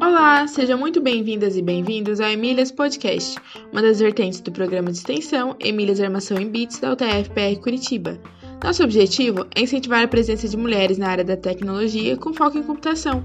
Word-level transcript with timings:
Olá, 0.00 0.46
sejam 0.48 0.78
muito 0.78 1.02
bem-vindas 1.02 1.54
e 1.54 1.60
bem-vindos 1.60 2.18
ao 2.18 2.30
Emílias 2.30 2.72
Podcast, 2.72 3.38
uma 3.70 3.82
das 3.82 4.00
vertentes 4.00 4.40
do 4.40 4.50
programa 4.50 4.90
de 4.90 4.96
extensão 4.96 5.54
Emílias 5.60 6.00
Armação 6.00 6.38
em 6.38 6.48
Bits 6.48 6.78
da 6.78 6.94
UTF-PR 6.94 7.60
Curitiba. 7.62 8.18
Nosso 8.64 8.82
objetivo 8.82 9.46
é 9.54 9.60
incentivar 9.60 10.02
a 10.02 10.08
presença 10.08 10.48
de 10.48 10.56
mulheres 10.56 10.96
na 10.96 11.10
área 11.10 11.24
da 11.24 11.36
tecnologia 11.36 12.16
com 12.16 12.32
foco 12.32 12.56
em 12.56 12.62
computação. 12.62 13.22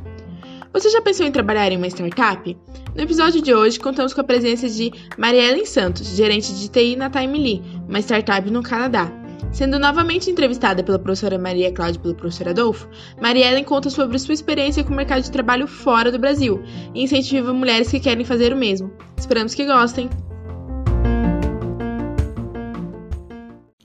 Você 0.74 0.90
já 0.90 1.02
pensou 1.02 1.26
em 1.26 1.32
trabalhar 1.32 1.72
em 1.72 1.78
uma 1.78 1.88
startup? 1.88 2.58
No 2.94 3.02
episódio 3.02 3.42
de 3.42 3.54
hoje, 3.54 3.80
contamos 3.80 4.14
com 4.14 4.20
a 4.20 4.26
presença 4.26 4.68
de 4.68 4.92
Mariellen 5.18 5.66
Santos, 5.66 6.08
gerente 6.08 6.54
de 6.54 6.68
TI 6.68 6.98
na 6.98 7.10
Timely, 7.10 7.62
uma 7.88 8.00
startup 8.00 8.52
no 8.52 8.62
Canadá. 8.62 9.23
Sendo 9.54 9.78
novamente 9.78 10.32
entrevistada 10.32 10.84
pela 10.84 10.98
professora 10.98 11.38
Maria 11.38 11.72
Cláudia 11.72 12.00
e 12.00 12.02
pelo 12.02 12.16
professor 12.16 12.50
Adolfo, 12.50 12.90
Mariellen 13.22 13.64
conta 13.64 13.88
sobre 13.88 14.18
sua 14.18 14.34
experiência 14.34 14.84
com 14.84 14.92
o 14.92 14.96
mercado 14.96 15.22
de 15.22 15.32
trabalho 15.32 15.68
fora 15.68 16.12
do 16.12 16.18
Brasil 16.18 16.60
e 16.92 17.04
incentiva 17.04 17.54
mulheres 17.54 17.92
que 17.92 18.00
querem 18.00 18.26
fazer 18.26 18.52
o 18.52 18.58
mesmo. 18.58 18.92
Esperamos 19.16 19.54
que 19.54 19.64
gostem! 19.64 20.10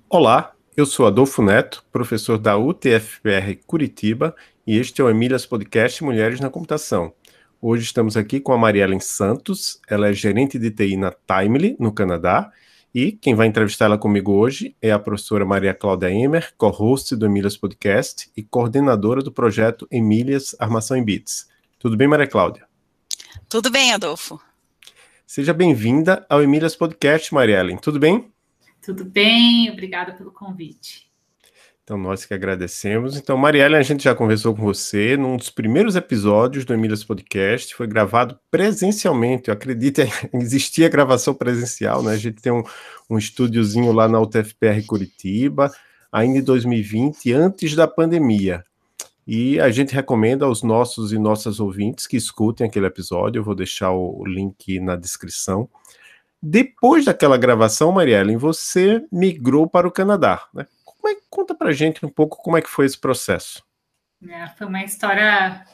Olá, 0.09 0.55
eu 0.75 0.87
sou 0.87 1.07
Adolfo 1.07 1.43
Neto, 1.43 1.85
professor 1.93 2.39
da 2.39 2.57
UTFPR 2.57 3.59
Curitiba, 3.67 4.35
e 4.67 4.79
este 4.79 5.03
é 5.03 5.05
o 5.05 5.11
Emílias 5.11 5.45
Podcast 5.45 6.03
Mulheres 6.03 6.41
na 6.41 6.49
Computação. 6.49 7.13
Hoje 7.61 7.85
estamos 7.85 8.17
aqui 8.17 8.41
com 8.41 8.55
a 8.55 8.57
Mariellen 8.57 9.01
Santos, 9.01 9.83
ela 9.87 10.09
é 10.09 10.15
gerente 10.15 10.59
de 10.59 10.71
TI 10.71 10.97
na 10.97 11.13
Timely, 11.13 11.77
no 11.79 11.93
Canadá, 11.93 12.51
e 12.95 13.13
quem 13.13 13.35
vai 13.35 13.47
entrevistar 13.47 13.85
ela 13.85 13.99
comigo 13.99 14.33
hoje 14.33 14.75
é 14.81 14.91
a 14.91 14.99
professora 14.99 15.45
Maria 15.45 15.75
Cláudia 15.75 16.11
Emer, 16.11 16.55
co-host 16.57 17.15
do 17.15 17.27
Emílias 17.27 17.57
Podcast 17.57 18.31
e 18.37 18.43
coordenadora 18.43 19.23
do 19.23 19.31
projeto 19.31 19.87
Emílias 19.91 20.57
Armação 20.59 20.97
em 20.97 21.05
Bits. 21.05 21.49
Tudo 21.79 21.97
bem, 21.97 22.09
Maria 22.09 22.27
Cláudia? 22.27 22.67
Tudo 23.49 23.71
bem, 23.71 23.93
Adolfo. 23.93 24.41
Seja 25.27 25.53
bem-vinda 25.53 26.25
ao 26.29 26.43
Emílias 26.43 26.75
Podcast, 26.75 27.33
Mariellen. 27.35 27.77
Tudo 27.77 27.99
bem? 27.99 28.33
Tudo 28.81 29.05
bem, 29.05 29.71
obrigada 29.71 30.13
pelo 30.15 30.33
convite. 30.33 31.08
Então, 31.89 31.97
nós 31.97 32.27
que 32.27 32.35
agradecemos. 32.35 33.17
Então, 33.17 33.35
Marielle, 33.39 33.75
a 33.75 33.81
gente 33.81 34.05
já 34.05 34.15
conversou 34.15 34.55
com 34.55 34.61
você 34.61 35.17
num 35.17 35.39
dos 35.39 35.49
primeiros 35.49 35.97
episódios 35.97 36.67
do 36.67 36.75
Emílias 36.75 37.03
Podcast, 37.03 37.75
foi 37.75 37.87
gravado 37.87 38.39
presencialmente, 38.51 39.49
eu 39.49 39.55
acredito, 39.55 40.03
existia 40.35 40.87
gravação 40.91 41.33
presencial, 41.33 42.03
né? 42.03 42.13
A 42.13 42.17
gente 42.19 42.43
tem 42.43 42.53
um, 42.53 42.63
um 43.09 43.17
estúdiozinho 43.17 43.91
lá 43.91 44.07
na 44.07 44.21
UTFPR 44.21 44.85
Curitiba, 44.87 45.73
ainda 46.13 46.41
em 46.41 46.43
2020, 46.43 47.33
antes 47.33 47.75
da 47.75 47.89
pandemia. 47.89 48.63
E 49.27 49.59
a 49.59 49.71
gente 49.71 49.95
recomenda 49.95 50.45
aos 50.45 50.63
nossos 50.63 51.11
e 51.11 51.19
nossas 51.19 51.59
ouvintes 51.59 52.07
que 52.07 52.19
escutem 52.19 52.67
aquele 52.67 52.85
episódio, 52.85 53.41
eu 53.41 53.45
vou 53.45 53.55
deixar 53.55 53.93
o 53.93 54.23
link 54.27 54.79
na 54.79 54.95
descrição. 54.95 55.67
Depois 56.43 57.07
daquela 57.07 57.39
gravação, 57.39 57.91
Marielle, 57.91 58.37
você 58.37 59.03
migrou 59.11 59.67
para 59.67 59.89
o 59.89 59.91
Canadá, 59.91 60.43
né? 60.53 60.67
Como 61.09 61.17
é, 61.17 61.21
conta 61.31 61.55
pra 61.55 61.73
gente 61.73 62.05
um 62.05 62.09
pouco 62.09 62.37
como 62.43 62.57
é 62.57 62.63
que 62.63 62.69
foi 62.69 62.87
esse 62.87 62.99
processo. 62.99 63.63
É, 64.29 64.49
foi 64.49 64.67
uma 64.67 64.83
história 64.83 65.65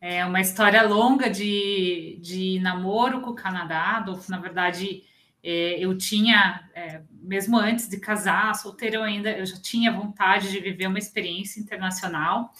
é 0.00 0.26
uma 0.26 0.40
história 0.40 0.82
longa 0.82 1.30
de, 1.30 2.18
de 2.20 2.58
namoro 2.58 3.20
com 3.20 3.30
o 3.30 3.36
Canadá. 3.36 3.98
Adolfo, 3.98 4.28
na 4.32 4.38
verdade, 4.38 5.04
é, 5.44 5.78
eu 5.78 5.96
tinha, 5.96 6.68
é, 6.74 7.02
mesmo 7.08 7.56
antes 7.56 7.88
de 7.88 8.00
casar, 8.00 8.52
solteiro 8.56 9.00
ainda, 9.00 9.30
eu 9.30 9.46
já 9.46 9.56
tinha 9.60 9.92
vontade 9.92 10.50
de 10.50 10.58
viver 10.58 10.88
uma 10.88 10.98
experiência 10.98 11.60
internacional. 11.60 12.52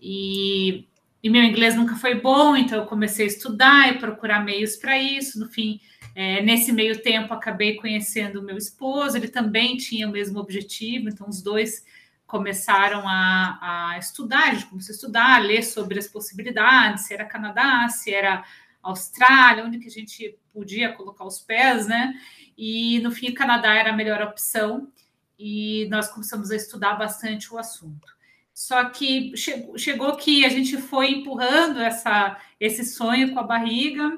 E, 0.00 0.86
e 1.24 1.30
meu 1.30 1.42
inglês 1.42 1.74
nunca 1.74 1.96
foi 1.96 2.20
bom, 2.20 2.54
então 2.54 2.80
eu 2.80 2.84
comecei 2.84 3.24
a 3.24 3.28
estudar 3.28 3.90
e 3.90 3.98
procurar 3.98 4.44
meios 4.44 4.76
para 4.76 4.98
isso. 4.98 5.40
No 5.40 5.48
fim, 5.48 5.80
é, 6.14 6.42
nesse 6.42 6.70
meio 6.70 7.00
tempo, 7.00 7.32
acabei 7.32 7.76
conhecendo 7.76 8.40
o 8.40 8.42
meu 8.42 8.58
esposo, 8.58 9.16
ele 9.16 9.28
também 9.28 9.78
tinha 9.78 10.06
o 10.06 10.12
mesmo 10.12 10.38
objetivo, 10.38 11.08
então 11.08 11.26
os 11.26 11.40
dois 11.40 11.82
começaram 12.26 13.08
a, 13.08 13.92
a 13.94 13.98
estudar, 13.98 14.50
a 14.50 14.52
gente 14.52 14.66
começou 14.66 14.92
a 14.92 14.96
estudar, 14.96 15.36
a 15.36 15.38
ler 15.38 15.62
sobre 15.62 15.98
as 15.98 16.06
possibilidades, 16.06 17.06
se 17.06 17.14
era 17.14 17.24
Canadá, 17.24 17.88
se 17.88 18.12
era 18.12 18.44
Austrália, 18.82 19.64
onde 19.64 19.78
que 19.78 19.88
a 19.88 19.90
gente 19.90 20.38
podia 20.52 20.92
colocar 20.92 21.24
os 21.24 21.38
pés, 21.38 21.86
né? 21.86 22.12
E 22.54 23.00
no 23.00 23.10
fim, 23.10 23.30
o 23.30 23.34
Canadá 23.34 23.72
era 23.72 23.92
a 23.92 23.96
melhor 23.96 24.20
opção 24.20 24.92
e 25.38 25.88
nós 25.90 26.06
começamos 26.06 26.50
a 26.50 26.56
estudar 26.56 26.96
bastante 26.96 27.50
o 27.50 27.56
assunto. 27.56 28.14
Só 28.54 28.84
que 28.84 29.36
chegou, 29.36 29.76
chegou 29.76 30.16
que 30.16 30.44
a 30.44 30.48
gente 30.48 30.78
foi 30.78 31.10
empurrando 31.10 31.80
essa, 31.80 32.40
esse 32.60 32.84
sonho 32.84 33.34
com 33.34 33.40
a 33.40 33.42
barriga 33.42 34.16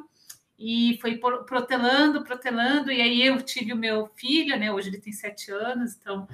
e 0.58 0.98
foi 1.00 1.16
protelando, 1.46 2.22
protelando, 2.22 2.92
e 2.92 3.00
aí 3.00 3.26
eu 3.26 3.40
tive 3.40 3.72
o 3.72 3.76
meu 3.76 4.10
filho, 4.14 4.58
né? 4.58 4.70
Hoje 4.70 4.90
ele 4.90 5.00
tem 5.00 5.12
sete 5.12 5.50
anos, 5.50 5.96
então 5.96 6.28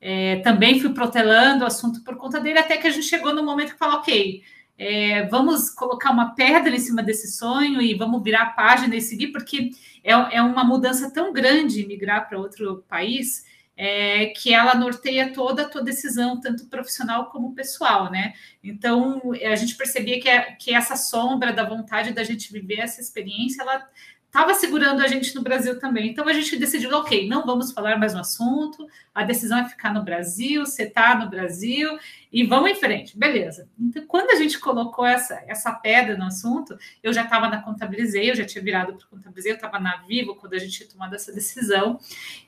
é, 0.00 0.36
também 0.36 0.80
fui 0.80 0.94
protelando 0.94 1.64
o 1.64 1.66
assunto 1.66 2.02
por 2.04 2.16
conta 2.16 2.40
dele, 2.40 2.60
até 2.60 2.76
que 2.76 2.86
a 2.86 2.90
gente 2.90 3.06
chegou 3.06 3.34
no 3.34 3.44
momento 3.44 3.72
que 3.72 3.78
falou, 3.78 3.98
ok, 3.98 4.44
é, 4.78 5.26
vamos 5.26 5.68
colocar 5.70 6.12
uma 6.12 6.36
pedra 6.36 6.74
em 6.74 6.78
cima 6.78 7.02
desse 7.02 7.32
sonho 7.32 7.82
e 7.82 7.94
vamos 7.94 8.22
virar 8.22 8.42
a 8.42 8.50
página 8.50 8.94
e 8.94 9.00
seguir, 9.00 9.32
porque 9.32 9.70
é, 10.04 10.12
é 10.12 10.42
uma 10.42 10.62
mudança 10.62 11.10
tão 11.10 11.32
grande 11.32 11.84
migrar 11.84 12.28
para 12.28 12.38
outro 12.38 12.84
país 12.88 13.47
é, 13.80 14.26
que 14.26 14.52
ela 14.52 14.74
norteia 14.74 15.32
toda 15.32 15.62
a 15.62 15.68
tua 15.68 15.84
decisão, 15.84 16.40
tanto 16.40 16.66
profissional 16.66 17.30
como 17.30 17.54
pessoal, 17.54 18.10
né? 18.10 18.34
Então, 18.62 19.22
a 19.32 19.54
gente 19.54 19.76
percebia 19.76 20.20
que, 20.20 20.28
é, 20.28 20.52
que 20.56 20.74
essa 20.74 20.96
sombra 20.96 21.52
da 21.52 21.62
vontade 21.62 22.12
da 22.12 22.24
gente 22.24 22.52
viver 22.52 22.80
essa 22.80 23.00
experiência, 23.00 23.62
ela 23.62 23.88
estava 24.28 24.54
segurando 24.54 25.02
a 25.02 25.06
gente 25.06 25.34
no 25.34 25.42
Brasil 25.42 25.78
também. 25.80 26.10
Então 26.10 26.28
a 26.28 26.32
gente 26.32 26.56
decidiu, 26.56 26.90
ok, 26.96 27.26
não 27.26 27.44
vamos 27.44 27.72
falar 27.72 27.98
mais 27.98 28.14
no 28.14 28.20
assunto, 28.20 28.86
a 29.14 29.24
decisão 29.24 29.58
é 29.58 29.68
ficar 29.68 29.92
no 29.92 30.04
Brasil, 30.04 30.64
você 30.64 30.84
está 30.84 31.14
no 31.16 31.28
Brasil 31.28 31.98
e 32.30 32.44
vamos 32.44 32.70
em 32.70 32.74
frente, 32.74 33.18
beleza. 33.18 33.68
Então, 33.78 34.04
quando 34.06 34.30
a 34.30 34.34
gente 34.36 34.58
colocou 34.58 35.04
essa, 35.04 35.42
essa 35.46 35.72
pedra 35.72 36.16
no 36.16 36.26
assunto, 36.26 36.78
eu 37.02 37.12
já 37.12 37.24
estava 37.24 37.48
na 37.48 37.62
Contabilizei, 37.62 38.30
eu 38.30 38.36
já 38.36 38.44
tinha 38.44 38.62
virado 38.62 38.94
para 38.94 39.06
Contabilizei, 39.06 39.52
eu 39.52 39.56
estava 39.56 39.80
na 39.80 39.96
Vivo 40.02 40.36
quando 40.36 40.52
a 40.52 40.58
gente 40.58 40.72
tinha 40.72 40.88
tomado 40.88 41.14
essa 41.14 41.32
decisão. 41.32 41.98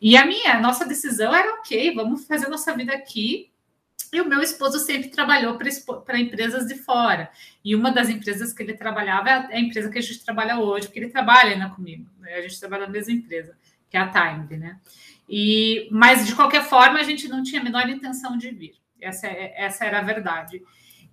E 0.00 0.16
a 0.16 0.26
minha, 0.26 0.54
a 0.54 0.60
nossa 0.60 0.86
decisão 0.86 1.34
era, 1.34 1.54
ok, 1.54 1.94
vamos 1.94 2.26
fazer 2.26 2.48
nossa 2.48 2.76
vida 2.76 2.92
aqui, 2.92 3.49
e 4.12 4.20
o 4.20 4.28
meu 4.28 4.40
esposo 4.40 4.78
sempre 4.78 5.08
trabalhou 5.08 5.56
para 5.56 6.18
empresas 6.18 6.66
de 6.66 6.74
fora. 6.74 7.30
E 7.64 7.76
uma 7.76 7.92
das 7.92 8.08
empresas 8.08 8.52
que 8.52 8.62
ele 8.62 8.74
trabalhava 8.74 9.28
é 9.28 9.56
a 9.56 9.60
empresa 9.60 9.88
que 9.88 9.98
a 9.98 10.02
gente 10.02 10.24
trabalha 10.24 10.58
hoje, 10.58 10.86
porque 10.86 10.98
ele 10.98 11.10
trabalha 11.10 11.52
ainda 11.52 11.68
comigo. 11.70 12.06
Né? 12.18 12.34
A 12.34 12.42
gente 12.42 12.58
trabalha 12.58 12.86
na 12.86 12.92
mesma 12.92 13.12
empresa, 13.12 13.56
que 13.88 13.96
é 13.96 14.00
a 14.00 14.08
Time, 14.08 14.56
né? 14.56 14.78
E, 15.28 15.88
mas, 15.92 16.26
de 16.26 16.34
qualquer 16.34 16.64
forma, 16.64 16.98
a 16.98 17.04
gente 17.04 17.28
não 17.28 17.42
tinha 17.42 17.60
a 17.60 17.64
menor 17.64 17.88
intenção 17.88 18.36
de 18.36 18.50
vir. 18.50 18.74
Essa, 19.00 19.28
é, 19.28 19.54
essa 19.56 19.84
era 19.84 20.00
a 20.00 20.02
verdade. 20.02 20.60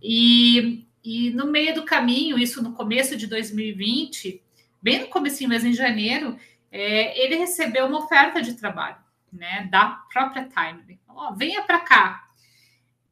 E, 0.01 0.85
e 1.03 1.29
no 1.31 1.45
meio 1.45 1.75
do 1.75 1.85
caminho, 1.85 2.39
isso 2.39 2.63
no 2.63 2.73
começo 2.73 3.15
de 3.15 3.27
2020, 3.27 4.41
bem 4.81 5.01
no 5.01 5.07
começo 5.07 5.47
mesmo, 5.47 5.69
em 5.69 5.73
janeiro, 5.73 6.35
é, 6.71 7.23
ele 7.23 7.35
recebeu 7.35 7.85
uma 7.85 7.99
oferta 7.99 8.41
de 8.41 8.55
trabalho, 8.55 8.97
né, 9.31 9.67
da 9.69 10.03
própria 10.11 10.49
Time. 10.49 10.99
Falou, 11.05 11.29
oh, 11.29 11.35
venha 11.35 11.61
para 11.61 11.79
cá, 11.79 12.26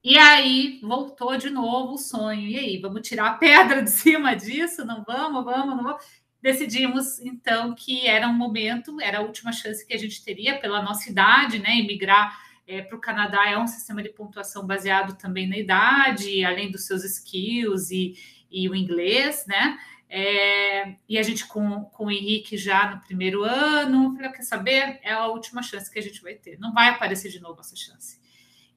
e 0.06 0.20
aí 0.20 0.80
voltou 0.84 1.36
de 1.36 1.50
novo 1.50 1.94
o 1.94 1.98
sonho. 1.98 2.48
E 2.48 2.60
aí, 2.60 2.78
vamos 2.78 3.02
tirar 3.02 3.26
a 3.26 3.34
pedra 3.34 3.82
de 3.82 3.90
cima 3.90 4.36
disso? 4.36 4.86
Não 4.86 5.04
vamos, 5.04 5.44
vamos, 5.44 5.76
não 5.76 5.84
vamos. 5.84 6.06
Decidimos 6.40 7.20
então 7.22 7.74
que 7.74 8.06
era 8.06 8.28
um 8.28 8.34
momento, 8.34 9.02
era 9.02 9.18
a 9.18 9.22
última 9.22 9.52
chance 9.52 9.84
que 9.84 9.96
a 9.96 9.98
gente 9.98 10.24
teria 10.24 10.60
pela 10.60 10.84
nossa 10.84 11.10
idade, 11.10 11.58
né? 11.58 11.80
Emigrar 11.80 12.40
é, 12.68 12.84
para 12.84 12.96
o 12.96 13.02
Canadá 13.02 13.50
é 13.50 13.58
um 13.58 13.66
sistema 13.66 14.04
de 14.04 14.10
pontuação 14.10 14.68
baseado 14.68 15.18
também 15.18 15.50
na 15.50 15.58
idade, 15.58 16.46
além 16.46 16.70
dos 16.70 16.86
seus 16.86 17.04
skills 17.04 17.90
e, 17.90 18.14
e 18.52 18.70
o 18.70 18.76
inglês, 18.76 19.44
né? 19.48 19.76
É, 20.08 20.98
e 21.10 21.18
a 21.18 21.24
gente 21.24 21.48
com, 21.48 21.86
com 21.86 22.06
o 22.06 22.12
Henrique 22.12 22.58
já 22.58 22.92
no 22.92 23.02
primeiro 23.02 23.44
ano, 23.44 24.16
falei, 24.16 24.32
quer 24.32 24.44
saber? 24.44 25.00
É 25.02 25.14
a 25.14 25.26
última 25.26 25.64
chance 25.64 25.90
que 25.92 25.98
a 25.98 26.04
gente 26.04 26.22
vai 26.22 26.36
ter. 26.36 26.60
Não 26.60 26.72
vai 26.72 26.90
aparecer 26.90 27.32
de 27.32 27.40
novo 27.40 27.60
essa 27.60 27.76
chance. 27.76 28.24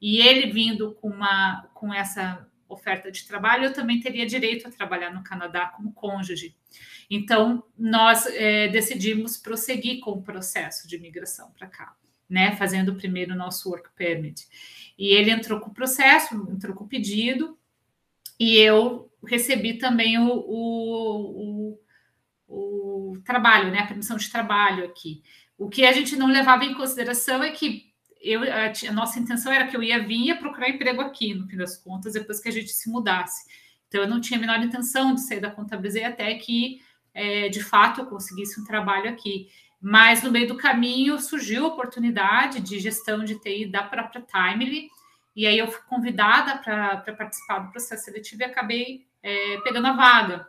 E 0.01 0.19
ele 0.19 0.51
vindo 0.51 0.93
com, 0.95 1.09
uma, 1.09 1.69
com 1.73 1.93
essa 1.93 2.47
oferta 2.67 3.11
de 3.11 3.25
trabalho, 3.25 3.65
eu 3.65 3.73
também 3.73 3.99
teria 3.99 4.25
direito 4.25 4.67
a 4.67 4.71
trabalhar 4.71 5.11
no 5.11 5.23
Canadá 5.23 5.65
como 5.67 5.91
cônjuge. 5.91 6.55
Então, 7.09 7.63
nós 7.77 8.27
é, 8.27 8.67
decidimos 8.67 9.35
prosseguir 9.35 9.99
com 9.99 10.11
o 10.11 10.21
processo 10.21 10.87
de 10.87 10.95
imigração 10.95 11.51
para 11.51 11.67
cá, 11.67 11.95
né? 12.29 12.55
Fazendo 12.55 12.95
primeiro 12.95 13.33
o 13.33 13.37
nosso 13.37 13.69
work 13.69 13.89
permit. 13.95 14.47
E 14.97 15.07
ele 15.07 15.31
entrou 15.31 15.59
com 15.59 15.71
o 15.71 15.73
processo, 15.73 16.35
entrou 16.51 16.75
com 16.75 16.83
o 16.83 16.87
pedido, 16.87 17.57
e 18.39 18.55
eu 18.57 19.11
recebi 19.25 19.79
também 19.79 20.19
o, 20.19 20.29
o, 20.29 21.79
o, 22.47 23.13
o 23.13 23.21
trabalho, 23.25 23.71
né? 23.71 23.79
A 23.79 23.87
permissão 23.87 24.15
de 24.15 24.29
trabalho 24.29 24.85
aqui. 24.85 25.23
O 25.57 25.67
que 25.67 25.83
a 25.83 25.91
gente 25.91 26.15
não 26.15 26.27
levava 26.27 26.63
em 26.63 26.75
consideração 26.75 27.43
é 27.43 27.49
que 27.49 27.88
eu, 28.21 28.41
a, 28.43 28.71
a, 28.89 28.91
nossa 28.91 29.19
intenção 29.19 29.51
era 29.51 29.67
que 29.67 29.75
eu 29.75 29.83
ia 29.83 30.05
vir 30.05 30.29
e 30.29 30.35
procurar 30.35 30.69
emprego 30.69 31.01
aqui, 31.01 31.33
no 31.33 31.47
fim 31.47 31.57
das 31.57 31.77
contas, 31.77 32.13
depois 32.13 32.39
que 32.39 32.49
a 32.49 32.51
gente 32.51 32.69
se 32.69 32.89
mudasse. 32.89 33.47
Então, 33.87 34.01
eu 34.01 34.07
não 34.07 34.21
tinha 34.21 34.37
a 34.37 34.41
menor 34.41 34.59
intenção 34.63 35.15
de 35.15 35.21
sair 35.21 35.39
da 35.39 35.49
Contabilizei 35.49 36.03
até 36.03 36.35
que, 36.35 36.81
é, 37.13 37.49
de 37.49 37.63
fato, 37.63 38.01
eu 38.01 38.05
conseguisse 38.05 38.59
um 38.59 38.63
trabalho 38.65 39.09
aqui. 39.09 39.47
Mas, 39.81 40.21
no 40.21 40.31
meio 40.31 40.47
do 40.47 40.57
caminho, 40.57 41.17
surgiu 41.19 41.65
a 41.65 41.69
oportunidade 41.69 42.59
de 42.59 42.79
gestão 42.79 43.23
de 43.23 43.39
TI 43.39 43.65
da 43.65 43.83
própria 43.83 44.21
Timely, 44.21 44.89
e 45.35 45.47
aí 45.47 45.57
eu 45.57 45.71
fui 45.71 45.81
convidada 45.87 46.57
para 46.57 46.97
participar 47.15 47.59
do 47.59 47.71
processo 47.71 48.03
seletivo 48.03 48.41
e 48.41 48.45
acabei 48.45 49.05
é, 49.23 49.57
pegando 49.61 49.87
a 49.87 49.93
vaga. 49.93 50.45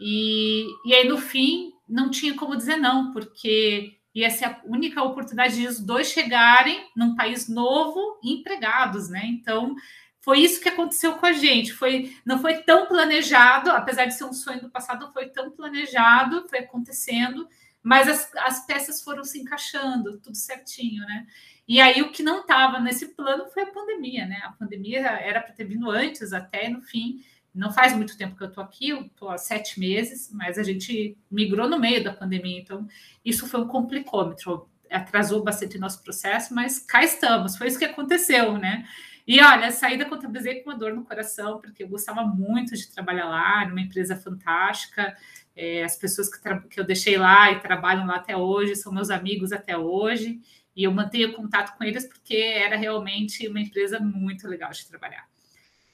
E, 0.00 0.66
e 0.86 0.94
aí, 0.94 1.06
no 1.06 1.18
fim, 1.18 1.72
não 1.86 2.10
tinha 2.10 2.34
como 2.34 2.56
dizer 2.56 2.76
não, 2.76 3.12
porque 3.12 3.98
ia 4.14 4.30
ser 4.30 4.44
a 4.44 4.60
única 4.64 5.02
oportunidade 5.02 5.56
de 5.56 5.66
os 5.66 5.80
dois 5.80 6.08
chegarem 6.08 6.86
num 6.94 7.14
país 7.14 7.48
novo 7.48 8.18
empregados, 8.22 9.08
né? 9.08 9.22
Então, 9.24 9.74
foi 10.20 10.40
isso 10.40 10.60
que 10.60 10.68
aconteceu 10.68 11.14
com 11.14 11.26
a 11.26 11.32
gente. 11.32 11.72
Foi, 11.72 12.14
não 12.24 12.38
foi 12.38 12.62
tão 12.62 12.86
planejado, 12.86 13.70
apesar 13.70 14.04
de 14.04 14.14
ser 14.14 14.24
um 14.24 14.32
sonho 14.32 14.60
do 14.60 14.70
passado, 14.70 15.06
não 15.06 15.12
foi 15.12 15.28
tão 15.28 15.50
planejado, 15.50 16.48
foi 16.48 16.60
acontecendo, 16.60 17.48
mas 17.82 18.08
as, 18.08 18.30
as 18.36 18.64
peças 18.64 19.02
foram 19.02 19.24
se 19.24 19.40
encaixando, 19.40 20.18
tudo 20.18 20.36
certinho, 20.36 21.04
né? 21.06 21.26
E 21.66 21.80
aí 21.80 22.02
o 22.02 22.12
que 22.12 22.22
não 22.22 22.40
estava 22.40 22.78
nesse 22.78 23.14
plano 23.14 23.46
foi 23.46 23.62
a 23.64 23.70
pandemia, 23.72 24.26
né? 24.26 24.42
A 24.44 24.52
pandemia 24.52 25.00
era 25.00 25.40
para 25.40 25.54
ter 25.54 25.64
vindo 25.64 25.90
antes, 25.90 26.32
até 26.32 26.68
no 26.68 26.82
fim. 26.82 27.24
Não 27.54 27.72
faz 27.72 27.94
muito 27.94 28.16
tempo 28.16 28.36
que 28.36 28.42
eu 28.42 28.48
estou 28.48 28.64
aqui, 28.64 28.90
estou 28.90 29.30
há 29.30 29.36
sete 29.36 29.78
meses, 29.78 30.30
mas 30.32 30.58
a 30.58 30.62
gente 30.62 31.16
migrou 31.30 31.68
no 31.68 31.78
meio 31.78 32.02
da 32.02 32.12
pandemia, 32.12 32.58
então 32.58 32.86
isso 33.24 33.46
foi 33.46 33.60
um 33.60 33.68
complicômetro, 33.68 34.68
atrasou 34.90 35.42
bastante 35.44 35.76
o 35.76 35.80
nosso 35.80 36.02
processo, 36.02 36.54
mas 36.54 36.78
cá 36.78 37.02
estamos, 37.02 37.56
foi 37.56 37.68
isso 37.68 37.78
que 37.78 37.84
aconteceu, 37.84 38.56
né? 38.56 38.86
E 39.26 39.40
olha, 39.40 39.70
saí 39.70 39.96
da 39.96 40.04
Contabilizei 40.04 40.60
com 40.60 40.70
uma 40.70 40.78
dor 40.78 40.94
no 40.94 41.04
coração, 41.04 41.60
porque 41.60 41.84
eu 41.84 41.88
gostava 41.88 42.24
muito 42.24 42.74
de 42.74 42.88
trabalhar 42.92 43.28
lá, 43.28 43.66
numa 43.68 43.80
empresa 43.80 44.16
fantástica. 44.16 45.16
É, 45.54 45.84
as 45.84 45.96
pessoas 45.96 46.28
que, 46.28 46.68
que 46.68 46.80
eu 46.80 46.84
deixei 46.84 47.16
lá 47.16 47.52
e 47.52 47.60
trabalham 47.60 48.06
lá 48.06 48.16
até 48.16 48.36
hoje 48.36 48.74
são 48.74 48.92
meus 48.92 49.10
amigos 49.10 49.52
até 49.52 49.78
hoje. 49.78 50.40
E 50.74 50.84
eu 50.84 50.92
mantenho 50.92 51.34
contato 51.34 51.76
com 51.76 51.84
eles 51.84 52.06
porque 52.08 52.34
era 52.34 52.76
realmente 52.76 53.46
uma 53.46 53.60
empresa 53.60 54.00
muito 54.00 54.48
legal 54.48 54.70
de 54.70 54.86
trabalhar. 54.88 55.31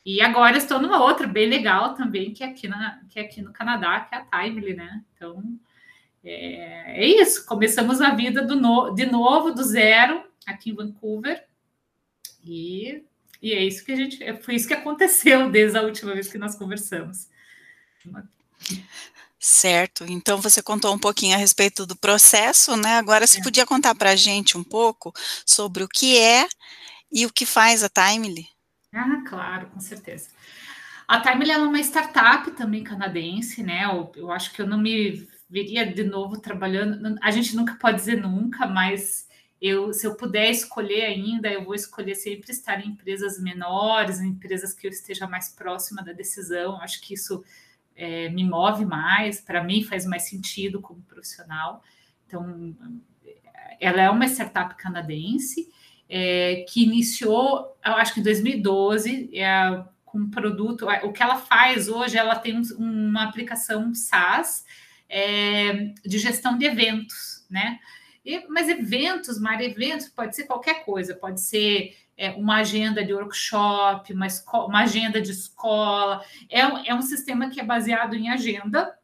E 0.08 0.22
agora 0.22 0.56
estou 0.56 0.80
numa 0.80 1.04
outra 1.04 1.26
bem 1.26 1.46
legal 1.46 1.92
também, 1.92 2.32
que 2.32 2.42
é 2.42 2.46
aqui, 2.46 2.66
na, 2.66 2.98
que 3.10 3.18
é 3.20 3.22
aqui 3.24 3.42
no 3.42 3.52
Canadá, 3.52 4.00
que 4.00 4.14
é 4.14 4.18
a 4.18 4.24
Timely, 4.24 4.72
né? 4.72 5.04
Então, 5.14 5.44
é, 6.24 7.04
é 7.04 7.06
isso. 7.06 7.44
Começamos 7.44 8.00
a 8.00 8.14
vida 8.14 8.40
no, 8.40 8.88
de 8.94 9.04
novo, 9.04 9.52
do 9.52 9.62
zero, 9.62 10.24
aqui 10.46 10.70
em 10.70 10.74
Vancouver. 10.74 11.46
E, 12.42 13.04
e 13.42 13.52
é 13.52 13.62
isso 13.62 13.84
que 13.84 13.92
a 13.92 13.96
gente. 13.96 14.18
Foi 14.40 14.54
isso 14.54 14.66
que 14.66 14.72
aconteceu 14.72 15.50
desde 15.52 15.76
a 15.76 15.82
última 15.82 16.14
vez 16.14 16.32
que 16.32 16.38
nós 16.38 16.56
conversamos. 16.56 17.28
Certo, 19.38 20.06
então 20.08 20.40
você 20.40 20.62
contou 20.62 20.94
um 20.94 20.98
pouquinho 20.98 21.34
a 21.34 21.38
respeito 21.38 21.84
do 21.84 21.94
processo, 21.94 22.78
né? 22.78 22.96
Agora 22.96 23.26
você 23.26 23.40
é. 23.40 23.42
podia 23.42 23.66
contar 23.66 23.94
para 23.94 24.12
a 24.12 24.16
gente 24.16 24.56
um 24.56 24.64
pouco 24.64 25.12
sobre 25.44 25.82
o 25.82 25.88
que 25.88 26.16
é 26.16 26.48
e 27.12 27.26
o 27.26 27.30
que 27.30 27.44
faz 27.44 27.84
a 27.84 27.90
Timely? 27.90 28.48
Ah, 28.92 29.22
claro, 29.26 29.68
com 29.68 29.80
certeza. 29.80 30.30
A 31.06 31.20
Timely 31.20 31.50
é 31.50 31.58
uma 31.58 31.80
startup 31.80 32.50
também 32.52 32.84
canadense, 32.84 33.62
né? 33.62 33.84
Eu, 33.84 34.12
eu 34.16 34.30
acho 34.32 34.52
que 34.52 34.60
eu 34.60 34.66
não 34.66 34.78
me 34.78 35.26
veria 35.48 35.86
de 35.90 36.04
novo 36.04 36.38
trabalhando. 36.38 37.18
A 37.22 37.30
gente 37.30 37.56
nunca 37.56 37.74
pode 37.76 37.96
dizer 37.96 38.20
nunca, 38.20 38.66
mas 38.66 39.28
eu, 39.60 39.92
se 39.92 40.06
eu 40.06 40.14
puder 40.16 40.50
escolher 40.50 41.04
ainda, 41.04 41.48
eu 41.48 41.64
vou 41.64 41.74
escolher 41.74 42.14
sempre 42.14 42.50
estar 42.50 42.84
em 42.84 42.90
empresas 42.90 43.40
menores, 43.40 44.20
em 44.20 44.28
empresas 44.28 44.74
que 44.74 44.86
eu 44.86 44.90
esteja 44.90 45.26
mais 45.26 45.50
próxima 45.50 46.02
da 46.02 46.12
decisão. 46.12 46.80
Acho 46.80 47.00
que 47.00 47.14
isso 47.14 47.42
é, 47.96 48.28
me 48.30 48.44
move 48.44 48.84
mais, 48.84 49.40
para 49.40 49.64
mim 49.64 49.82
faz 49.82 50.06
mais 50.06 50.28
sentido 50.28 50.80
como 50.80 51.02
profissional. 51.02 51.82
Então, 52.26 52.76
ela 53.80 54.02
é 54.02 54.10
uma 54.10 54.26
startup 54.26 54.74
canadense 54.76 55.68
é, 56.08 56.64
que 56.68 56.84
iniciou, 56.84 57.76
eu 57.84 57.92
acho 57.92 58.14
que 58.14 58.20
em 58.20 58.22
2012, 58.22 59.30
é, 59.34 59.84
com 60.08 60.18
um 60.18 60.30
produto. 60.30 60.86
O 61.04 61.12
que 61.12 61.22
ela 61.22 61.36
faz 61.36 61.88
hoje, 61.88 62.16
ela 62.16 62.36
tem 62.36 62.58
um, 62.58 62.62
uma 62.78 63.24
aplicação 63.24 63.94
SaaS 63.94 64.64
é, 65.08 65.92
de 66.04 66.18
gestão 66.18 66.56
de 66.56 66.64
eventos, 66.64 67.46
né? 67.50 67.78
E, 68.24 68.46
mas 68.48 68.68
eventos, 68.68 69.38
Mari, 69.38 69.66
eventos 69.66 70.08
pode 70.08 70.34
ser 70.34 70.44
qualquer 70.44 70.84
coisa, 70.84 71.14
pode 71.14 71.40
ser 71.40 71.96
é, 72.16 72.30
uma 72.30 72.56
agenda 72.56 73.04
de 73.04 73.14
workshop, 73.14 74.12
uma, 74.12 74.26
uma 74.66 74.80
agenda 74.80 75.20
de 75.20 75.30
escola. 75.30 76.22
É, 76.50 76.60
é 76.90 76.94
um 76.94 77.02
sistema 77.02 77.48
que 77.48 77.60
é 77.60 77.64
baseado 77.64 78.14
em 78.14 78.28
agenda, 78.28 78.98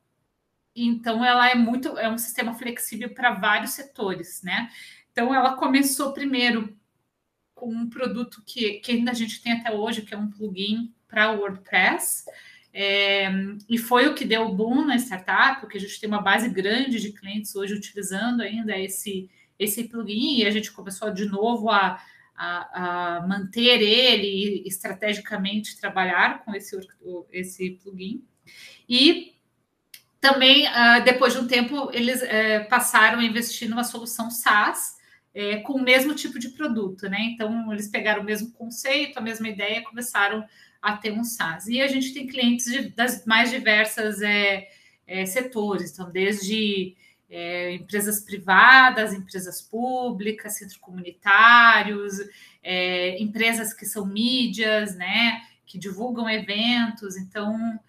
então 0.74 1.24
ela 1.24 1.48
é 1.48 1.54
muito, 1.54 1.96
é 1.98 2.08
um 2.10 2.18
sistema 2.18 2.54
flexível 2.54 3.14
para 3.14 3.30
vários 3.30 3.70
setores, 3.70 4.42
né? 4.42 4.68
Então 5.12 5.32
ela 5.32 5.54
começou 5.54 6.12
primeiro 6.12 6.76
com 7.54 7.70
um 7.70 7.88
produto 7.88 8.42
que, 8.44 8.74
que 8.80 8.92
ainda 8.92 9.12
a 9.12 9.14
gente 9.14 9.42
tem 9.42 9.52
até 9.52 9.72
hoje, 9.72 10.02
que 10.02 10.14
é 10.14 10.18
um 10.18 10.30
plugin 10.30 10.92
para 11.08 11.32
WordPress. 11.32 12.24
É, 12.72 13.30
e 13.68 13.78
foi 13.78 14.08
o 14.08 14.14
que 14.14 14.24
deu 14.24 14.52
boom 14.52 14.84
na 14.84 14.96
startup, 14.96 15.60
porque 15.60 15.78
a 15.78 15.80
gente 15.80 16.00
tem 16.00 16.08
uma 16.08 16.20
base 16.20 16.48
grande 16.48 17.00
de 17.00 17.12
clientes 17.12 17.54
hoje 17.54 17.74
utilizando 17.74 18.40
ainda 18.42 18.76
esse, 18.76 19.30
esse 19.58 19.84
plugin, 19.84 20.40
e 20.40 20.46
a 20.46 20.50
gente 20.50 20.72
começou 20.72 21.12
de 21.12 21.26
novo 21.26 21.70
a, 21.70 22.02
a, 22.36 23.18
a 23.18 23.26
manter 23.26 23.80
ele 23.80 24.64
e 24.64 24.68
estrategicamente 24.68 25.78
trabalhar 25.78 26.44
com 26.44 26.52
esse, 26.52 26.76
esse 27.30 27.70
plugin. 27.82 28.24
E 28.88 29.34
também, 30.20 30.66
uh, 30.66 31.04
depois 31.04 31.32
de 31.32 31.38
um 31.38 31.46
tempo, 31.46 31.90
eles 31.92 32.20
uh, 32.22 32.68
passaram 32.68 33.20
a 33.20 33.24
investir 33.24 33.68
numa 33.68 33.84
solução 33.84 34.30
SaaS 34.30 34.96
é, 35.34 35.56
com 35.56 35.74
o 35.74 35.82
mesmo 35.82 36.14
tipo 36.14 36.38
de 36.38 36.50
produto, 36.50 37.08
né? 37.08 37.18
Então, 37.32 37.72
eles 37.72 37.88
pegaram 37.88 38.22
o 38.22 38.24
mesmo 38.24 38.52
conceito, 38.52 39.18
a 39.18 39.22
mesma 39.22 39.48
ideia, 39.48 39.82
começaram 39.82 40.46
a 40.80 40.96
ter 40.96 41.12
um 41.12 41.24
SaaS. 41.24 41.66
E 41.66 41.82
a 41.82 41.88
gente 41.88 42.14
tem 42.14 42.26
clientes 42.26 42.66
de, 42.66 42.90
das 42.90 43.24
mais 43.26 43.50
diversas 43.50 44.22
é, 44.22 44.68
é, 45.06 45.26
setores, 45.26 45.92
então, 45.92 46.10
desde 46.10 46.94
é, 47.28 47.74
empresas 47.74 48.20
privadas, 48.20 49.12
empresas 49.12 49.60
públicas, 49.60 50.56
centros 50.56 50.78
comunitários, 50.78 52.20
é, 52.62 53.20
empresas 53.20 53.74
que 53.74 53.86
são 53.86 54.06
mídias, 54.06 54.94
né, 54.94 55.40
que 55.66 55.78
divulgam 55.78 56.28
eventos. 56.28 57.16
Então, 57.16 57.80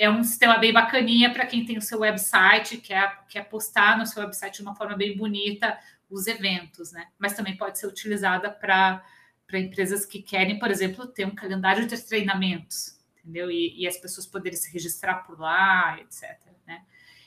é, 0.00 0.08
um 0.08 0.24
sistema 0.24 0.56
bem 0.56 0.72
bacaninha 0.72 1.30
para 1.30 1.44
quem 1.44 1.62
tem 1.62 1.76
o 1.76 1.82
seu 1.82 2.00
website, 2.00 2.78
quer, 2.78 3.22
quer 3.28 3.42
postar 3.42 3.98
no 3.98 4.06
seu 4.06 4.22
website 4.22 4.56
de 4.56 4.62
uma 4.62 4.74
forma 4.74 4.96
bem 4.96 5.14
bonita 5.14 5.78
os 6.08 6.26
eventos, 6.26 6.90
né? 6.90 7.08
Mas 7.18 7.34
também 7.34 7.54
pode 7.54 7.78
ser 7.78 7.86
utilizada 7.86 8.50
para 8.50 9.04
empresas 9.52 10.06
que 10.06 10.22
querem, 10.22 10.58
por 10.58 10.70
exemplo, 10.70 11.06
ter 11.06 11.26
um 11.26 11.34
calendário 11.34 11.86
de 11.86 12.00
treinamentos, 12.00 12.98
entendeu? 13.18 13.50
E, 13.50 13.78
e 13.78 13.86
as 13.86 13.98
pessoas 13.98 14.26
poderem 14.26 14.56
se 14.56 14.72
registrar 14.72 15.16
por 15.16 15.38
lá, 15.38 15.98
etc. 16.00 16.34
Né? 16.66 16.80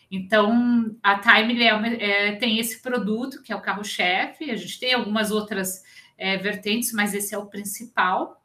Então, 0.10 0.98
a 1.03 1.20
Time 1.20 1.62
é, 1.62 2.30
é, 2.30 2.36
tem 2.38 2.58
esse 2.58 2.82
produto, 2.82 3.44
que 3.44 3.53
é 3.53 3.56
o 3.56 3.62
carro-chefe, 3.62 4.50
a 4.50 4.56
gente 4.56 4.80
tem 4.80 4.96
algumas 4.96 5.30
outras 5.30 5.84
é, 6.18 6.38
vertentes, 6.38 6.92
mas 6.92 7.13
esse 7.13 7.36
é 7.36 7.38
o 7.38 7.46
principal. 7.46 8.43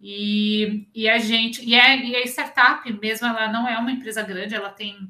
E, 0.00 0.88
e 0.94 1.08
a 1.08 1.18
gente, 1.18 1.64
e, 1.64 1.74
é, 1.74 2.04
e 2.04 2.16
a 2.16 2.24
startup 2.24 2.90
mesmo, 3.00 3.26
ela 3.26 3.50
não 3.50 3.68
é 3.68 3.78
uma 3.78 3.92
empresa 3.92 4.22
grande, 4.22 4.54
ela 4.54 4.70
tem 4.70 5.08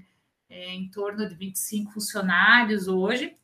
é, 0.48 0.72
em 0.74 0.88
torno 0.88 1.28
de 1.28 1.34
25 1.34 1.92
funcionários 1.92 2.86
hoje, 2.86 3.36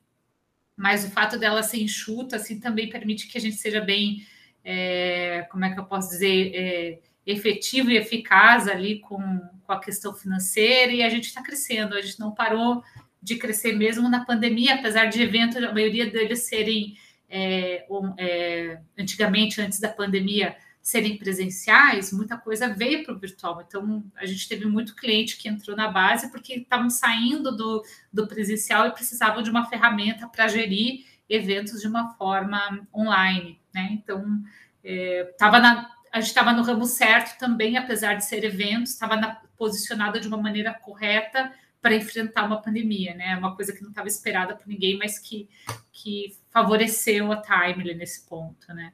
mas 0.76 1.04
o 1.04 1.10
fato 1.10 1.38
dela 1.38 1.62
ser 1.62 1.82
enxuta, 1.82 2.36
assim, 2.36 2.60
também 2.60 2.88
permite 2.88 3.26
que 3.26 3.36
a 3.36 3.40
gente 3.40 3.56
seja 3.56 3.80
bem, 3.80 4.26
é, 4.64 5.46
como 5.50 5.64
é 5.64 5.72
que 5.72 5.80
eu 5.80 5.84
posso 5.84 6.10
dizer, 6.10 6.52
é, 6.54 6.98
efetivo 7.26 7.90
e 7.90 7.96
eficaz 7.96 8.66
ali 8.66 9.00
com, 9.00 9.40
com 9.66 9.72
a 9.72 9.80
questão 9.80 10.14
financeira 10.14 10.92
e 10.92 11.02
a 11.02 11.08
gente 11.08 11.24
está 11.24 11.42
crescendo, 11.42 11.94
a 11.94 12.00
gente 12.00 12.18
não 12.18 12.32
parou 12.32 12.82
de 13.22 13.36
crescer 13.36 13.74
mesmo 13.74 14.08
na 14.08 14.24
pandemia, 14.24 14.74
apesar 14.74 15.06
de 15.06 15.20
eventos, 15.20 15.62
a 15.62 15.72
maioria 15.72 16.08
deles 16.10 16.40
serem 16.44 16.96
é, 17.28 17.84
um, 17.90 18.14
é, 18.18 18.80
antigamente, 18.98 19.60
antes 19.60 19.78
da 19.78 19.88
pandemia, 19.88 20.56
serem 20.82 21.18
presenciais, 21.18 22.12
muita 22.12 22.36
coisa 22.36 22.72
veio 22.72 23.04
para 23.04 23.14
o 23.14 23.18
virtual. 23.18 23.62
Então, 23.66 24.04
a 24.16 24.24
gente 24.24 24.48
teve 24.48 24.66
muito 24.66 24.94
cliente 24.94 25.36
que 25.36 25.48
entrou 25.48 25.76
na 25.76 25.88
base 25.88 26.30
porque 26.30 26.54
estavam 26.54 26.88
saindo 26.88 27.54
do, 27.54 27.84
do 28.12 28.26
presencial 28.26 28.86
e 28.86 28.92
precisavam 28.92 29.42
de 29.42 29.50
uma 29.50 29.66
ferramenta 29.66 30.26
para 30.26 30.48
gerir 30.48 31.04
eventos 31.28 31.80
de 31.80 31.86
uma 31.86 32.14
forma 32.14 32.86
online. 32.94 33.60
Né? 33.74 33.90
Então, 33.92 34.42
é, 34.82 35.34
tava 35.38 35.60
na, 35.60 35.90
a 36.12 36.20
gente 36.20 36.28
estava 36.28 36.52
no 36.52 36.62
ramo 36.62 36.86
certo 36.86 37.38
também, 37.38 37.76
apesar 37.76 38.14
de 38.14 38.24
ser 38.24 38.42
eventos, 38.42 38.92
estava 38.92 39.40
posicionada 39.56 40.18
de 40.18 40.26
uma 40.26 40.38
maneira 40.38 40.74
correta 40.74 41.52
para 41.80 41.94
enfrentar 41.94 42.44
uma 42.44 42.60
pandemia, 42.60 43.14
né? 43.14 43.36
Uma 43.36 43.54
coisa 43.56 43.72
que 43.72 43.82
não 43.82 43.90
estava 43.90 44.08
esperada 44.08 44.54
por 44.54 44.66
ninguém, 44.66 44.98
mas 44.98 45.18
que, 45.18 45.48
que 45.92 46.36
favoreceu 46.50 47.32
a 47.32 47.40
Timely 47.40 47.94
nesse 47.94 48.26
ponto, 48.28 48.72
né? 48.74 48.92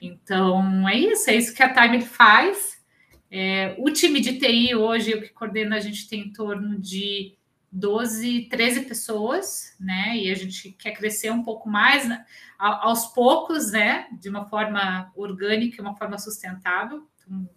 Então 0.00 0.88
é 0.88 0.96
isso, 0.96 1.30
é 1.30 1.36
isso 1.36 1.54
que 1.54 1.62
a 1.62 1.72
Timely 1.72 2.04
faz. 2.04 2.80
É, 3.30 3.74
o 3.78 3.90
time 3.90 4.20
de 4.20 4.38
TI 4.38 4.74
hoje, 4.74 5.14
o 5.14 5.22
que 5.22 5.28
coordena, 5.28 5.76
a 5.76 5.80
gente 5.80 6.08
tem 6.08 6.20
em 6.20 6.32
torno 6.32 6.78
de 6.78 7.36
12, 7.70 8.48
13 8.50 8.82
pessoas, 8.82 9.76
né? 9.78 10.16
E 10.16 10.30
a 10.30 10.34
gente 10.34 10.72
quer 10.72 10.92
crescer 10.92 11.30
um 11.30 11.42
pouco 11.42 11.68
mais 11.68 12.08
né? 12.08 12.24
aos 12.58 13.06
poucos, 13.08 13.70
né? 13.70 14.08
De 14.12 14.28
uma 14.28 14.46
forma 14.46 15.12
orgânica, 15.14 15.82
uma 15.82 15.96
forma 15.96 16.18
sustentável. 16.18 17.06
Então, 17.16 17.48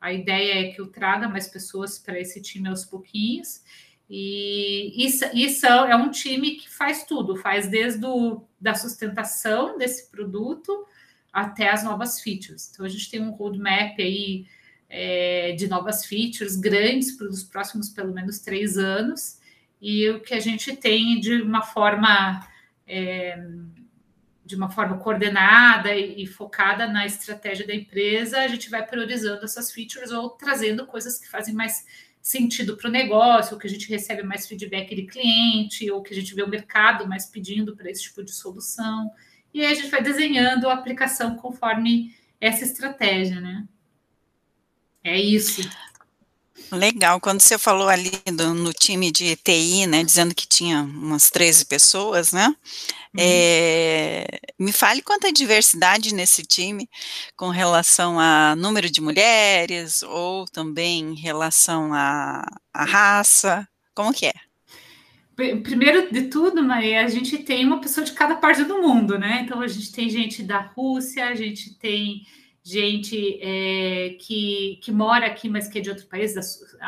a 0.00 0.12
ideia 0.12 0.68
é 0.68 0.72
que 0.72 0.80
eu 0.80 0.86
traga 0.86 1.28
mais 1.28 1.46
pessoas 1.48 1.98
para 1.98 2.18
esse 2.18 2.40
time 2.40 2.68
aos 2.68 2.86
pouquinhos. 2.86 3.62
E 4.08 5.04
isso, 5.04 5.24
isso 5.34 5.66
é 5.66 5.94
um 5.94 6.10
time 6.10 6.52
que 6.56 6.68
faz 6.70 7.04
tudo, 7.04 7.36
faz 7.36 7.68
desde 7.68 8.04
o, 8.04 8.42
da 8.58 8.74
sustentação 8.74 9.76
desse 9.76 10.10
produto 10.10 10.86
até 11.32 11.70
as 11.70 11.84
novas 11.84 12.20
features. 12.20 12.70
Então, 12.72 12.84
a 12.84 12.88
gente 12.88 13.10
tem 13.10 13.20
um 13.20 13.30
roadmap 13.30 13.98
aí 13.98 14.46
é, 14.88 15.52
de 15.52 15.68
novas 15.68 16.04
features 16.04 16.56
grandes 16.56 17.12
para 17.12 17.28
os 17.28 17.44
próximos 17.44 17.88
pelo 17.88 18.12
menos 18.12 18.40
três 18.40 18.76
anos, 18.76 19.38
e 19.80 20.08
o 20.10 20.20
que 20.20 20.34
a 20.34 20.40
gente 20.40 20.76
tem 20.76 21.20
de 21.20 21.40
uma 21.40 21.62
forma 21.62 22.46
é, 22.86 23.42
de 24.50 24.56
uma 24.56 24.68
forma 24.68 24.98
coordenada 24.98 25.94
e, 25.94 26.26
focada 26.26 26.88
na 26.88 27.06
estratégia 27.06 27.64
da 27.64 27.72
empresa, 27.72 28.40
a 28.40 28.48
gente 28.48 28.68
vai 28.68 28.84
priorizando 28.84 29.44
essas 29.44 29.70
features 29.70 30.10
ou 30.10 30.30
trazendo 30.30 30.84
coisas 30.86 31.20
que 31.20 31.30
fazem 31.30 31.54
mais 31.54 31.86
sentido 32.20 32.76
para 32.76 32.88
o 32.88 32.92
negócio, 32.92 33.54
ou 33.54 33.60
que 33.60 33.68
a 33.68 33.70
gente 33.70 33.88
recebe 33.88 34.24
mais 34.24 34.48
feedback 34.48 34.92
de 34.92 35.04
cliente, 35.04 35.88
ou 35.88 36.02
que 36.02 36.12
a 36.12 36.16
gente 36.16 36.34
vê 36.34 36.42
o 36.42 36.48
mercado 36.48 37.06
mais 37.06 37.26
pedindo 37.26 37.76
para 37.76 37.88
esse 37.88 38.02
tipo 38.02 38.24
de 38.24 38.32
solução. 38.32 39.12
E 39.52 39.64
aí 39.64 39.72
a 39.72 39.74
gente 39.74 39.90
vai 39.90 40.02
desenhando 40.02 40.68
a 40.68 40.74
aplicação 40.74 41.36
conforme 41.36 42.14
essa 42.40 42.64
estratégia, 42.64 43.40
né? 43.40 43.66
É 45.02 45.18
isso. 45.18 45.68
Legal, 46.70 47.20
quando 47.20 47.40
você 47.40 47.58
falou 47.58 47.88
ali 47.88 48.12
do, 48.32 48.54
no 48.54 48.72
time 48.72 49.10
de 49.10 49.34
TI, 49.36 49.86
né, 49.86 50.04
dizendo 50.04 50.34
que 50.34 50.46
tinha 50.46 50.82
umas 50.82 51.28
13 51.28 51.64
pessoas, 51.64 52.32
né, 52.32 52.46
uhum. 52.46 53.18
é, 53.18 54.26
me 54.56 54.70
fale 54.70 55.02
quanto 55.02 55.26
a 55.26 55.32
diversidade 55.32 56.14
nesse 56.14 56.42
time 56.44 56.88
com 57.36 57.48
relação 57.48 58.20
a 58.20 58.54
número 58.54 58.88
de 58.88 59.00
mulheres 59.00 60.02
ou 60.04 60.44
também 60.46 61.00
em 61.00 61.14
relação 61.14 61.92
à 61.92 62.44
raça, 62.72 63.66
como 63.94 64.12
que 64.12 64.26
é? 64.26 64.49
Primeiro 65.62 66.12
de 66.12 66.28
tudo, 66.28 66.62
Maria, 66.62 67.04
a 67.04 67.08
gente 67.08 67.38
tem 67.38 67.64
uma 67.64 67.80
pessoa 67.80 68.04
de 68.04 68.12
cada 68.12 68.36
parte 68.36 68.64
do 68.64 68.82
mundo, 68.82 69.18
né? 69.18 69.42
Então 69.42 69.60
a 69.60 69.68
gente 69.68 69.92
tem 69.92 70.08
gente 70.08 70.42
da 70.42 70.60
Rússia, 70.60 71.28
a 71.28 71.34
gente 71.34 71.74
tem 71.78 72.26
gente 72.62 73.38
é, 73.40 74.16
que, 74.20 74.78
que 74.82 74.92
mora 74.92 75.26
aqui, 75.26 75.48
mas 75.48 75.66
que 75.66 75.78
é 75.78 75.80
de 75.80 75.88
outro 75.88 76.06
país, 76.06 76.34
da 76.34 76.42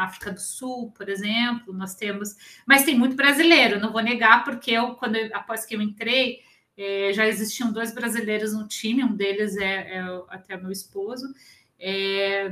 África 0.04 0.30
do 0.30 0.40
Sul, 0.40 0.92
por 0.92 1.08
exemplo, 1.08 1.72
nós 1.72 1.94
temos, 1.94 2.36
mas 2.66 2.84
tem 2.84 2.96
muito 2.96 3.16
brasileiro, 3.16 3.80
não 3.80 3.90
vou 3.90 4.02
negar, 4.02 4.44
porque 4.44 4.70
eu, 4.70 4.94
quando 4.96 5.16
após 5.32 5.64
que 5.64 5.74
eu 5.74 5.80
entrei, 5.80 6.40
é, 6.76 7.12
já 7.12 7.26
existiam 7.26 7.72
dois 7.72 7.94
brasileiros 7.94 8.52
no 8.52 8.68
time, 8.68 9.02
um 9.02 9.14
deles 9.14 9.56
é, 9.56 9.96
é 9.96 10.22
até 10.28 10.56
meu 10.56 10.70
esposo, 10.70 11.26
é, 11.78 12.50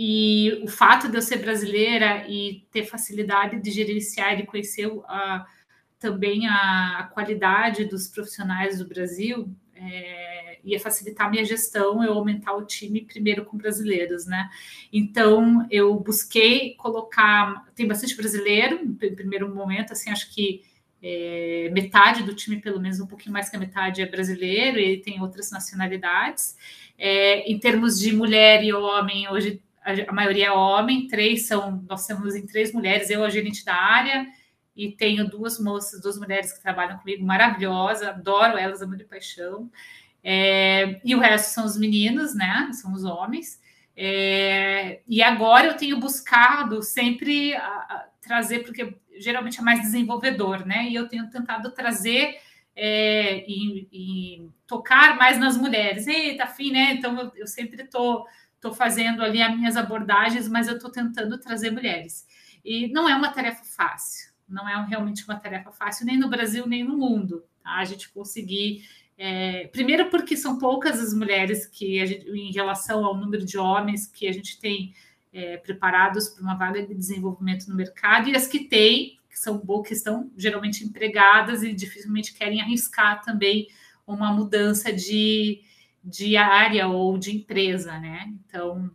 e 0.00 0.60
o 0.62 0.68
fato 0.68 1.08
de 1.08 1.16
eu 1.16 1.22
ser 1.22 1.38
brasileira 1.38 2.24
e 2.28 2.64
ter 2.70 2.84
facilidade 2.84 3.60
de 3.60 3.68
gerenciar 3.72 4.38
e 4.38 4.46
conhecer 4.46 4.88
a, 5.08 5.44
também 5.98 6.46
a, 6.46 6.98
a 7.00 7.02
qualidade 7.08 7.84
dos 7.84 8.06
profissionais 8.06 8.78
do 8.78 8.86
Brasil, 8.86 9.52
é, 9.74 10.60
ia 10.62 10.78
facilitar 10.78 11.26
a 11.26 11.30
minha 11.30 11.44
gestão, 11.44 12.04
eu 12.04 12.12
aumentar 12.12 12.54
o 12.54 12.64
time 12.64 13.00
primeiro 13.00 13.44
com 13.44 13.56
brasileiros, 13.56 14.24
né? 14.24 14.48
Então 14.92 15.66
eu 15.68 15.98
busquei 15.98 16.74
colocar, 16.76 17.66
tem 17.74 17.88
bastante 17.88 18.16
brasileiro, 18.16 18.80
em 18.80 19.14
primeiro 19.16 19.52
momento, 19.52 19.92
assim, 19.92 20.10
acho 20.10 20.32
que 20.32 20.62
é, 21.02 21.70
metade 21.72 22.22
do 22.22 22.34
time, 22.34 22.60
pelo 22.60 22.80
menos 22.80 23.00
um 23.00 23.06
pouquinho 23.06 23.32
mais 23.32 23.48
que 23.48 23.56
a 23.56 23.58
metade, 23.58 24.00
é 24.00 24.06
brasileiro, 24.06 24.78
e 24.78 25.00
tem 25.00 25.20
outras 25.20 25.50
nacionalidades. 25.50 26.56
É, 26.96 27.50
em 27.50 27.58
termos 27.58 27.98
de 27.98 28.12
mulher 28.12 28.62
e 28.62 28.72
homem, 28.72 29.28
hoje 29.28 29.60
a, 30.06 30.12
maioria 30.12 30.46
é 30.46 30.52
homem, 30.52 31.06
três 31.06 31.46
são, 31.46 31.84
nós 31.88 32.06
temos 32.06 32.34
em 32.34 32.46
três 32.46 32.72
mulheres, 32.72 33.08
eu 33.10 33.24
a 33.24 33.30
gerente 33.30 33.64
da 33.64 33.74
área, 33.74 34.26
e 34.76 34.92
tenho 34.92 35.28
duas 35.28 35.58
moças, 35.58 36.00
duas 36.00 36.18
mulheres 36.18 36.52
que 36.52 36.62
trabalham 36.62 36.98
comigo, 36.98 37.24
maravilhosas, 37.24 38.06
adoro 38.06 38.56
elas, 38.56 38.80
amo 38.82 38.96
de 38.96 39.04
paixão. 39.04 39.70
É, 40.22 41.00
e 41.04 41.14
o 41.14 41.18
resto 41.18 41.52
são 41.52 41.64
os 41.64 41.76
meninos, 41.76 42.34
né? 42.34 42.70
São 42.72 42.92
os 42.92 43.04
homens. 43.04 43.60
É, 43.96 45.00
e 45.08 45.20
agora 45.22 45.66
eu 45.66 45.76
tenho 45.76 45.98
buscado 45.98 46.82
sempre 46.82 47.54
a, 47.56 47.66
a, 47.66 48.08
trazer, 48.20 48.60
porque 48.60 48.96
geralmente 49.18 49.58
é 49.58 49.62
mais 49.62 49.80
desenvolvedor, 49.80 50.64
né? 50.64 50.88
E 50.88 50.94
eu 50.94 51.08
tenho 51.08 51.28
tentado 51.28 51.72
trazer 51.72 52.36
é, 52.76 53.44
e, 53.48 53.88
e, 53.92 54.48
tocar 54.66 55.16
mais 55.16 55.38
nas 55.38 55.56
mulheres. 55.56 56.06
Eita, 56.06 56.46
fim, 56.46 56.70
né? 56.70 56.92
Então 56.92 57.18
eu, 57.18 57.32
eu 57.34 57.46
sempre 57.48 57.82
estou 57.82 58.20
tô, 58.20 58.26
tô 58.60 58.72
fazendo 58.72 59.22
ali 59.22 59.42
as 59.42 59.56
minhas 59.56 59.76
abordagens, 59.76 60.48
mas 60.48 60.68
eu 60.68 60.76
estou 60.76 60.90
tentando 60.90 61.38
trazer 61.38 61.70
mulheres. 61.70 62.26
E 62.64 62.88
não 62.88 63.08
é 63.08 63.14
uma 63.14 63.32
tarefa 63.32 63.64
fácil 63.64 64.28
não 64.48 64.68
é 64.68 64.86
realmente 64.88 65.24
uma 65.24 65.38
tarefa 65.38 65.70
fácil, 65.70 66.06
nem 66.06 66.16
no 66.16 66.28
Brasil, 66.28 66.66
nem 66.66 66.82
no 66.82 66.96
mundo, 66.96 67.44
tá? 67.62 67.76
A 67.76 67.84
gente 67.84 68.08
conseguir. 68.08 68.88
É, 69.16 69.66
primeiro, 69.68 70.08
porque 70.10 70.36
são 70.36 70.58
poucas 70.58 71.00
as 71.00 71.12
mulheres 71.12 71.66
que, 71.66 72.04
gente, 72.06 72.30
em 72.30 72.52
relação 72.52 73.04
ao 73.04 73.16
número 73.16 73.44
de 73.44 73.58
homens 73.58 74.06
que 74.06 74.26
a 74.28 74.32
gente 74.32 74.58
tem 74.58 74.94
é, 75.32 75.56
preparados 75.56 76.28
para 76.28 76.42
uma 76.42 76.54
vaga 76.54 76.86
de 76.86 76.94
desenvolvimento 76.94 77.68
no 77.68 77.74
mercado, 77.74 78.28
e 78.28 78.36
as 78.36 78.46
que 78.46 78.60
têm, 78.60 79.18
que 79.28 79.38
são 79.38 79.60
que 79.82 79.92
estão 79.92 80.30
geralmente 80.36 80.84
empregadas 80.84 81.62
e 81.62 81.72
dificilmente 81.72 82.32
querem 82.32 82.60
arriscar 82.60 83.22
também 83.22 83.68
uma 84.06 84.32
mudança 84.32 84.92
de, 84.92 85.62
de 86.08 86.36
área 86.36 86.88
ou 86.88 87.18
de 87.18 87.36
empresa, 87.36 87.98
né? 87.98 88.32
Então, 88.46 88.90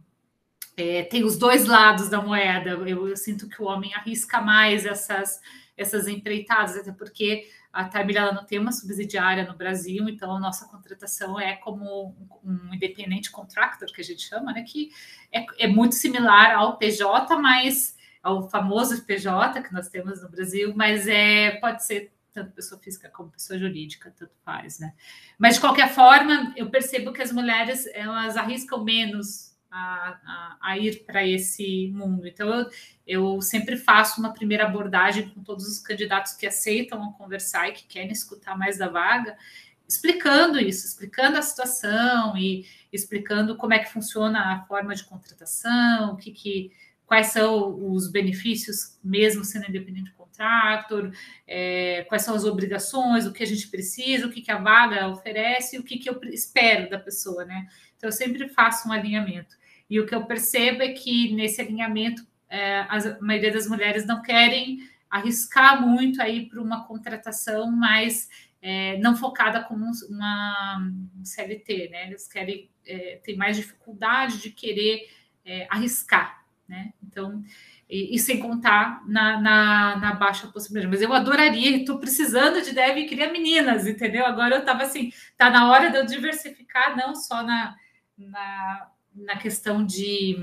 é, 0.75 1.03
tem 1.03 1.23
os 1.23 1.37
dois 1.37 1.65
lados 1.65 2.09
da 2.09 2.21
moeda. 2.21 2.71
Eu, 2.71 3.07
eu, 3.07 3.15
sinto 3.15 3.47
que 3.47 3.61
o 3.61 3.65
homem 3.65 3.93
arrisca 3.93 4.41
mais 4.41 4.85
essas, 4.85 5.39
essas 5.77 6.07
empreitadas, 6.07 6.77
até 6.77 6.91
porque 6.91 7.47
a 7.71 7.87
Time 7.87 8.13
não 8.13 8.45
tem 8.45 8.59
uma 8.59 8.71
subsidiária 8.71 9.45
no 9.45 9.55
Brasil, 9.55 10.07
então 10.09 10.35
a 10.35 10.39
nossa 10.39 10.67
contratação 10.67 11.39
é 11.39 11.55
como 11.55 12.15
um 12.43 12.73
independente 12.73 13.31
contractor, 13.31 13.91
que 13.91 14.01
a 14.01 14.03
gente 14.03 14.21
chama, 14.21 14.51
né? 14.51 14.63
Que 14.63 14.89
é, 15.31 15.45
é 15.59 15.67
muito 15.67 15.95
similar 15.95 16.55
ao 16.55 16.77
PJ, 16.77 17.35
mas 17.37 17.95
ao 18.21 18.49
famoso 18.49 19.03
PJ 19.05 19.61
que 19.61 19.73
nós 19.73 19.89
temos 19.89 20.21
no 20.21 20.29
Brasil, 20.29 20.73
mas 20.75 21.07
é 21.07 21.51
pode 21.59 21.83
ser 21.85 22.12
tanto 22.33 22.51
pessoa 22.51 22.81
física 22.81 23.09
como 23.09 23.29
pessoa 23.29 23.59
jurídica, 23.59 24.13
tanto 24.17 24.33
faz, 24.43 24.79
né? 24.79 24.93
Mas 25.37 25.55
de 25.55 25.61
qualquer 25.61 25.93
forma, 25.93 26.53
eu 26.57 26.69
percebo 26.69 27.13
que 27.13 27.21
as 27.21 27.31
mulheres 27.31 27.85
elas 27.93 28.35
arriscam 28.35 28.83
menos 28.83 29.53
a, 29.69 30.19
a, 30.25 30.57
a 30.61 30.77
ir 30.77 31.03
para 31.03 31.25
esse 31.25 31.87
mundo. 31.93 32.27
Então, 32.27 32.49
eu, 32.49 32.69
eu 33.05 33.41
sempre 33.41 33.77
faço 33.77 34.19
uma 34.19 34.33
primeira 34.33 34.65
abordagem 34.65 35.29
com 35.29 35.43
todos 35.43 35.67
os 35.67 35.79
candidatos 35.79 36.33
que 36.33 36.45
aceitam 36.45 37.11
conversar 37.13 37.69
e 37.69 37.73
que 37.73 37.85
querem 37.85 38.11
escutar 38.11 38.57
mais 38.57 38.77
da 38.77 38.87
vaga, 38.87 39.37
explicando 39.87 40.59
isso, 40.59 40.85
explicando 40.85 41.37
a 41.37 41.41
situação 41.41 42.37
e 42.37 42.65
explicando 42.91 43.55
como 43.55 43.73
é 43.73 43.79
que 43.79 43.91
funciona 43.91 44.53
a 44.53 44.65
forma 44.65 44.95
de 44.95 45.03
contratação, 45.03 46.13
o 46.13 46.17
que, 46.17 46.31
que 46.31 46.71
quais 47.05 47.27
são 47.27 47.91
os 47.91 48.09
benefícios, 48.09 48.97
mesmo 49.03 49.43
sendo 49.43 49.69
independente 49.69 50.11
contractor, 50.33 51.11
é, 51.47 52.03
quais 52.09 52.23
são 52.23 52.35
as 52.35 52.43
obrigações, 52.43 53.25
o 53.25 53.31
que 53.31 53.43
a 53.43 53.47
gente 53.47 53.67
precisa, 53.67 54.25
o 54.25 54.31
que, 54.31 54.41
que 54.41 54.51
a 54.51 54.57
vaga 54.57 55.07
oferece, 55.07 55.77
o 55.77 55.83
que, 55.83 55.97
que 55.97 56.09
eu 56.09 56.19
espero 56.25 56.89
da 56.89 56.99
pessoa, 56.99 57.45
né? 57.45 57.67
Então, 57.95 58.07
eu 58.07 58.11
sempre 58.11 58.49
faço 58.49 58.89
um 58.89 58.91
alinhamento. 58.91 59.55
E 59.89 59.99
o 59.99 60.05
que 60.05 60.15
eu 60.15 60.25
percebo 60.25 60.81
é 60.81 60.89
que 60.89 61.33
nesse 61.33 61.61
alinhamento, 61.61 62.25
é, 62.49 62.79
a 62.81 63.17
maioria 63.21 63.51
das 63.51 63.67
mulheres 63.67 64.05
não 64.05 64.21
querem 64.21 64.89
arriscar 65.09 65.79
muito 65.79 66.21
aí 66.21 66.47
para 66.47 66.61
uma 66.61 66.85
contratação 66.85 67.71
mais 67.71 68.27
é, 68.61 68.97
não 68.97 69.15
focada 69.15 69.61
como 69.63 69.85
uma 70.09 70.79
um 71.15 71.25
CLT, 71.25 71.89
né? 71.89 72.07
Eles 72.07 72.27
querem 72.27 72.69
é, 72.85 73.19
ter 73.23 73.35
mais 73.35 73.57
dificuldade 73.57 74.41
de 74.41 74.49
querer 74.49 75.07
é, 75.45 75.67
arriscar, 75.69 76.45
né? 76.67 76.93
Então, 77.03 77.43
e, 77.93 78.15
e 78.15 78.19
sem 78.19 78.39
contar 78.39 79.03
na, 79.07 79.39
na, 79.39 79.95
na, 79.97 80.13
baixa 80.15 80.47
possibilidade. 80.47 80.91
Mas 80.91 81.01
eu 81.01 81.13
adoraria, 81.13 81.77
estou 81.77 81.99
precisando 81.99 82.59
de 82.61 82.73
dev 82.73 82.97
e 82.97 83.05
queria 83.05 83.31
meninas, 83.31 83.85
entendeu? 83.85 84.25
Agora 84.25 84.55
eu 84.55 84.61
estava 84.61 84.81
assim, 84.81 85.13
tá 85.37 85.51
na 85.51 85.69
hora 85.69 85.91
de 85.91 85.97
eu 85.97 86.05
diversificar, 86.05 86.97
não 86.97 87.13
só 87.13 87.43
na, 87.43 87.75
na 88.17 88.89
na 89.15 89.37
questão 89.37 89.85
de 89.85 90.35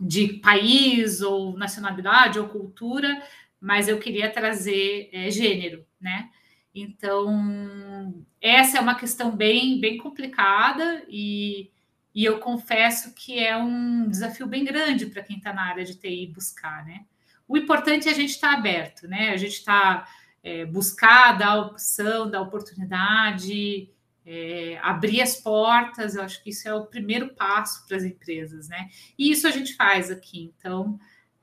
de 0.00 0.40
país 0.40 1.22
ou 1.22 1.56
nacionalidade 1.56 2.40
ou 2.40 2.48
cultura, 2.48 3.22
mas 3.60 3.86
eu 3.86 4.00
queria 4.00 4.28
trazer 4.28 5.08
é, 5.12 5.30
gênero, 5.30 5.86
né? 6.00 6.28
Então, 6.74 8.12
essa 8.40 8.78
é 8.78 8.80
uma 8.80 8.96
questão 8.96 9.36
bem, 9.36 9.78
bem 9.78 9.98
complicada 9.98 11.04
e, 11.08 11.70
e 12.14 12.24
eu 12.24 12.38
confesso 12.38 13.14
que 13.14 13.38
é 13.38 13.56
um 13.56 14.08
desafio 14.08 14.46
bem 14.46 14.64
grande 14.64 15.06
para 15.06 15.22
quem 15.22 15.38
está 15.38 15.52
na 15.52 15.62
área 15.62 15.84
de 15.84 15.94
TI 15.94 16.26
buscar, 16.26 16.84
né? 16.84 17.04
O 17.48 17.56
importante 17.56 18.08
é 18.08 18.12
a 18.12 18.14
gente 18.14 18.30
estar 18.30 18.52
tá 18.52 18.58
aberto, 18.58 19.08
né? 19.08 19.30
A 19.30 19.36
gente 19.36 19.54
está 19.54 20.06
é, 20.42 20.64
buscar 20.66 21.38
dar 21.38 21.56
opção, 21.56 22.30
dar 22.30 22.42
oportunidade, 22.42 23.90
é, 24.24 24.78
abrir 24.82 25.20
as 25.20 25.36
portas, 25.36 26.14
eu 26.14 26.22
acho 26.22 26.42
que 26.42 26.50
isso 26.50 26.68
é 26.68 26.74
o 26.74 26.86
primeiro 26.86 27.34
passo 27.34 27.86
para 27.86 27.96
as 27.96 28.04
empresas, 28.04 28.68
né? 28.68 28.88
E 29.18 29.30
isso 29.30 29.46
a 29.46 29.50
gente 29.50 29.74
faz 29.74 30.10
aqui, 30.10 30.52
então 30.56 30.98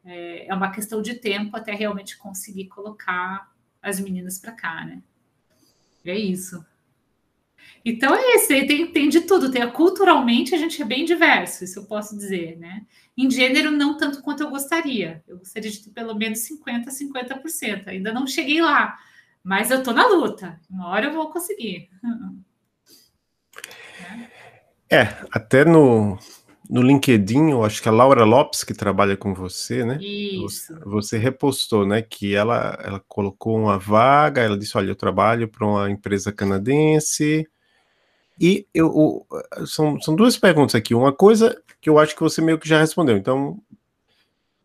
é, 0.05 0.47
é 0.47 0.53
uma 0.53 0.71
questão 0.71 1.01
de 1.01 1.15
tempo 1.15 1.57
até 1.57 1.73
realmente 1.73 2.17
conseguir 2.17 2.65
colocar 2.67 3.51
as 3.81 3.99
meninas 3.99 4.39
para 4.39 4.51
cá, 4.51 4.85
né? 4.85 5.01
É 6.05 6.17
isso. 6.17 6.65
Então 7.83 8.13
é 8.13 8.35
isso, 8.35 8.47
tem, 8.47 8.87
tem 8.91 9.09
de 9.09 9.21
tudo. 9.21 9.51
Tem, 9.51 9.67
culturalmente 9.71 10.53
a 10.53 10.57
gente 10.57 10.81
é 10.81 10.85
bem 10.85 11.05
diverso, 11.05 11.63
isso 11.63 11.79
eu 11.79 11.85
posso 11.85 12.15
dizer, 12.15 12.57
né? 12.57 12.85
Em 13.17 13.29
gênero, 13.29 13.71
não 13.71 13.97
tanto 13.97 14.21
quanto 14.21 14.43
eu 14.43 14.49
gostaria. 14.49 15.23
Eu 15.27 15.37
gostaria 15.37 15.69
de 15.69 15.83
ter 15.83 15.91
pelo 15.91 16.15
menos 16.15 16.39
50%, 16.39 16.85
50%. 16.87 17.87
Ainda 17.87 18.13
não 18.13 18.25
cheguei 18.25 18.61
lá, 18.61 18.97
mas 19.43 19.71
eu 19.71 19.79
estou 19.79 19.93
na 19.93 20.07
luta. 20.07 20.59
Uma 20.69 20.87
hora 20.87 21.07
eu 21.07 21.13
vou 21.13 21.29
conseguir. 21.31 21.89
É, 24.91 25.07
até 25.31 25.63
no, 25.63 26.17
no 26.67 26.81
LinkedIn, 26.81 27.51
eu 27.51 27.63
acho 27.63 27.79
que 27.79 27.87
a 27.87 27.91
Laura 27.91 28.23
Lopes, 28.23 28.63
que 28.63 28.73
trabalha 28.73 29.15
com 29.15 29.35
você, 29.35 29.85
né? 29.85 29.99
Isso. 30.01 30.73
Você, 30.73 30.85
você 30.85 31.17
repostou, 31.19 31.85
né? 31.85 32.01
Que 32.01 32.33
ela, 32.33 32.75
ela 32.83 33.03
colocou 33.07 33.55
uma 33.55 33.77
vaga, 33.77 34.41
ela 34.41 34.57
disse: 34.57 34.75
Olha, 34.75 34.89
eu 34.89 34.95
trabalho 34.95 35.47
para 35.47 35.67
uma 35.67 35.91
empresa 35.91 36.31
canadense. 36.31 37.47
E 38.39 38.65
eu, 38.73 39.25
são, 39.65 39.99
são 39.99 40.15
duas 40.15 40.37
perguntas 40.37 40.75
aqui. 40.75 40.95
Uma 40.95 41.11
coisa 41.11 41.61
que 41.81 41.89
eu 41.89 41.99
acho 41.99 42.15
que 42.15 42.21
você 42.21 42.41
meio 42.41 42.57
que 42.57 42.69
já 42.69 42.79
respondeu. 42.79 43.17
Então, 43.17 43.59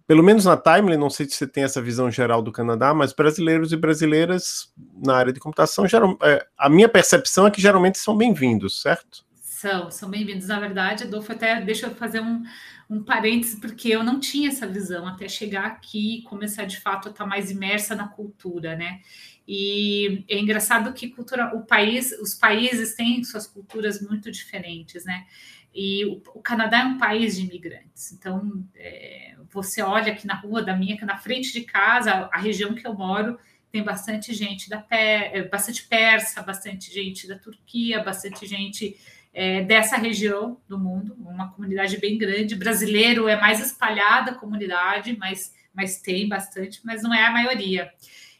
pelo 0.06 0.22
menos 0.22 0.44
na 0.44 0.56
Timely, 0.56 0.96
não 0.96 1.10
sei 1.10 1.26
se 1.26 1.32
você 1.32 1.46
tem 1.46 1.64
essa 1.64 1.80
visão 1.80 2.10
geral 2.10 2.42
do 2.42 2.52
Canadá, 2.52 2.92
mas 2.92 3.12
brasileiros 3.12 3.72
e 3.72 3.76
brasileiras 3.76 4.72
na 5.04 5.16
área 5.16 5.32
de 5.32 5.40
computação, 5.40 5.88
geral, 5.88 6.16
é, 6.22 6.46
a 6.58 6.68
minha 6.68 6.88
percepção 6.88 7.46
é 7.46 7.50
que 7.50 7.60
geralmente 7.60 7.98
são 7.98 8.16
bem-vindos, 8.16 8.80
certo? 8.80 9.24
São, 9.40 9.90
são 9.90 10.10
bem-vindos. 10.10 10.48
Na 10.48 10.60
verdade, 10.60 11.04
Adolfo, 11.04 11.32
até 11.32 11.58
deixa 11.60 11.86
eu 11.86 11.94
fazer 11.94 12.20
um, 12.20 12.42
um 12.88 13.02
parênteses, 13.02 13.58
porque 13.58 13.88
eu 13.88 14.04
não 14.04 14.20
tinha 14.20 14.48
essa 14.48 14.66
visão 14.66 15.06
até 15.06 15.26
chegar 15.26 15.64
aqui 15.64 16.18
e 16.18 16.22
começar 16.22 16.64
de 16.64 16.78
fato 16.80 17.08
a 17.08 17.10
estar 17.10 17.24
mais 17.24 17.50
imersa 17.50 17.94
na 17.94 18.06
cultura, 18.06 18.76
né? 18.76 19.00
E 19.46 20.24
é 20.28 20.38
engraçado 20.38 20.92
que 20.92 21.08
cultura, 21.08 21.54
o 21.54 21.62
país, 21.62 22.12
os 22.12 22.34
países 22.34 22.94
têm 22.94 23.22
suas 23.22 23.46
culturas 23.46 24.00
muito 24.00 24.30
diferentes, 24.30 25.04
né? 25.04 25.26
E 25.74 26.04
o, 26.06 26.22
o 26.34 26.40
Canadá 26.40 26.80
é 26.80 26.84
um 26.84 26.98
país 26.98 27.36
de 27.36 27.44
imigrantes. 27.44 28.12
Então, 28.12 28.64
é, 28.74 29.34
você 29.50 29.82
olha 29.82 30.12
aqui 30.12 30.26
na 30.26 30.34
rua 30.34 30.62
da 30.62 30.74
minha, 30.76 30.96
que 30.96 31.04
na 31.04 31.18
frente 31.18 31.52
de 31.52 31.62
casa, 31.62 32.28
a 32.32 32.38
região 32.38 32.74
que 32.74 32.86
eu 32.86 32.94
moro, 32.94 33.38
tem 33.70 33.82
bastante 33.82 34.32
gente 34.32 34.70
da 34.70 34.84
é, 34.88 35.42
bastante 35.48 35.82
persa, 35.82 36.40
bastante 36.42 36.94
gente 36.94 37.26
da 37.26 37.36
Turquia, 37.36 38.02
bastante 38.02 38.46
gente 38.46 38.96
é, 39.32 39.62
dessa 39.62 39.96
região 39.96 40.60
do 40.68 40.78
mundo, 40.78 41.16
uma 41.18 41.50
comunidade 41.52 41.98
bem 41.98 42.16
grande. 42.16 42.54
Brasileiro 42.54 43.26
é 43.26 43.38
mais 43.38 43.58
espalhada 43.60 44.30
a 44.30 44.34
comunidade, 44.34 45.16
mas, 45.18 45.52
mas 45.74 46.00
tem 46.00 46.28
bastante, 46.28 46.80
mas 46.84 47.02
não 47.02 47.12
é 47.12 47.26
a 47.26 47.32
maioria. 47.32 47.92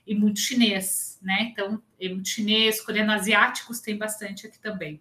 E 0.07 0.15
muito 0.15 0.39
chinês, 0.39 1.19
né? 1.23 1.51
Então, 1.53 1.83
é 2.01 2.09
muito 2.09 2.29
chinês, 2.29 2.81
coreano-asiáticos 2.81 3.81
tem 3.81 3.97
bastante 3.97 4.47
aqui 4.47 4.59
também. 4.59 5.01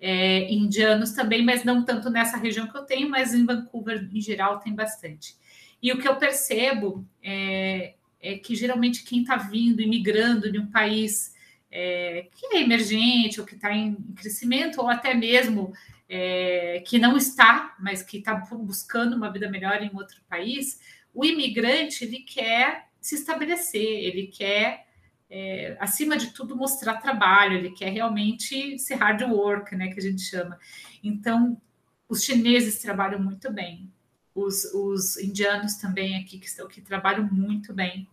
É, 0.00 0.50
indianos 0.52 1.12
também, 1.12 1.44
mas 1.44 1.64
não 1.64 1.84
tanto 1.84 2.08
nessa 2.08 2.36
região 2.36 2.66
que 2.66 2.76
eu 2.76 2.84
tenho, 2.84 3.10
mas 3.10 3.34
em 3.34 3.44
Vancouver, 3.44 4.08
em 4.12 4.20
geral, 4.20 4.60
tem 4.60 4.74
bastante. 4.74 5.36
E 5.82 5.92
o 5.92 5.98
que 5.98 6.08
eu 6.08 6.16
percebo 6.16 7.06
é, 7.22 7.94
é 8.20 8.38
que 8.38 8.54
geralmente 8.54 9.04
quem 9.04 9.22
está 9.22 9.36
vindo, 9.36 9.82
imigrando 9.82 10.50
de 10.50 10.58
um 10.58 10.66
país 10.66 11.34
é, 11.70 12.28
que 12.34 12.56
é 12.56 12.62
emergente 12.62 13.40
ou 13.40 13.46
que 13.46 13.54
está 13.54 13.72
em 13.72 13.94
crescimento, 14.16 14.80
ou 14.80 14.88
até 14.88 15.14
mesmo 15.14 15.72
é, 16.08 16.82
que 16.86 16.98
não 16.98 17.16
está, 17.16 17.76
mas 17.78 18.02
que 18.02 18.18
está 18.18 18.34
buscando 18.34 19.14
uma 19.14 19.30
vida 19.30 19.50
melhor 19.50 19.82
em 19.82 19.94
outro 19.94 20.20
país, 20.28 20.80
o 21.12 21.24
imigrante 21.24 22.04
ele 22.04 22.20
quer 22.20 22.87
se 23.08 23.14
estabelecer, 23.14 24.04
ele 24.04 24.26
quer, 24.26 24.86
é, 25.30 25.78
acima 25.80 26.14
de 26.14 26.30
tudo, 26.34 26.54
mostrar 26.54 27.00
trabalho, 27.00 27.56
ele 27.56 27.70
quer 27.70 27.90
realmente 27.90 28.78
ser 28.78 28.96
hard 28.96 29.22
work, 29.22 29.74
né, 29.74 29.88
que 29.88 29.98
a 29.98 30.02
gente 30.02 30.20
chama. 30.20 30.58
Então, 31.02 31.58
os 32.06 32.22
chineses 32.22 32.82
trabalham 32.82 33.18
muito 33.18 33.50
bem, 33.50 33.90
os, 34.34 34.62
os 34.74 35.16
indianos 35.16 35.76
também 35.76 36.16
aqui 36.16 36.38
que 36.38 36.46
estão 36.46 36.68
que 36.68 36.82
trabalham 36.82 37.26
muito 37.32 37.72
bem. 37.72 38.06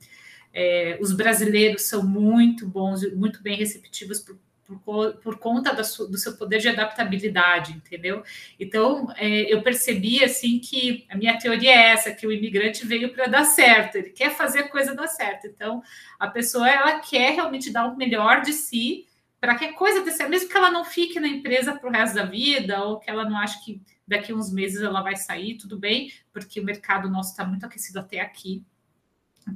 É, 0.54 0.98
os 1.02 1.12
brasileiros 1.12 1.82
são 1.82 2.02
muito 2.02 2.66
bons, 2.66 3.02
muito 3.14 3.44
bem 3.44 3.58
receptivos 3.58 4.22
por, 4.22 4.40
por, 4.84 5.14
por 5.18 5.38
conta 5.38 5.74
do 5.74 6.18
seu 6.18 6.36
poder 6.38 6.60
de 6.60 6.70
adaptabilidade, 6.70 7.74
entendeu? 7.74 8.24
Então, 8.60 9.14
é, 9.16 9.54
eu 9.54 9.62
percebi, 9.62 10.24
assim, 10.24 10.60
que 10.60 11.06
a 11.10 11.16
minha 11.16 11.38
teoria 11.38 11.72
é 11.72 11.92
essa, 11.92 12.12
que 12.12 12.26
o 12.26 12.32
imigrante 12.32 12.86
veio 12.86 13.14
para 13.14 13.28
dar 13.28 13.46
certo, 13.46 13.98
ele 13.98 14.10
quer 14.10 14.32
fazer 14.32 14.60
a 14.60 14.68
coisa 14.68 14.96
dar 14.96 15.08
certo. 15.08 15.48
Então, 15.48 15.84
a 16.20 16.28
pessoa, 16.28 16.68
ela 16.70 17.00
quer 17.00 17.34
realmente 17.34 17.72
dar 17.72 17.86
o 17.86 17.96
melhor 17.96 18.42
de 18.42 18.54
si 18.54 19.08
para 19.40 19.56
que 19.56 19.66
a 19.66 19.74
coisa 19.74 20.04
dê 20.04 20.10
certo, 20.10 20.32
mesmo 20.32 20.50
que 20.50 20.58
ela 20.58 20.72
não 20.72 20.84
fique 20.84 21.20
na 21.20 21.28
empresa 21.28 21.76
para 21.76 21.88
o 21.88 21.92
resto 21.92 22.16
da 22.16 22.26
vida, 22.26 22.84
ou 22.84 23.00
que 23.00 23.10
ela 23.10 23.30
não 23.30 23.38
ache 23.38 23.64
que 23.64 23.82
daqui 24.08 24.32
a 24.32 24.36
uns 24.36 24.52
meses 24.52 24.82
ela 24.82 25.02
vai 25.02 25.16
sair, 25.16 25.58
tudo 25.58 25.78
bem, 25.78 26.12
porque 26.34 26.60
o 26.60 26.64
mercado 26.64 27.10
nosso 27.10 27.32
está 27.32 27.46
muito 27.46 27.66
aquecido 27.66 28.00
até 28.00 28.22
aqui, 28.22 28.64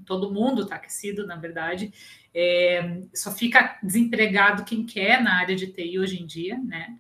todo 0.06 0.32
mundo 0.32 0.64
está 0.64 0.76
aquecido, 0.76 1.26
na 1.26 1.36
verdade, 1.36 1.92
é, 2.34 3.02
só 3.14 3.32
fica 3.32 3.78
desempregado 3.82 4.64
quem 4.64 4.86
quer 4.86 5.22
na 5.22 5.38
área 5.38 5.56
de 5.56 5.68
TI 5.68 6.00
hoje 6.00 6.22
em 6.22 6.26
dia, 6.26 6.58
né? 6.58 6.98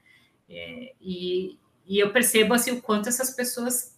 É, 0.49 0.93
e, 0.99 1.57
e, 1.85 1.99
eu 1.99 2.11
percebo 2.11 2.53
assim, 2.53 2.71
o 2.71 2.81
quanto 2.81 3.07
essas 3.07 3.29
pessoas 3.29 3.95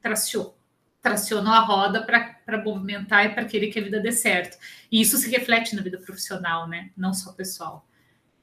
tracionam, 0.00 0.54
tracionam 1.00 1.52
a 1.52 1.60
roda 1.60 2.02
para 2.02 2.64
movimentar 2.64 3.26
e 3.26 3.34
para 3.34 3.44
querer 3.44 3.68
que 3.68 3.78
a 3.78 3.82
vida 3.82 4.00
dê 4.00 4.10
certo. 4.10 4.58
E 4.90 5.00
isso 5.00 5.16
se 5.16 5.30
reflete 5.30 5.76
na 5.76 5.82
vida 5.82 5.98
profissional, 5.98 6.68
né? 6.68 6.90
Não 6.96 7.14
só 7.14 7.32
pessoal. 7.32 7.86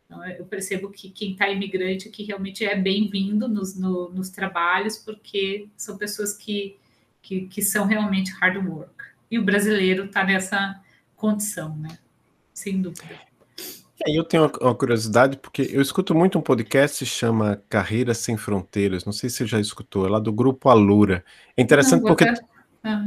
Então, 0.05 0.25
eu 0.25 0.45
percebo 0.45 0.89
que 0.89 1.11
quem 1.11 1.33
está 1.33 1.49
imigrante 1.49 2.07
aqui 2.07 2.23
realmente 2.23 2.65
é 2.65 2.75
bem-vindo 2.75 3.47
nos, 3.47 3.77
no, 3.77 4.09
nos 4.09 4.29
trabalhos, 4.29 4.97
porque 4.97 5.69
são 5.77 5.97
pessoas 5.97 6.33
que, 6.33 6.77
que, 7.21 7.45
que 7.47 7.61
são 7.61 7.85
realmente 7.85 8.31
hard 8.31 8.65
work 8.65 8.98
e 9.29 9.37
o 9.37 9.43
brasileiro 9.43 10.05
está 10.05 10.23
nessa 10.23 10.79
condição, 11.15 11.75
né? 11.77 11.97
Sem 12.53 12.81
dúvida. 12.81 13.29
É, 14.05 14.17
eu 14.17 14.23
tenho 14.23 14.49
uma 14.61 14.75
curiosidade, 14.75 15.37
porque 15.37 15.69
eu 15.73 15.81
escuto 15.81 16.15
muito 16.15 16.39
um 16.39 16.41
podcast 16.41 16.99
que 16.99 17.09
se 17.09 17.17
chama 17.17 17.61
Carreira 17.69 18.13
Sem 18.13 18.37
Fronteiras. 18.37 19.03
Não 19.03 19.11
sei 19.11 19.29
se 19.29 19.37
você 19.37 19.45
já 19.45 19.59
escutou, 19.59 20.05
é 20.05 20.09
lá 20.09 20.19
do 20.19 20.31
grupo 20.31 20.69
Alura. 20.69 21.23
É 21.55 21.61
interessante 21.61 22.01
Não, 22.01 22.07
porque 22.07 22.25
ah. 22.83 23.05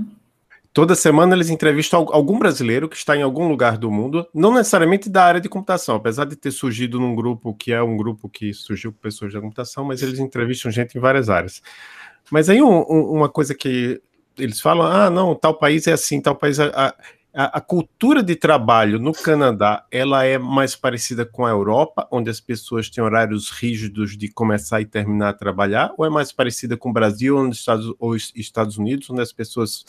toda 0.72 0.94
semana 0.94 1.34
eles 1.34 1.48
entrevistam 1.48 2.06
algum 2.10 2.38
brasileiro 2.38 2.90
que 2.90 2.96
está 2.96 3.16
em 3.16 3.22
algum 3.22 3.48
lugar 3.48 3.78
do 3.78 3.90
mundo, 3.90 4.28
não 4.34 4.52
necessariamente 4.52 5.08
da 5.08 5.24
área 5.24 5.40
de 5.40 5.48
computação, 5.48 5.96
apesar 5.96 6.26
de 6.26 6.36
ter 6.36 6.50
surgido 6.50 7.00
num 7.00 7.14
grupo 7.14 7.54
que 7.54 7.72
é 7.72 7.82
um 7.82 7.96
grupo 7.96 8.28
que 8.28 8.52
surgiu 8.52 8.92
com 8.92 8.98
pessoas 8.98 9.32
da 9.32 9.40
computação, 9.40 9.84
mas 9.84 10.02
eles 10.02 10.18
entrevistam 10.18 10.70
gente 10.70 10.98
em 10.98 11.00
várias 11.00 11.30
áreas. 11.30 11.62
Mas 12.30 12.50
aí 12.50 12.60
um, 12.60 12.80
um, 12.82 13.12
uma 13.12 13.30
coisa 13.30 13.54
que 13.54 14.00
eles 14.38 14.60
falam, 14.60 14.86
ah, 14.86 15.10
não, 15.10 15.34
tal 15.34 15.54
país 15.54 15.86
é 15.86 15.92
assim, 15.92 16.20
tal 16.20 16.34
país 16.34 16.58
é. 16.58 16.70
A, 16.74 16.94
a, 17.34 17.58
a, 17.58 17.60
cultura 17.60 18.22
de 18.22 18.36
trabalho 18.36 18.98
no 18.98 19.12
Canadá, 19.12 19.86
ela 19.90 20.24
é 20.24 20.36
mais 20.36 20.76
parecida 20.76 21.24
com 21.24 21.46
a 21.46 21.50
Europa, 21.50 22.06
onde 22.10 22.28
as 22.28 22.40
pessoas 22.40 22.90
têm 22.90 23.02
horários 23.02 23.48
rígidos 23.50 24.16
de 24.18 24.28
começar 24.28 24.82
e 24.82 24.86
terminar 24.86 25.30
a 25.30 25.32
trabalhar, 25.32 25.94
ou 25.96 26.04
é 26.04 26.10
mais 26.10 26.30
parecida 26.30 26.76
com 26.76 26.90
o 26.90 26.92
Brasil 26.92 27.36
ou 27.36 27.48
Estados, 27.48 27.94
ou 27.98 28.14
Estados 28.16 28.76
Unidos, 28.76 29.08
onde 29.08 29.22
as 29.22 29.32
pessoas 29.32 29.84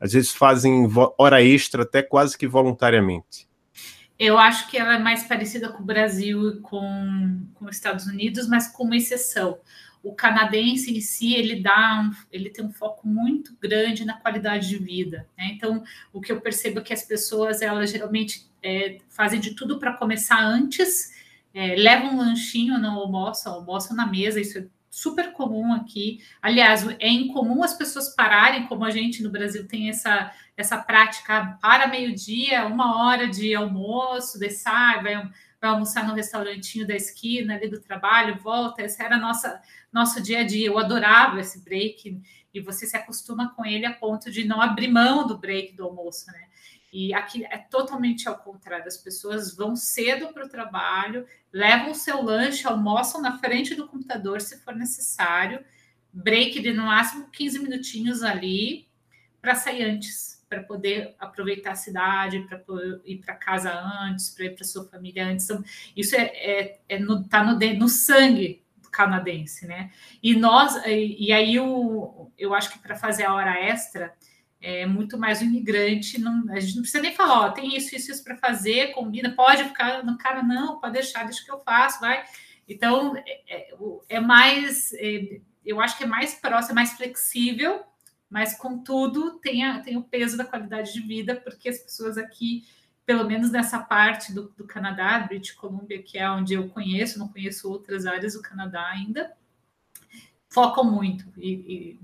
às 0.00 0.12
vezes 0.12 0.32
fazem 0.32 0.90
hora 1.18 1.42
extra 1.42 1.82
até 1.82 2.02
quase 2.02 2.36
que 2.36 2.46
voluntariamente? 2.46 3.46
Eu 4.18 4.38
acho 4.38 4.68
que 4.70 4.78
ela 4.78 4.94
é 4.94 4.98
mais 4.98 5.24
parecida 5.24 5.68
com 5.68 5.82
o 5.82 5.86
Brasil 5.86 6.48
e 6.48 6.60
com, 6.60 7.42
com 7.54 7.66
os 7.66 7.76
Estados 7.76 8.06
Unidos, 8.06 8.48
mas 8.48 8.68
com 8.68 8.84
uma 8.84 8.96
exceção 8.96 9.58
o 10.06 10.14
canadense 10.14 10.96
em 10.96 11.00
si 11.00 11.34
ele 11.34 11.60
dá 11.60 12.00
um, 12.00 12.10
ele 12.30 12.48
tem 12.48 12.64
um 12.64 12.72
foco 12.72 13.08
muito 13.08 13.56
grande 13.60 14.04
na 14.04 14.14
qualidade 14.14 14.68
de 14.68 14.78
vida. 14.78 15.28
Né? 15.36 15.50
Então, 15.52 15.82
o 16.12 16.20
que 16.20 16.30
eu 16.30 16.40
percebo 16.40 16.78
é 16.78 16.82
que 16.82 16.92
as 16.92 17.02
pessoas 17.02 17.60
elas 17.60 17.90
geralmente 17.90 18.48
é, 18.62 18.98
fazem 19.08 19.40
de 19.40 19.54
tudo 19.54 19.80
para 19.80 19.94
começar 19.94 20.40
antes, 20.40 21.12
é, 21.52 21.74
levam 21.74 22.14
um 22.14 22.18
lanchinho 22.18 22.78
no 22.78 22.88
almoço, 22.88 23.48
almoçam 23.48 23.96
na 23.96 24.06
mesa, 24.06 24.40
isso 24.40 24.58
é 24.58 24.66
super 24.88 25.32
comum 25.32 25.72
aqui. 25.72 26.20
Aliás, 26.40 26.86
é 27.00 27.08
incomum 27.08 27.64
as 27.64 27.74
pessoas 27.74 28.14
pararem, 28.14 28.66
como 28.66 28.84
a 28.84 28.90
gente 28.90 29.24
no 29.24 29.30
Brasil 29.30 29.66
tem 29.66 29.88
essa, 29.88 30.32
essa 30.56 30.78
prática, 30.78 31.58
para 31.60 31.88
meio-dia, 31.88 32.64
uma 32.66 33.04
hora 33.04 33.28
de 33.28 33.54
almoço, 33.56 34.38
daí 34.38 34.50
sai, 34.50 35.02
vai, 35.02 35.30
vai 35.60 35.70
almoçar 35.70 36.06
no 36.06 36.14
restaurantinho 36.14 36.86
da 36.86 36.94
esquina 36.94 37.54
ali 37.54 37.68
do 37.68 37.80
trabalho, 37.80 38.40
volta. 38.40 38.82
Esse 38.82 39.02
era 39.02 39.16
nossa 39.16 39.60
nosso 39.92 40.22
dia 40.22 40.40
a 40.40 40.44
dia. 40.44 40.66
Eu 40.66 40.78
adorava 40.78 41.40
esse 41.40 41.62
break 41.62 42.20
e 42.52 42.60
você 42.60 42.86
se 42.86 42.96
acostuma 42.96 43.54
com 43.54 43.64
ele 43.64 43.86
a 43.86 43.92
ponto 43.92 44.30
de 44.30 44.44
não 44.44 44.60
abrir 44.60 44.88
mão 44.88 45.26
do 45.26 45.38
break 45.38 45.74
do 45.74 45.84
almoço, 45.84 46.26
né? 46.30 46.46
E 46.92 47.12
aqui 47.12 47.44
é 47.44 47.58
totalmente 47.58 48.28
ao 48.28 48.38
contrário. 48.38 48.86
As 48.86 48.96
pessoas 48.96 49.54
vão 49.54 49.76
cedo 49.76 50.32
para 50.32 50.46
o 50.46 50.48
trabalho, 50.48 51.26
levam 51.52 51.90
o 51.90 51.94
seu 51.94 52.22
lanche, 52.22 52.66
almoçam 52.66 53.20
na 53.20 53.38
frente 53.38 53.74
do 53.74 53.86
computador 53.86 54.40
se 54.40 54.58
for 54.60 54.74
necessário, 54.74 55.64
break 56.12 56.60
de 56.62 56.72
no 56.72 56.84
máximo 56.84 57.28
15 57.30 57.58
minutinhos 57.58 58.22
ali 58.22 58.88
para 59.42 59.54
sair 59.54 59.84
antes, 59.84 60.35
para 60.48 60.62
poder 60.62 61.14
aproveitar 61.18 61.72
a 61.72 61.76
cidade, 61.76 62.46
para 62.48 62.62
ir 63.04 63.18
para 63.18 63.34
casa 63.34 63.72
antes, 63.72 64.30
para 64.30 64.46
ir 64.46 64.54
para 64.54 64.64
sua 64.64 64.84
família 64.88 65.26
antes. 65.26 65.44
Então, 65.44 65.64
isso 65.96 66.14
é, 66.14 66.22
é, 66.22 66.80
é 66.88 66.98
no, 66.98 67.26
tá 67.28 67.42
no, 67.42 67.58
no 67.58 67.88
sangue 67.88 68.64
canadense, 68.96 69.66
né? 69.66 69.90
E 70.22 70.34
nós, 70.34 70.74
e, 70.86 71.30
aí 71.30 71.56
eu, 71.56 72.32
eu 72.38 72.54
acho 72.54 72.72
que 72.72 72.78
para 72.78 72.96
fazer 72.96 73.24
a 73.24 73.34
hora 73.34 73.60
extra 73.60 74.14
é 74.58 74.86
muito 74.86 75.18
mais 75.18 75.42
o 75.42 75.44
imigrante, 75.44 76.18
não, 76.18 76.50
a 76.50 76.58
gente 76.58 76.74
não 76.74 76.82
precisa 76.82 77.02
nem 77.02 77.14
falar, 77.14 77.40
ó, 77.40 77.50
tem 77.50 77.76
isso, 77.76 77.94
isso, 77.94 78.10
isso 78.10 78.24
para 78.24 78.38
fazer, 78.38 78.92
combina, 78.92 79.30
pode 79.30 79.62
ficar 79.64 80.02
no 80.02 80.16
cara, 80.16 80.42
não, 80.42 80.80
pode 80.80 80.94
deixar, 80.94 81.24
deixa 81.24 81.44
que 81.44 81.52
eu 81.52 81.60
faço, 81.60 82.00
vai. 82.00 82.24
Então, 82.66 83.14
é, 83.16 83.42
é, 83.48 83.74
é 84.08 84.20
mais, 84.20 84.92
é, 84.94 85.40
eu 85.64 85.80
acho 85.80 85.98
que 85.98 86.04
é 86.04 86.06
mais 86.06 86.34
próximo, 86.34 86.72
é 86.72 86.74
mais 86.74 86.92
flexível, 86.94 87.84
mas, 88.28 88.56
contudo, 88.56 89.38
tem, 89.38 89.64
a, 89.64 89.80
tem 89.80 89.96
o 89.96 90.02
peso 90.02 90.36
da 90.36 90.44
qualidade 90.44 90.92
de 90.92 91.00
vida, 91.00 91.36
porque 91.36 91.68
as 91.68 91.78
pessoas 91.78 92.18
aqui, 92.18 92.64
pelo 93.04 93.24
menos 93.24 93.50
nessa 93.50 93.78
parte 93.78 94.32
do, 94.32 94.48
do 94.56 94.64
Canadá, 94.66 95.18
British 95.20 95.52
Columbia, 95.52 96.02
que 96.02 96.18
é 96.18 96.30
onde 96.30 96.54
eu 96.54 96.68
conheço, 96.68 97.18
não 97.18 97.28
conheço 97.28 97.70
outras 97.70 98.06
áreas 98.06 98.34
do 98.34 98.42
Canadá 98.42 98.86
ainda, 98.88 99.32
focam 100.48 100.84
muito 100.84 101.32
e, 101.36 101.50
e 101.50 102.00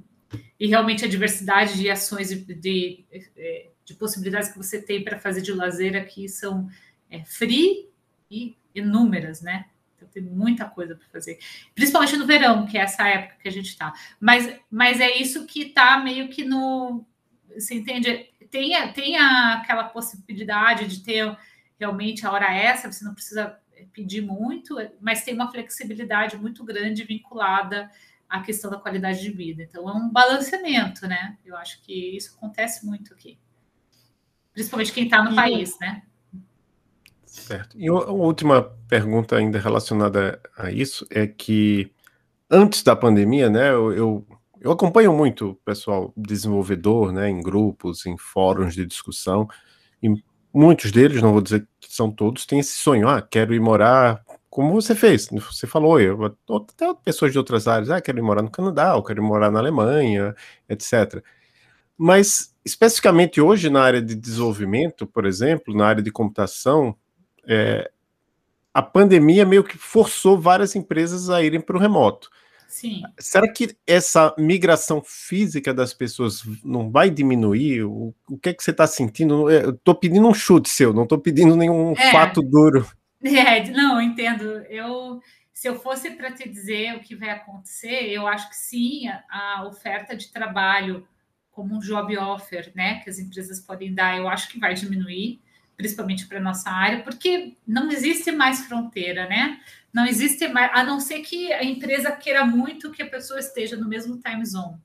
e 0.58 0.66
realmente 0.68 1.04
a 1.04 1.08
diversidade 1.08 1.76
de 1.76 1.90
ações 1.90 2.28
de, 2.28 2.54
de, 2.54 3.04
é, 3.36 3.70
de 3.84 3.94
possibilidades 3.94 4.50
que 4.50 4.56
você 4.56 4.80
tem 4.80 5.02
para 5.02 5.18
fazer 5.18 5.42
de 5.42 5.52
lazer 5.52 5.96
aqui 5.96 6.28
são 6.28 6.68
é, 7.10 7.24
free 7.24 7.88
e 8.30 8.56
inúmeras, 8.74 9.42
né? 9.42 9.66
Então, 10.02 10.08
tem 10.12 10.22
muita 10.22 10.64
coisa 10.64 10.96
para 10.96 11.06
fazer, 11.08 11.38
principalmente 11.74 12.16
no 12.16 12.26
verão, 12.26 12.66
que 12.66 12.76
é 12.76 12.82
essa 12.82 13.06
época 13.06 13.36
que 13.40 13.48
a 13.48 13.52
gente 13.52 13.68
está. 13.68 13.92
Mas, 14.18 14.54
mas 14.70 15.00
é 15.00 15.16
isso 15.16 15.46
que 15.46 15.62
está 15.62 15.98
meio 15.98 16.28
que 16.28 16.44
no. 16.44 17.04
Você 17.54 17.74
entende? 17.74 18.30
Tem, 18.50 18.92
tem 18.92 19.16
aquela 19.16 19.84
possibilidade 19.84 20.86
de 20.86 21.02
ter 21.02 21.36
realmente 21.78 22.26
a 22.26 22.32
hora 22.32 22.52
extra, 22.52 22.90
você 22.90 23.04
não 23.04 23.14
precisa 23.14 23.58
pedir 23.92 24.22
muito, 24.22 24.76
mas 25.00 25.24
tem 25.24 25.34
uma 25.34 25.50
flexibilidade 25.50 26.36
muito 26.36 26.64
grande 26.64 27.04
vinculada 27.04 27.90
a 28.28 28.40
questão 28.40 28.70
da 28.70 28.78
qualidade 28.78 29.20
de 29.20 29.30
vida. 29.30 29.62
Então, 29.62 29.88
é 29.88 29.92
um 29.92 30.08
balanceamento, 30.08 31.06
né? 31.06 31.36
Eu 31.44 31.56
acho 31.56 31.82
que 31.82 32.16
isso 32.16 32.34
acontece 32.36 32.86
muito 32.86 33.12
aqui. 33.12 33.38
Principalmente 34.52 34.92
quem 34.92 35.04
está 35.04 35.22
no 35.22 35.32
e, 35.32 35.34
país, 35.34 35.78
né? 35.78 36.02
Certo. 37.32 37.78
E 37.78 37.90
uma 37.90 38.10
última 38.10 38.62
pergunta 38.86 39.36
ainda 39.36 39.58
relacionada 39.58 40.38
a 40.54 40.70
isso 40.70 41.06
é 41.10 41.26
que 41.26 41.90
antes 42.50 42.82
da 42.82 42.94
pandemia, 42.94 43.48
né, 43.48 43.70
eu, 43.70 43.92
eu, 43.94 44.26
eu 44.60 44.70
acompanho 44.72 45.14
muito 45.14 45.50
o 45.50 45.54
pessoal 45.56 46.12
desenvolvedor, 46.16 47.10
né, 47.12 47.30
em 47.30 47.40
grupos, 47.40 48.04
em 48.04 48.18
fóruns 48.18 48.74
de 48.74 48.84
discussão, 48.84 49.48
e 50.02 50.10
muitos 50.52 50.92
deles, 50.92 51.22
não 51.22 51.32
vou 51.32 51.40
dizer 51.40 51.66
que 51.80 51.92
são 51.94 52.10
todos, 52.10 52.44
têm 52.44 52.60
esse 52.60 52.74
sonho, 52.74 53.08
ah, 53.08 53.22
quero 53.22 53.54
ir 53.54 53.60
morar 53.60 54.22
como 54.50 54.74
você 54.74 54.94
fez, 54.94 55.28
você 55.30 55.66
falou, 55.66 55.98
eu, 55.98 56.26
até 56.26 56.94
pessoas 57.02 57.32
de 57.32 57.38
outras 57.38 57.66
áreas, 57.66 57.88
ah, 57.90 58.00
quero 58.02 58.18
ir 58.18 58.22
morar 58.22 58.42
no 58.42 58.50
Canadá, 58.50 58.94
ou 58.94 59.02
quero 59.02 59.22
ir 59.22 59.26
morar 59.26 59.50
na 59.50 59.58
Alemanha, 59.60 60.34
etc. 60.68 61.24
Mas, 61.96 62.54
especificamente 62.64 63.40
hoje, 63.40 63.70
na 63.70 63.82
área 63.82 64.02
de 64.02 64.14
desenvolvimento, 64.14 65.06
por 65.06 65.26
exemplo, 65.26 65.74
na 65.74 65.86
área 65.86 66.02
de 66.02 66.10
computação, 66.12 66.96
é, 67.46 67.90
a 68.72 68.82
pandemia 68.82 69.44
meio 69.44 69.64
que 69.64 69.76
forçou 69.76 70.38
várias 70.38 70.74
empresas 70.74 71.28
a 71.30 71.42
irem 71.42 71.60
para 71.60 71.76
o 71.76 71.80
remoto. 71.80 72.30
Sim. 72.68 73.02
Será 73.18 73.52
que 73.52 73.76
essa 73.86 74.34
migração 74.38 75.02
física 75.04 75.74
das 75.74 75.92
pessoas 75.92 76.42
não 76.64 76.90
vai 76.90 77.10
diminuir? 77.10 77.84
O, 77.84 78.14
o 78.26 78.38
que 78.38 78.48
é 78.48 78.54
que 78.54 78.64
você 78.64 78.70
está 78.70 78.86
sentindo? 78.86 79.50
Eu 79.50 79.70
estou 79.70 79.94
pedindo 79.94 80.26
um 80.26 80.32
chute 80.32 80.70
seu, 80.70 80.92
não 80.92 81.02
estou 81.02 81.18
pedindo 81.18 81.54
nenhum 81.54 81.92
é. 81.92 82.10
fato 82.10 82.40
duro. 82.40 82.90
É, 83.22 83.70
não, 83.70 84.00
entendo. 84.00 84.44
Eu, 84.70 85.20
se 85.52 85.68
eu 85.68 85.78
fosse 85.78 86.12
para 86.12 86.32
te 86.32 86.48
dizer 86.48 86.96
o 86.96 87.00
que 87.00 87.14
vai 87.14 87.30
acontecer, 87.30 88.08
eu 88.08 88.26
acho 88.26 88.48
que 88.48 88.56
sim, 88.56 89.02
a 89.30 89.64
oferta 89.66 90.16
de 90.16 90.32
trabalho 90.32 91.06
como 91.50 91.76
um 91.76 91.78
job 91.78 92.16
offer, 92.16 92.72
né, 92.74 93.00
que 93.00 93.10
as 93.10 93.18
empresas 93.18 93.60
podem 93.60 93.94
dar, 93.94 94.16
eu 94.16 94.26
acho 94.26 94.48
que 94.48 94.58
vai 94.58 94.72
diminuir, 94.72 95.42
principalmente 95.76 96.26
para 96.26 96.40
nossa 96.40 96.70
área, 96.70 97.02
porque 97.02 97.56
não 97.66 97.90
existe 97.90 98.30
mais 98.30 98.66
fronteira, 98.66 99.28
né? 99.28 99.60
Não 99.92 100.06
existe 100.06 100.48
mais, 100.48 100.70
a 100.74 100.84
não 100.84 101.00
ser 101.00 101.20
que 101.20 101.52
a 101.52 101.64
empresa 101.64 102.10
queira 102.12 102.44
muito 102.44 102.90
que 102.90 103.02
a 103.02 103.08
pessoa 103.08 103.40
esteja 103.40 103.76
no 103.76 103.88
mesmo 103.88 104.18
time 104.20 104.44
zone. 104.44 104.78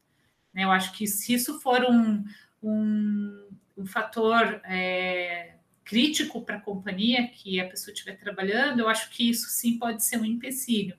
Né? 0.53 0.63
Eu 0.63 0.71
acho 0.71 0.91
que 0.93 1.07
se 1.07 1.33
isso 1.33 1.59
for 1.61 1.85
um, 1.85 2.25
um, 2.61 3.47
um 3.77 3.85
fator 3.85 4.59
é, 4.65 5.53
crítico 5.85 6.41
para 6.41 6.57
a 6.57 6.61
companhia 6.61 7.27
que 7.27 7.61
a 7.61 7.67
pessoa 7.67 7.93
estiver 7.93 8.17
trabalhando, 8.17 8.79
eu 8.79 8.89
acho 8.89 9.09
que 9.09 9.29
isso 9.29 9.47
sim 9.49 9.77
pode 9.77 10.03
ser 10.03 10.17
um 10.17 10.25
empecilho. 10.25 10.97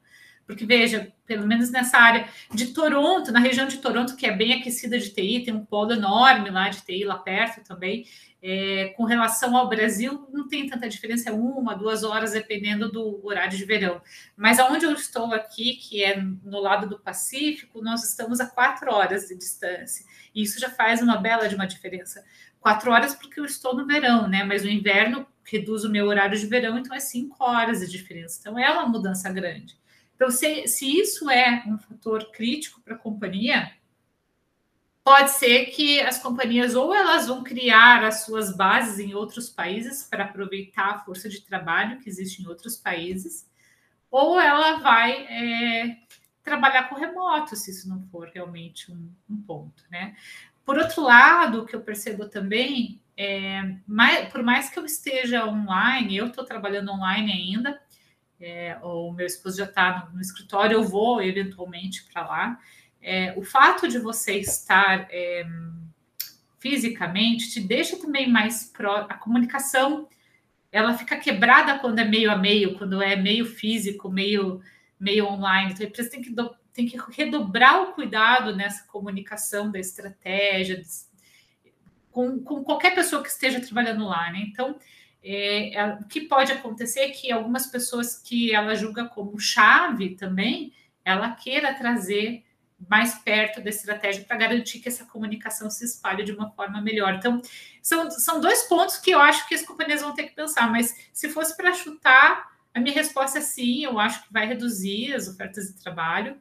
Porque, 0.48 0.64
veja, 0.64 1.12
pelo 1.26 1.46
menos 1.46 1.70
nessa 1.70 1.98
área 1.98 2.26
de 2.54 2.68
Toronto, 2.68 3.30
na 3.30 3.38
região 3.38 3.68
de 3.68 3.76
Toronto, 3.76 4.16
que 4.16 4.24
é 4.24 4.32
bem 4.32 4.54
aquecida 4.54 4.98
de 4.98 5.10
TI, 5.10 5.44
tem 5.44 5.52
um 5.52 5.62
polo 5.62 5.92
enorme 5.92 6.48
lá 6.48 6.70
de 6.70 6.80
TI, 6.80 7.04
lá 7.04 7.18
perto 7.18 7.62
também. 7.62 8.06
É, 8.40 8.94
com 8.96 9.04
relação 9.04 9.54
ao 9.54 9.68
Brasil, 9.68 10.26
não 10.32 10.48
tem 10.48 10.66
tanta 10.66 10.88
diferença, 10.88 11.28
é 11.28 11.32
uma, 11.32 11.74
duas 11.74 12.02
horas, 12.02 12.32
dependendo 12.32 12.90
do 12.90 13.20
horário 13.26 13.58
de 13.58 13.64
verão. 13.66 14.00
Mas 14.34 14.58
aonde 14.58 14.86
eu 14.86 14.92
estou 14.92 15.34
aqui, 15.34 15.74
que 15.74 16.02
é 16.02 16.18
no 16.18 16.60
lado 16.60 16.88
do 16.88 16.98
Pacífico, 16.98 17.82
nós 17.82 18.02
estamos 18.02 18.40
a 18.40 18.46
quatro 18.46 18.90
horas 18.90 19.28
de 19.28 19.36
distância. 19.36 20.06
E 20.34 20.42
isso 20.42 20.58
já 20.58 20.70
faz 20.70 21.02
uma 21.02 21.18
bela 21.18 21.46
de 21.46 21.56
uma 21.56 21.66
diferença 21.66 22.24
quatro 22.60 22.90
horas 22.90 23.14
porque 23.14 23.38
eu 23.38 23.44
estou 23.44 23.76
no 23.76 23.86
verão, 23.86 24.26
né? 24.28 24.44
Mas 24.44 24.64
o 24.64 24.68
inverno 24.68 25.26
reduz 25.44 25.84
o 25.84 25.90
meu 25.90 26.06
horário 26.06 26.38
de 26.38 26.46
verão, 26.46 26.78
então 26.78 26.94
é 26.94 27.00
cinco 27.00 27.36
horas 27.42 27.80
de 27.80 27.88
diferença. 27.88 28.38
Então 28.40 28.58
é 28.58 28.70
uma 28.70 28.86
mudança 28.86 29.30
grande. 29.30 29.78
Então, 30.18 30.32
se, 30.32 30.66
se 30.66 30.98
isso 30.98 31.30
é 31.30 31.62
um 31.64 31.78
fator 31.78 32.32
crítico 32.32 32.80
para 32.80 32.96
a 32.96 32.98
companhia, 32.98 33.70
pode 35.04 35.30
ser 35.30 35.66
que 35.66 36.00
as 36.00 36.20
companhias 36.20 36.74
ou 36.74 36.92
elas 36.92 37.28
vão 37.28 37.44
criar 37.44 38.02
as 38.02 38.24
suas 38.24 38.54
bases 38.54 38.98
em 38.98 39.14
outros 39.14 39.48
países 39.48 40.02
para 40.02 40.24
aproveitar 40.24 40.90
a 40.90 40.98
força 40.98 41.28
de 41.28 41.40
trabalho 41.40 42.00
que 42.00 42.08
existe 42.08 42.42
em 42.42 42.48
outros 42.48 42.76
países, 42.76 43.48
ou 44.10 44.40
ela 44.40 44.80
vai 44.80 45.12
é, 45.12 45.98
trabalhar 46.42 46.88
com 46.88 46.96
remoto, 46.96 47.54
se 47.54 47.70
isso 47.70 47.88
não 47.88 48.02
for 48.10 48.28
realmente 48.34 48.90
um, 48.90 49.08
um 49.30 49.40
ponto, 49.40 49.84
né? 49.88 50.16
Por 50.64 50.76
outro 50.78 51.02
lado, 51.02 51.62
o 51.62 51.64
que 51.64 51.76
eu 51.76 51.80
percebo 51.80 52.28
também 52.28 53.00
é, 53.16 53.76
mais, 53.86 54.28
por 54.32 54.42
mais 54.42 54.68
que 54.68 54.80
eu 54.80 54.84
esteja 54.84 55.46
online, 55.46 56.16
eu 56.16 56.26
estou 56.26 56.44
trabalhando 56.44 56.90
online 56.90 57.32
ainda, 57.32 57.80
é, 58.40 58.78
meu 59.14 59.26
esposo 59.26 59.58
já 59.58 59.64
está 59.64 60.06
no, 60.06 60.16
no, 60.16 60.20
escritório, 60.20 60.74
eu 60.74 60.84
vou 60.84 61.22
eventualmente 61.22 62.04
para 62.12 62.26
lá. 62.26 62.60
É, 63.00 63.34
o 63.36 63.42
fato 63.42 63.88
de 63.88 63.98
você 63.98 64.38
estar 64.38 65.06
é, 65.10 65.46
fisicamente 66.58 67.50
te 67.50 67.60
deixa 67.60 67.96
também 67.96 68.30
mais 68.30 68.64
pró. 68.64 69.06
A 69.08 69.14
comunicação 69.14 70.08
ela 70.70 70.96
fica 70.96 71.16
quebrada 71.16 71.78
quando 71.78 71.98
é 71.98 72.04
meio 72.04 72.30
a 72.30 72.36
meio, 72.36 72.76
quando 72.76 73.00
é 73.00 73.16
meio 73.16 73.46
físico, 73.46 74.10
meio 74.10 74.60
meio 74.98 75.26
online. 75.26 75.72
Então 75.72 75.86
a 75.86 75.88
empresa 75.88 76.10
tem 76.10 76.20
que 76.20 76.30
do, 76.30 76.54
tem 76.72 76.86
que 76.86 76.98
redobrar 77.10 77.82
o 77.82 77.92
cuidado 77.92 78.54
nessa 78.54 78.86
comunicação 78.86 79.70
da 79.70 79.78
estratégia 79.78 80.82
com, 82.18 82.40
com 82.42 82.64
qualquer 82.64 82.94
pessoa 82.94 83.22
que 83.22 83.28
esteja 83.28 83.60
trabalhando 83.60 84.04
lá, 84.04 84.32
né? 84.32 84.40
Então, 84.48 84.76
é, 85.30 85.74
é, 85.74 85.86
o 86.00 86.04
que 86.04 86.22
pode 86.22 86.50
acontecer 86.50 87.00
é 87.00 87.10
que 87.10 87.30
algumas 87.30 87.66
pessoas 87.66 88.16
que 88.16 88.54
ela 88.54 88.74
julga 88.74 89.04
como 89.04 89.38
chave 89.38 90.16
também, 90.16 90.72
ela 91.04 91.32
queira 91.32 91.74
trazer 91.74 92.44
mais 92.88 93.16
perto 93.16 93.60
da 93.60 93.68
estratégia 93.68 94.24
para 94.24 94.38
garantir 94.38 94.78
que 94.78 94.88
essa 94.88 95.04
comunicação 95.04 95.68
se 95.68 95.84
espalhe 95.84 96.24
de 96.24 96.32
uma 96.32 96.50
forma 96.52 96.80
melhor. 96.80 97.14
Então, 97.14 97.42
são, 97.82 98.10
são 98.10 98.40
dois 98.40 98.62
pontos 98.62 98.96
que 98.96 99.10
eu 99.10 99.20
acho 99.20 99.46
que 99.46 99.54
as 99.54 99.62
companhias 99.62 100.00
vão 100.00 100.14
ter 100.14 100.24
que 100.24 100.34
pensar, 100.34 100.70
mas 100.70 100.96
se 101.12 101.28
fosse 101.28 101.54
para 101.54 101.74
chutar, 101.74 102.50
a 102.72 102.80
minha 102.80 102.94
resposta 102.94 103.38
é 103.38 103.42
sim, 103.42 103.84
eu 103.84 103.98
acho 103.98 104.24
que 104.26 104.32
vai 104.32 104.46
reduzir 104.46 105.12
as 105.12 105.28
ofertas 105.28 105.66
de 105.66 105.74
trabalho. 105.74 106.38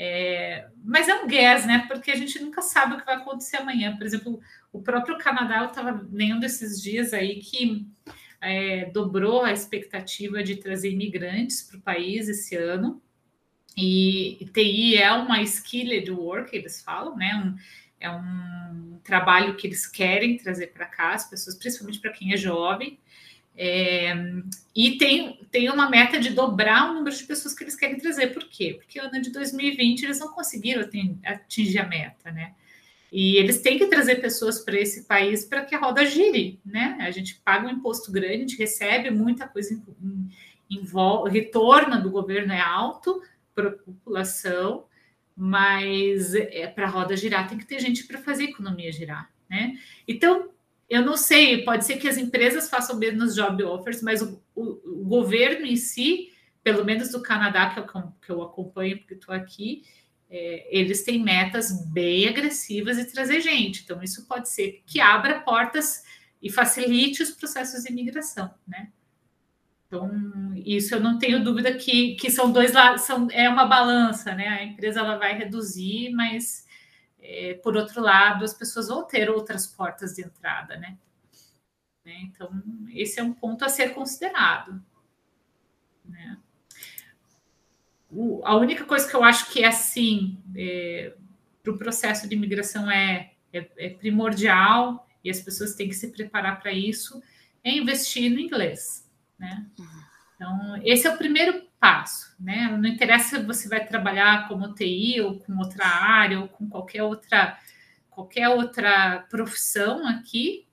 É, 0.00 0.68
mas 0.84 1.08
é 1.08 1.14
um 1.16 1.26
guess, 1.26 1.66
né? 1.66 1.84
Porque 1.88 2.12
a 2.12 2.16
gente 2.16 2.38
nunca 2.38 2.62
sabe 2.62 2.94
o 2.94 2.98
que 2.98 3.04
vai 3.04 3.16
acontecer 3.16 3.56
amanhã. 3.56 3.96
Por 3.96 4.06
exemplo, 4.06 4.40
o 4.72 4.80
próprio 4.80 5.18
Canadá, 5.18 5.58
eu 5.58 5.66
estava 5.66 6.06
nenhum 6.10 6.38
desses 6.38 6.80
dias 6.80 7.12
aí 7.12 7.40
que 7.40 7.84
é, 8.40 8.84
dobrou 8.86 9.42
a 9.42 9.52
expectativa 9.52 10.42
de 10.42 10.56
trazer 10.56 10.92
imigrantes 10.92 11.62
para 11.62 11.78
o 11.78 11.82
país 11.82 12.28
esse 12.28 12.54
ano. 12.54 13.02
E 13.76 14.48
TI 14.52 14.96
é 14.96 15.12
uma 15.12 15.42
skilled 15.42 16.10
work, 16.12 16.56
eles 16.56 16.80
falam, 16.80 17.16
né? 17.16 17.34
Um, 17.34 17.56
é 18.00 18.10
um 18.10 19.00
trabalho 19.02 19.56
que 19.56 19.66
eles 19.66 19.84
querem 19.86 20.36
trazer 20.36 20.68
para 20.68 20.86
cá, 20.86 21.14
as 21.14 21.28
pessoas, 21.28 21.56
principalmente 21.56 22.00
para 22.00 22.12
quem 22.12 22.32
é 22.32 22.36
jovem. 22.36 23.00
É, 23.60 24.14
e 24.72 24.96
tem, 24.98 25.40
tem 25.50 25.68
uma 25.68 25.90
meta 25.90 26.20
de 26.20 26.30
dobrar 26.30 26.88
o 26.88 26.94
número 26.94 27.14
de 27.14 27.24
pessoas 27.24 27.52
que 27.52 27.64
eles 27.64 27.74
querem 27.74 27.98
trazer. 27.98 28.28
Por 28.28 28.44
quê? 28.44 28.78
Porque 28.78 29.02
no 29.02 29.08
ano 29.08 29.20
de 29.20 29.30
2020 29.30 30.04
eles 30.04 30.20
não 30.20 30.28
conseguiram 30.28 30.88
atingir 31.24 31.80
a 31.80 31.88
meta, 31.88 32.30
né? 32.30 32.54
E 33.10 33.36
eles 33.36 33.60
têm 33.60 33.76
que 33.76 33.86
trazer 33.86 34.16
pessoas 34.16 34.60
para 34.60 34.78
esse 34.78 35.04
país 35.04 35.44
para 35.44 35.64
que 35.64 35.74
a 35.74 35.78
roda 35.78 36.06
gire, 36.06 36.60
né? 36.64 36.98
A 37.00 37.10
gente 37.10 37.40
paga 37.44 37.66
um 37.66 37.70
imposto 37.70 38.12
grande, 38.12 38.34
a 38.34 38.38
gente 38.38 38.58
recebe 38.58 39.10
muita 39.10 39.48
coisa 39.48 39.74
em, 39.74 39.82
em, 40.70 40.78
em 40.78 41.28
retorno 41.28 42.00
do 42.00 42.10
governo 42.10 42.52
é 42.52 42.60
alto 42.60 43.20
para 43.56 43.70
a 43.70 43.72
população, 43.72 44.84
mas 45.36 46.32
é, 46.34 46.68
para 46.68 46.86
a 46.86 46.90
roda 46.90 47.16
girar 47.16 47.48
tem 47.48 47.58
que 47.58 47.66
ter 47.66 47.80
gente 47.80 48.04
para 48.04 48.18
fazer 48.18 48.44
a 48.44 48.50
economia 48.50 48.92
girar, 48.92 49.28
né? 49.50 49.76
Então, 50.06 50.50
eu 50.88 51.04
não 51.04 51.16
sei, 51.16 51.64
pode 51.64 51.84
ser 51.84 51.98
que 51.98 52.08
as 52.08 52.16
empresas 52.16 52.70
façam 52.70 52.96
menos 52.96 53.34
job 53.34 53.62
offers, 53.62 54.02
mas 54.02 54.22
o, 54.22 54.42
o, 54.54 55.02
o 55.02 55.04
governo 55.04 55.66
em 55.66 55.76
si, 55.76 56.32
pelo 56.62 56.84
menos 56.84 57.10
do 57.10 57.22
Canadá, 57.22 57.70
que 57.70 57.78
eu, 57.78 58.12
que 58.22 58.30
eu 58.30 58.42
acompanho 58.42 58.98
porque 58.98 59.14
estou 59.14 59.34
aqui, 59.34 59.82
é, 60.30 60.66
eles 60.70 61.04
têm 61.04 61.22
metas 61.22 61.86
bem 61.90 62.28
agressivas 62.28 62.96
de 62.96 63.04
trazer 63.04 63.40
gente. 63.40 63.82
Então, 63.82 64.02
isso 64.02 64.26
pode 64.26 64.48
ser 64.48 64.82
que 64.86 65.00
abra 65.00 65.40
portas 65.40 66.04
e 66.40 66.50
facilite 66.50 67.22
os 67.22 67.30
processos 67.32 67.82
de 67.82 67.92
imigração, 67.92 68.52
né? 68.66 68.90
Então, 69.86 70.10
isso 70.54 70.94
eu 70.94 71.00
não 71.00 71.18
tenho 71.18 71.42
dúvida 71.42 71.72
que, 71.74 72.14
que 72.16 72.30
são 72.30 72.52
dois 72.52 72.72
lados, 72.72 73.02
são, 73.02 73.26
é 73.30 73.48
uma 73.48 73.64
balança, 73.64 74.34
né? 74.34 74.48
A 74.48 74.64
empresa 74.64 75.00
ela 75.00 75.16
vai 75.16 75.36
reduzir, 75.36 76.10
mas 76.10 76.66
é, 77.20 77.54
por 77.54 77.76
outro 77.76 78.00
lado, 78.00 78.44
as 78.44 78.54
pessoas 78.54 78.88
vão 78.88 79.04
ter 79.04 79.28
outras 79.28 79.66
portas 79.66 80.14
de 80.14 80.22
entrada, 80.22 80.76
né? 80.76 80.98
né? 82.04 82.14
Então, 82.22 82.50
esse 82.90 83.20
é 83.20 83.22
um 83.22 83.32
ponto 83.32 83.64
a 83.64 83.68
ser 83.68 83.94
considerado. 83.94 84.82
Né? 86.04 86.38
O, 88.10 88.40
a 88.44 88.56
única 88.56 88.84
coisa 88.84 89.08
que 89.08 89.14
eu 89.14 89.22
acho 89.22 89.50
que 89.50 89.62
é 89.62 89.68
assim 89.68 90.42
é, 90.56 91.14
para 91.62 91.72
o 91.72 91.78
processo 91.78 92.26
de 92.28 92.34
imigração 92.34 92.90
é, 92.90 93.32
é, 93.52 93.68
é, 93.76 93.90
primordial 93.90 95.06
e 95.22 95.30
as 95.30 95.40
pessoas 95.40 95.74
têm 95.74 95.88
que 95.88 95.94
se 95.94 96.10
preparar 96.10 96.60
para 96.60 96.72
isso 96.72 97.22
é 97.62 97.70
investir 97.72 98.30
no 98.30 98.38
inglês, 98.38 99.06
né? 99.38 99.66
Uhum. 99.78 100.07
Então, 100.38 100.80
esse 100.84 101.04
é 101.04 101.10
o 101.10 101.18
primeiro 101.18 101.64
passo, 101.80 102.32
né? 102.38 102.68
Não 102.80 102.88
interessa 102.88 103.40
se 103.40 103.44
você 103.44 103.68
vai 103.68 103.84
trabalhar 103.84 104.46
como 104.46 104.72
TI 104.72 105.20
ou 105.20 105.40
com 105.40 105.58
outra 105.58 105.84
área 105.84 106.38
ou 106.38 106.46
com 106.46 106.68
qualquer 106.68 107.02
outra 107.02 107.58
qualquer 108.08 108.48
outra 108.48 109.26
profissão 109.30 110.06
aqui, 110.06 110.66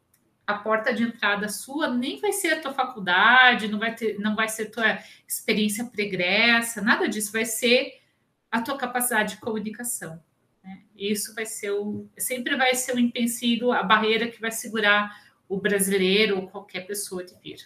a 0.47 0.55
porta 0.55 0.93
de 0.93 1.03
entrada 1.03 1.49
sua 1.49 1.87
nem 1.89 2.19
vai 2.19 2.31
ser 2.31 2.53
a 2.53 2.61
tua 2.61 2.73
faculdade, 2.73 3.67
não 3.67 3.79
vai 3.79 3.95
ter, 3.95 4.19
não 4.19 4.35
vai 4.35 4.47
ser 4.47 4.71
tua 4.71 4.99
experiência 5.27 5.85
pregressa, 5.85 6.81
nada 6.81 7.07
disso 7.07 7.31
vai 7.31 7.45
ser 7.45 8.01
a 8.51 8.61
tua 8.61 8.77
capacidade 8.77 9.35
de 9.35 9.41
comunicação. 9.41 10.23
Né? 10.63 10.83
Isso 10.95 11.33
vai 11.33 11.45
ser 11.45 11.71
o 11.71 12.07
sempre 12.17 12.55
vai 12.55 12.73
ser 12.75 12.95
o 12.95 12.99
empecilho, 12.99 13.71
a 13.71 13.83
barreira 13.83 14.27
que 14.27 14.39
vai 14.39 14.51
segurar 14.51 15.15
o 15.49 15.59
brasileiro 15.59 16.37
ou 16.37 16.47
qualquer 16.47 16.81
pessoa 16.87 17.23
de 17.23 17.35
vir. 17.39 17.59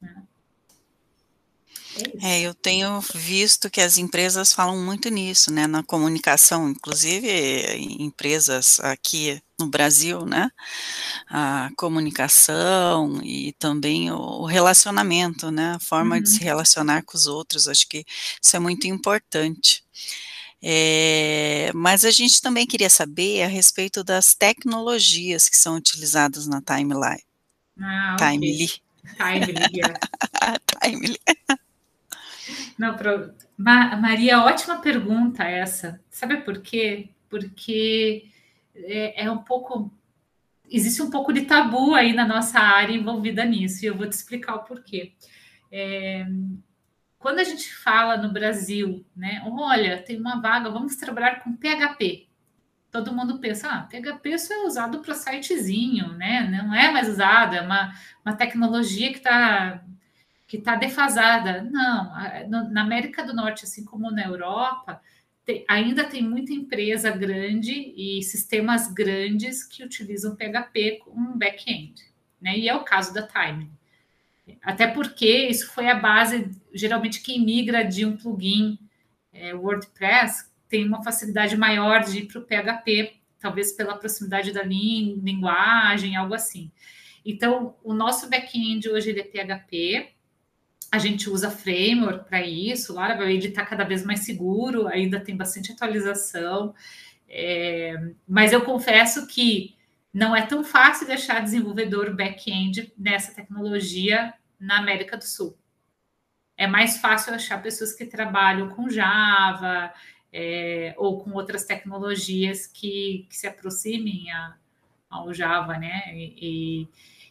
Né? 0.00 0.24
É, 2.22 2.40
eu 2.40 2.54
tenho 2.54 3.00
visto 3.14 3.70
que 3.70 3.80
as 3.80 3.98
empresas 3.98 4.52
falam 4.52 4.76
muito 4.82 5.08
nisso, 5.08 5.52
né, 5.52 5.66
na 5.66 5.82
comunicação, 5.82 6.68
inclusive 6.68 7.28
empresas 7.98 8.80
aqui 8.80 9.40
no 9.58 9.66
Brasil, 9.66 10.24
né, 10.26 10.50
a 11.28 11.70
comunicação 11.76 13.20
e 13.22 13.52
também 13.58 14.10
o 14.10 14.44
relacionamento, 14.44 15.50
né, 15.50 15.74
a 15.76 15.78
forma 15.78 16.16
uhum. 16.16 16.22
de 16.22 16.30
se 16.30 16.38
uhum. 16.38 16.44
relacionar 16.44 17.02
com 17.02 17.16
os 17.16 17.26
outros, 17.26 17.68
acho 17.68 17.88
que 17.88 18.04
isso 18.42 18.56
é 18.56 18.58
muito 18.58 18.86
importante. 18.86 19.84
É, 20.66 21.70
mas 21.74 22.06
a 22.06 22.10
gente 22.10 22.40
também 22.40 22.66
queria 22.66 22.88
saber 22.88 23.42
a 23.42 23.46
respeito 23.46 24.02
das 24.02 24.34
tecnologias 24.34 25.46
que 25.48 25.58
são 25.58 25.76
utilizadas 25.76 26.46
na 26.46 26.62
timeline. 26.62 27.22
Ah, 27.78 28.14
okay. 28.14 28.38
Timely. 28.38 28.70
Timely, 29.18 29.54
yeah. 29.74 29.98
Timely. 30.80 31.18
Não, 32.78 32.96
pro... 32.96 33.32
Ma 33.56 33.96
Maria, 33.96 34.42
ótima 34.42 34.80
pergunta 34.80 35.44
essa. 35.44 36.00
Sabe 36.10 36.38
por 36.38 36.60
quê? 36.60 37.10
Porque 37.28 38.28
é, 38.74 39.24
é, 39.24 39.30
um 39.30 39.38
pouco. 39.38 39.92
Existe 40.68 41.02
um 41.02 41.10
pouco 41.10 41.32
de 41.32 41.42
tabu 41.42 41.94
aí 41.94 42.12
na 42.12 42.26
nossa 42.26 42.58
área 42.58 42.94
envolvida 42.94 43.44
nisso, 43.44 43.84
e 43.84 43.88
eu 43.88 43.96
vou 43.96 44.08
te 44.08 44.12
explicar 44.12 44.54
o 44.56 44.64
porquê. 44.64 45.12
É, 45.70 46.26
quando 47.18 47.38
a 47.38 47.44
gente 47.44 47.72
fala 47.74 48.16
no 48.16 48.32
Brasil, 48.32 49.04
né? 49.16 49.42
Olha, 49.46 50.02
tem 50.02 50.18
uma 50.18 50.40
vaga, 50.40 50.70
vamos 50.70 50.96
trabalhar 50.96 51.42
com 51.42 51.56
PHP. 51.56 52.28
Todo 52.90 53.14
mundo 53.14 53.38
pensa, 53.38 53.68
ah, 53.68 53.82
PHP 53.82 54.38
só 54.38 54.54
é 54.54 54.66
usado 54.66 55.00
para 55.00 55.14
sitezinho, 55.14 56.12
né? 56.14 56.42
Não 56.42 56.74
é 56.74 56.90
mais 56.92 57.08
usada, 57.08 57.56
é 57.56 57.60
uma, 57.60 57.92
uma 58.24 58.36
tecnologia 58.36 59.10
que 59.10 59.18
está 59.18 59.83
que 60.46 60.56
está 60.58 60.76
defasada. 60.76 61.62
Não, 61.62 62.70
na 62.70 62.82
América 62.82 63.24
do 63.24 63.34
Norte, 63.34 63.64
assim 63.64 63.84
como 63.84 64.10
na 64.10 64.24
Europa, 64.24 65.00
tem, 65.44 65.64
ainda 65.68 66.04
tem 66.04 66.22
muita 66.22 66.52
empresa 66.52 67.10
grande 67.10 67.92
e 67.96 68.22
sistemas 68.22 68.92
grandes 68.92 69.62
que 69.64 69.84
utilizam 69.84 70.36
PHP 70.36 71.00
como 71.04 71.36
back-end, 71.36 72.02
né? 72.40 72.58
E 72.58 72.68
é 72.68 72.74
o 72.74 72.84
caso 72.84 73.12
da 73.12 73.26
Time. 73.26 73.70
Até 74.62 74.86
porque 74.86 75.48
isso 75.48 75.72
foi 75.72 75.88
a 75.88 75.94
base, 75.94 76.50
geralmente 76.72 77.22
quem 77.22 77.44
migra 77.44 77.82
de 77.82 78.04
um 78.04 78.16
plugin 78.16 78.78
é, 79.32 79.54
WordPress 79.54 80.50
tem 80.68 80.86
uma 80.86 81.02
facilidade 81.02 81.56
maior 81.56 82.02
de 82.02 82.20
ir 82.20 82.26
para 82.26 82.40
o 82.40 82.44
PHP, 82.44 83.14
talvez 83.38 83.72
pela 83.72 83.96
proximidade 83.96 84.52
da 84.52 84.62
linguagem, 84.62 86.16
algo 86.16 86.34
assim. 86.34 86.70
Então, 87.24 87.76
o 87.82 87.94
nosso 87.94 88.28
back-end 88.28 88.88
hoje 88.88 89.18
é 89.18 89.22
PHP, 89.22 90.13
a 90.90 90.98
gente 90.98 91.28
usa 91.28 91.50
framework 91.50 92.28
para 92.28 92.42
isso, 92.46 92.94
lá 92.94 93.20
ele 93.30 93.48
está 93.48 93.64
cada 93.64 93.84
vez 93.84 94.04
mais 94.04 94.20
seguro, 94.20 94.86
ainda 94.86 95.20
tem 95.20 95.36
bastante 95.36 95.72
atualização, 95.72 96.74
é, 97.28 97.94
mas 98.28 98.52
eu 98.52 98.64
confesso 98.64 99.26
que 99.26 99.74
não 100.12 100.34
é 100.36 100.46
tão 100.46 100.62
fácil 100.62 101.06
deixar 101.06 101.40
desenvolvedor 101.40 102.14
back-end 102.14 102.92
nessa 102.96 103.34
tecnologia 103.34 104.32
na 104.60 104.78
América 104.78 105.16
do 105.16 105.24
Sul. 105.24 105.58
É 106.56 106.68
mais 106.68 106.98
fácil 106.98 107.34
achar 107.34 107.60
pessoas 107.60 107.92
que 107.92 108.06
trabalham 108.06 108.68
com 108.68 108.88
Java 108.88 109.92
é, 110.32 110.94
ou 110.96 111.20
com 111.22 111.32
outras 111.32 111.64
tecnologias 111.64 112.68
que, 112.68 113.26
que 113.28 113.36
se 113.36 113.48
aproximem 113.48 114.30
a, 114.30 114.54
ao 115.10 115.34
Java, 115.34 115.76
né? 115.76 116.02
E, 116.14 116.88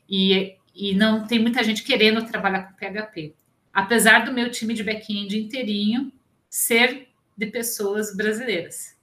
e, 0.10 0.58
e 0.76 0.94
não 0.94 1.26
tem 1.26 1.40
muita 1.40 1.64
gente 1.64 1.84
querendo 1.84 2.26
trabalhar 2.26 2.64
com 2.64 2.74
PHP 2.74 3.34
apesar 3.74 4.26
do 4.26 4.32
meu 4.32 4.52
time 4.52 4.74
de 4.74 4.84
back-end 4.84 5.38
inteirinho 5.38 6.12
ser 6.50 7.08
de 7.36 7.48
pessoas 7.48 8.16
brasileiras. 8.16 8.96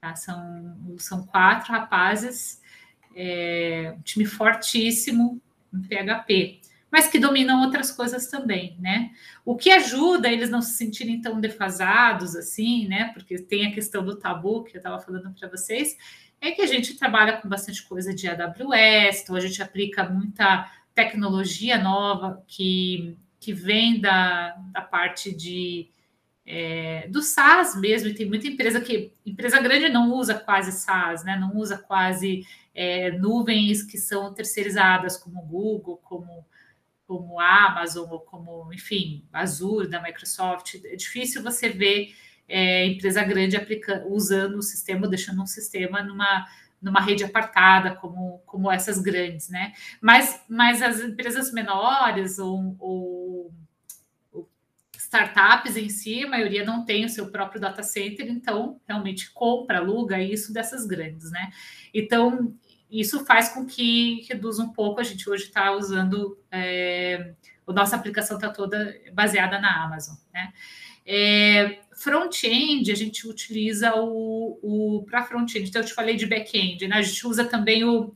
Tá? 0.00 0.14
São, 0.14 0.96
são 0.98 1.26
quatro 1.26 1.72
rapazes, 1.72 2.62
é, 3.14 3.94
um 3.98 4.00
time 4.02 4.24
fortíssimo 4.24 5.40
em 5.74 5.82
PHP, 5.82 6.60
mas 6.90 7.08
que 7.08 7.18
dominam 7.18 7.62
outras 7.62 7.90
coisas 7.90 8.26
também, 8.26 8.76
né? 8.80 9.12
O 9.44 9.56
que 9.56 9.70
ajuda 9.70 10.28
eles 10.28 10.50
não 10.50 10.60
se 10.60 10.74
sentirem 10.74 11.20
tão 11.20 11.40
defasados 11.40 12.34
assim, 12.34 12.88
né? 12.88 13.10
Porque 13.12 13.38
tem 13.38 13.66
a 13.66 13.72
questão 13.72 14.04
do 14.04 14.16
tabu 14.16 14.64
que 14.64 14.76
eu 14.76 14.78
estava 14.78 14.98
falando 14.98 15.32
para 15.32 15.48
vocês, 15.48 15.96
é 16.40 16.50
que 16.50 16.62
a 16.62 16.66
gente 16.66 16.96
trabalha 16.96 17.36
com 17.36 17.48
bastante 17.48 17.82
coisa 17.82 18.14
de 18.14 18.26
AWS, 18.26 19.22
então 19.22 19.36
a 19.36 19.40
gente 19.40 19.62
aplica 19.62 20.08
muita 20.08 20.68
tecnologia 20.94 21.78
nova 21.78 22.42
que 22.48 23.16
que 23.40 23.52
vem 23.52 24.00
da, 24.00 24.50
da 24.70 24.82
parte 24.82 25.34
de 25.34 25.88
é, 26.46 27.06
do 27.08 27.22
SaaS 27.22 27.74
mesmo, 27.74 28.08
e 28.08 28.14
tem 28.14 28.26
muita 28.26 28.46
empresa 28.48 28.80
que 28.80 29.12
empresa 29.24 29.60
grande 29.60 29.88
não 29.88 30.12
usa 30.12 30.34
quase 30.34 30.72
SaaS, 30.72 31.24
né? 31.24 31.36
Não 31.36 31.56
usa 31.56 31.78
quase 31.78 32.46
é, 32.74 33.10
nuvens 33.12 33.82
que 33.82 33.98
são 33.98 34.34
terceirizadas, 34.34 35.16
como 35.16 35.42
Google, 35.42 35.96
como 35.98 36.44
como 37.06 37.40
Amazon, 37.40 38.08
ou 38.08 38.20
como, 38.20 38.72
enfim, 38.72 39.24
Azure 39.32 39.88
da 39.88 40.00
Microsoft. 40.00 40.76
É 40.84 40.94
difícil 40.94 41.42
você 41.42 41.68
ver 41.68 42.14
é, 42.46 42.86
empresa 42.86 43.24
grande 43.24 43.56
aplicando, 43.56 44.12
usando 44.12 44.58
o 44.58 44.62
sistema, 44.62 45.08
deixando 45.08 45.42
um 45.42 45.46
sistema 45.46 46.04
numa 46.04 46.46
numa 46.80 47.00
rede 47.00 47.24
apartada, 47.24 47.94
como, 47.96 48.42
como 48.46 48.70
essas 48.70 48.98
grandes, 48.98 49.48
né? 49.48 49.72
Mas, 50.00 50.42
mas 50.48 50.82
as 50.82 51.00
empresas 51.00 51.52
menores 51.52 52.38
ou, 52.38 52.76
ou, 52.78 53.52
startups 55.10 55.76
em 55.76 55.88
si, 55.88 56.24
a 56.24 56.28
maioria 56.28 56.64
não 56.64 56.84
tem 56.84 57.04
o 57.04 57.08
seu 57.08 57.30
próprio 57.30 57.60
data 57.60 57.82
center, 57.82 58.28
então 58.28 58.80
realmente 58.86 59.30
compra, 59.32 59.78
aluga 59.78 60.22
isso 60.22 60.52
dessas 60.52 60.86
grandes, 60.86 61.30
né? 61.32 61.50
Então, 61.92 62.54
isso 62.88 63.24
faz 63.24 63.48
com 63.48 63.66
que 63.66 64.22
reduza 64.28 64.62
um 64.62 64.72
pouco. 64.72 65.00
A 65.00 65.04
gente 65.04 65.28
hoje 65.28 65.44
está 65.44 65.72
usando, 65.72 66.38
é, 66.50 67.34
a 67.66 67.72
nossa 67.72 67.96
aplicação 67.96 68.36
está 68.36 68.50
toda 68.50 68.94
baseada 69.12 69.58
na 69.58 69.84
Amazon, 69.84 70.16
né? 70.32 70.52
É, 71.06 71.80
front-end, 71.94 72.90
a 72.90 72.94
gente 72.94 73.28
utiliza 73.28 73.94
o, 73.96 74.58
o 74.62 75.02
para 75.04 75.24
front-end. 75.24 75.68
Então, 75.68 75.82
eu 75.82 75.86
te 75.86 75.94
falei 75.94 76.16
de 76.16 76.26
back-end, 76.26 76.86
né? 76.88 76.96
A 76.96 77.02
gente 77.02 77.26
usa 77.26 77.44
também 77.44 77.84
o, 77.84 78.12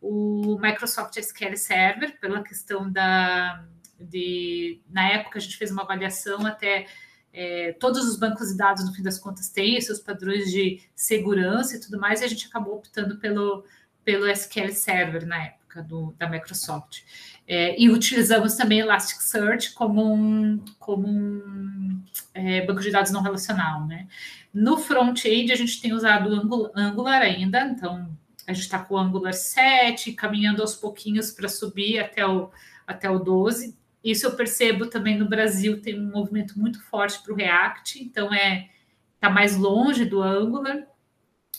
o 0.00 0.58
Microsoft 0.60 1.16
SQL 1.16 1.56
Server, 1.56 2.18
pela 2.20 2.42
questão 2.42 2.90
da. 2.90 3.64
De, 4.00 4.80
na 4.88 5.08
época, 5.10 5.38
a 5.38 5.40
gente 5.40 5.56
fez 5.56 5.70
uma 5.70 5.82
avaliação 5.82 6.46
até. 6.46 6.86
É, 7.30 7.72
todos 7.74 8.08
os 8.08 8.18
bancos 8.18 8.48
de 8.48 8.56
dados, 8.56 8.84
no 8.84 8.94
fim 8.94 9.02
das 9.02 9.18
contas, 9.18 9.50
têm 9.50 9.80
seus 9.80 10.00
padrões 10.00 10.50
de 10.50 10.80
segurança 10.94 11.76
e 11.76 11.80
tudo 11.80 11.98
mais, 11.98 12.20
e 12.20 12.24
a 12.24 12.28
gente 12.28 12.46
acabou 12.46 12.76
optando 12.76 13.18
pelo, 13.18 13.64
pelo 14.02 14.26
SQL 14.26 14.72
Server 14.72 15.26
na 15.26 15.44
época 15.44 15.82
do, 15.82 16.14
da 16.18 16.28
Microsoft. 16.28 17.02
É, 17.50 17.80
e 17.80 17.88
utilizamos 17.88 18.56
também 18.56 18.80
Elasticsearch 18.80 19.72
como 19.72 20.12
um, 20.12 20.62
como 20.78 21.08
um 21.08 21.98
é, 22.34 22.66
banco 22.66 22.82
de 22.82 22.90
dados 22.90 23.10
não 23.10 23.22
relacional. 23.22 23.86
Né? 23.86 24.06
No 24.52 24.76
front-end, 24.76 25.50
a 25.50 25.56
gente 25.56 25.80
tem 25.80 25.94
usado 25.94 26.28
o 26.28 26.70
Angular 26.78 27.22
ainda, 27.22 27.62
então 27.62 28.14
a 28.46 28.52
gente 28.52 28.64
está 28.64 28.78
com 28.78 28.94
o 28.94 28.98
Angular 28.98 29.32
7, 29.32 30.12
caminhando 30.12 30.60
aos 30.60 30.76
pouquinhos 30.76 31.30
para 31.30 31.48
subir 31.48 31.98
até 31.98 32.26
o, 32.26 32.50
até 32.86 33.08
o 33.08 33.18
12. 33.18 33.74
Isso 34.04 34.26
eu 34.26 34.36
percebo 34.36 34.86
também 34.86 35.18
no 35.18 35.26
Brasil, 35.26 35.80
tem 35.80 35.98
um 35.98 36.10
movimento 36.10 36.58
muito 36.58 36.82
forte 36.82 37.22
para 37.22 37.32
o 37.32 37.36
React, 37.36 38.02
então 38.02 38.32
é 38.32 38.68
está 39.14 39.28
mais 39.28 39.56
longe 39.56 40.04
do 40.04 40.22
Angular. 40.22 40.86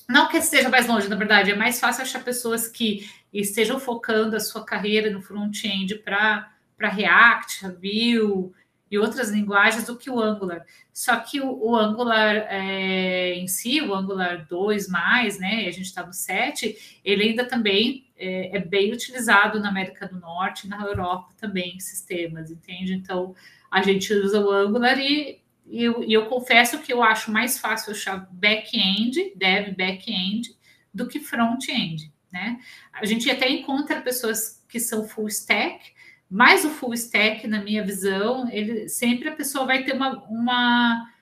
Não 0.10 0.28
que 0.28 0.38
esteja 0.38 0.70
mais 0.70 0.88
longe, 0.88 1.08
na 1.08 1.16
verdade, 1.16 1.52
é 1.52 1.56
mais 1.56 1.80
fácil 1.80 2.02
achar 2.02 2.24
pessoas 2.24 2.68
que 2.68 3.08
estejam 3.32 3.80
focando 3.80 4.36
a 4.36 4.40
sua 4.40 4.66
carreira 4.66 5.12
no 5.12 5.22
front-end 5.22 5.94
para 6.00 6.50
React, 6.80 7.68
Vue 7.80 8.52
e 8.90 8.98
outras 8.98 9.30
linguagens 9.30 9.86
do 9.86 9.96
que 9.96 10.10
o 10.10 10.20
Angular. 10.20 10.66
Só 10.92 11.16
que 11.18 11.40
o, 11.40 11.52
o 11.64 11.76
Angular 11.76 12.48
é, 12.50 13.36
em 13.36 13.48
si, 13.48 13.82
o 13.82 13.94
Angular 13.94 14.48
2, 14.48 14.90
né, 14.90 15.68
a 15.68 15.72
gente 15.72 15.84
está 15.84 16.04
no 16.04 16.12
7, 16.12 17.00
ele 17.06 17.26
ainda 17.26 17.46
também 17.46 18.08
é, 18.18 18.58
é, 18.58 18.60
bem 18.60 18.92
utilizado 18.92 19.60
na 19.60 19.70
América 19.70 20.08
do 20.08 20.20
Norte 20.20 20.68
na 20.68 20.84
Europa 20.84 21.30
também, 21.38 21.80
sistemas, 21.80 22.50
entende? 22.50 22.96
Então, 22.96 23.36
a 23.70 23.84
gente 23.84 24.12
usa 24.12 24.42
o 24.42 24.52
Angular 24.52 24.98
e 24.98 25.39
e 25.70 25.84
eu, 25.84 26.04
eu, 26.04 26.26
confesso 26.26 26.80
que 26.80 26.92
eu 26.92 27.04
acho 27.04 27.32
mais 27.32 27.60
fácil 27.60 27.92
achar 27.92 28.28
back-end, 28.32 29.34
dev 29.36 29.76
back-end, 29.76 30.58
do 30.92 31.08
que 31.08 31.20
front-end, 31.20 32.12
né? 32.32 32.60
A 32.92 33.06
gente 33.06 33.30
até 33.30 33.48
encontra 33.48 34.02
pessoas 34.02 34.66
que 34.68 34.80
são 34.80 35.08
full 35.08 35.28
stack, 35.28 35.92
mas 36.30 36.66
o 36.66 36.70
full 36.70 36.96
stack, 36.96 37.48
na 37.48 37.62
minha 37.62 37.84
visão, 37.84 38.50
ele 38.52 38.90
sempre 38.90 39.30
a 39.30 39.36
pessoa 39.36 39.66
vai 39.66 39.84
ter 39.84 39.94
uma, 39.94 40.24
uma, 40.24 41.14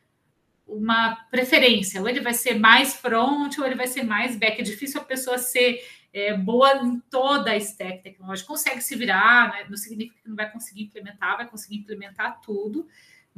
uma 0.66 1.16
preferência, 1.30 2.00
ou 2.02 2.08
ele 2.08 2.22
vai 2.22 2.34
ser 2.34 2.58
mais 2.58 2.96
front, 2.96 3.58
ou 3.58 3.66
ele 3.66 3.76
vai 3.76 3.88
ser 3.88 4.04
mais 4.04 4.38
back. 4.38 4.62
É 4.62 4.64
difícil 4.64 5.02
a 5.02 5.04
pessoa 5.04 5.38
ser 5.38 5.86
é, 6.14 6.34
boa 6.38 6.78
em 6.78 7.02
toda 7.10 7.52
a 7.52 7.58
stack 7.58 8.02
tecnológica, 8.02 8.48
consegue 8.48 8.82
se 8.82 8.96
virar, 8.96 9.52
né? 9.52 9.66
não 9.70 9.76
significa 9.76 10.22
que 10.22 10.30
não 10.30 10.38
vai 10.38 10.50
conseguir 10.50 10.84
implementar, 10.84 11.36
vai 11.36 11.48
conseguir 11.48 11.76
implementar 11.76 12.40
tudo 12.40 12.88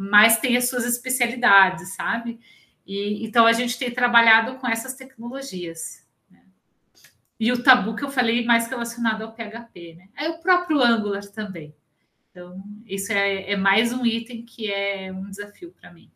mas 0.01 0.39
tem 0.39 0.55
as 0.55 0.69
suas 0.69 0.85
especialidades, 0.85 1.93
sabe? 1.93 2.39
E, 2.87 3.25
então 3.25 3.45
a 3.45 3.51
gente 3.51 3.77
tem 3.77 3.91
trabalhado 3.91 4.55
com 4.55 4.65
essas 4.65 4.93
tecnologias. 4.93 6.07
Né? 6.31 6.41
E 7.37 7.51
o 7.51 7.61
tabu 7.61 7.93
que 7.97 8.05
eu 8.05 8.09
falei 8.09 8.45
mais 8.45 8.67
relacionado 8.67 9.23
ao 9.23 9.33
PHP, 9.33 9.95
né? 9.95 10.07
É 10.15 10.29
o 10.29 10.39
próprio 10.39 10.81
Angular 10.81 11.25
também. 11.25 11.75
Então, 12.31 12.63
isso 12.85 13.11
é, 13.11 13.51
é 13.51 13.57
mais 13.57 13.91
um 13.91 14.05
item 14.05 14.45
que 14.45 14.71
é 14.71 15.11
um 15.11 15.29
desafio 15.29 15.75
para 15.77 15.91
mim, 15.91 16.09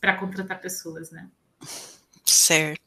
para 0.00 0.16
contratar 0.16 0.58
pessoas, 0.58 1.10
né? 1.10 1.28
Certo. 2.24 2.83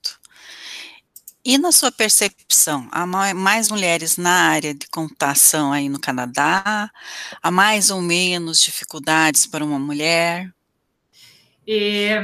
E 1.50 1.58
na 1.58 1.72
sua 1.72 1.94
percepção, 1.94 2.90
há 2.92 3.06
mais 3.34 3.72
mulheres 3.72 4.18
na 4.18 4.50
área 4.50 4.74
de 4.74 4.86
computação 4.90 5.72
aí 5.72 5.88
no 5.88 5.98
Canadá? 5.98 6.92
Há 7.42 7.50
mais 7.50 7.90
ou 7.90 8.02
menos 8.02 8.60
dificuldades 8.60 9.48
para 9.48 9.64
uma 9.64 9.80
mulher? 9.80 10.54
É, 11.66 12.18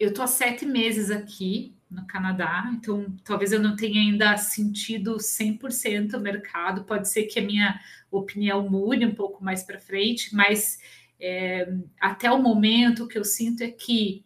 eu 0.00 0.08
estou 0.08 0.24
há 0.24 0.26
sete 0.26 0.66
meses 0.66 1.08
aqui 1.08 1.72
no 1.88 2.04
Canadá, 2.04 2.68
então 2.74 3.06
talvez 3.22 3.52
eu 3.52 3.62
não 3.62 3.76
tenha 3.76 4.00
ainda 4.00 4.36
sentido 4.36 5.18
100% 5.18 6.14
o 6.14 6.20
mercado, 6.20 6.82
pode 6.82 7.08
ser 7.08 7.26
que 7.26 7.38
a 7.38 7.42
minha 7.42 7.80
opinião 8.10 8.68
mude 8.68 9.06
um 9.06 9.14
pouco 9.14 9.44
mais 9.44 9.62
para 9.62 9.78
frente, 9.78 10.34
mas 10.34 10.80
é, 11.20 11.72
até 12.00 12.28
o 12.28 12.42
momento 12.42 13.04
o 13.04 13.08
que 13.08 13.18
eu 13.18 13.24
sinto 13.24 13.62
é 13.62 13.70
que 13.70 14.24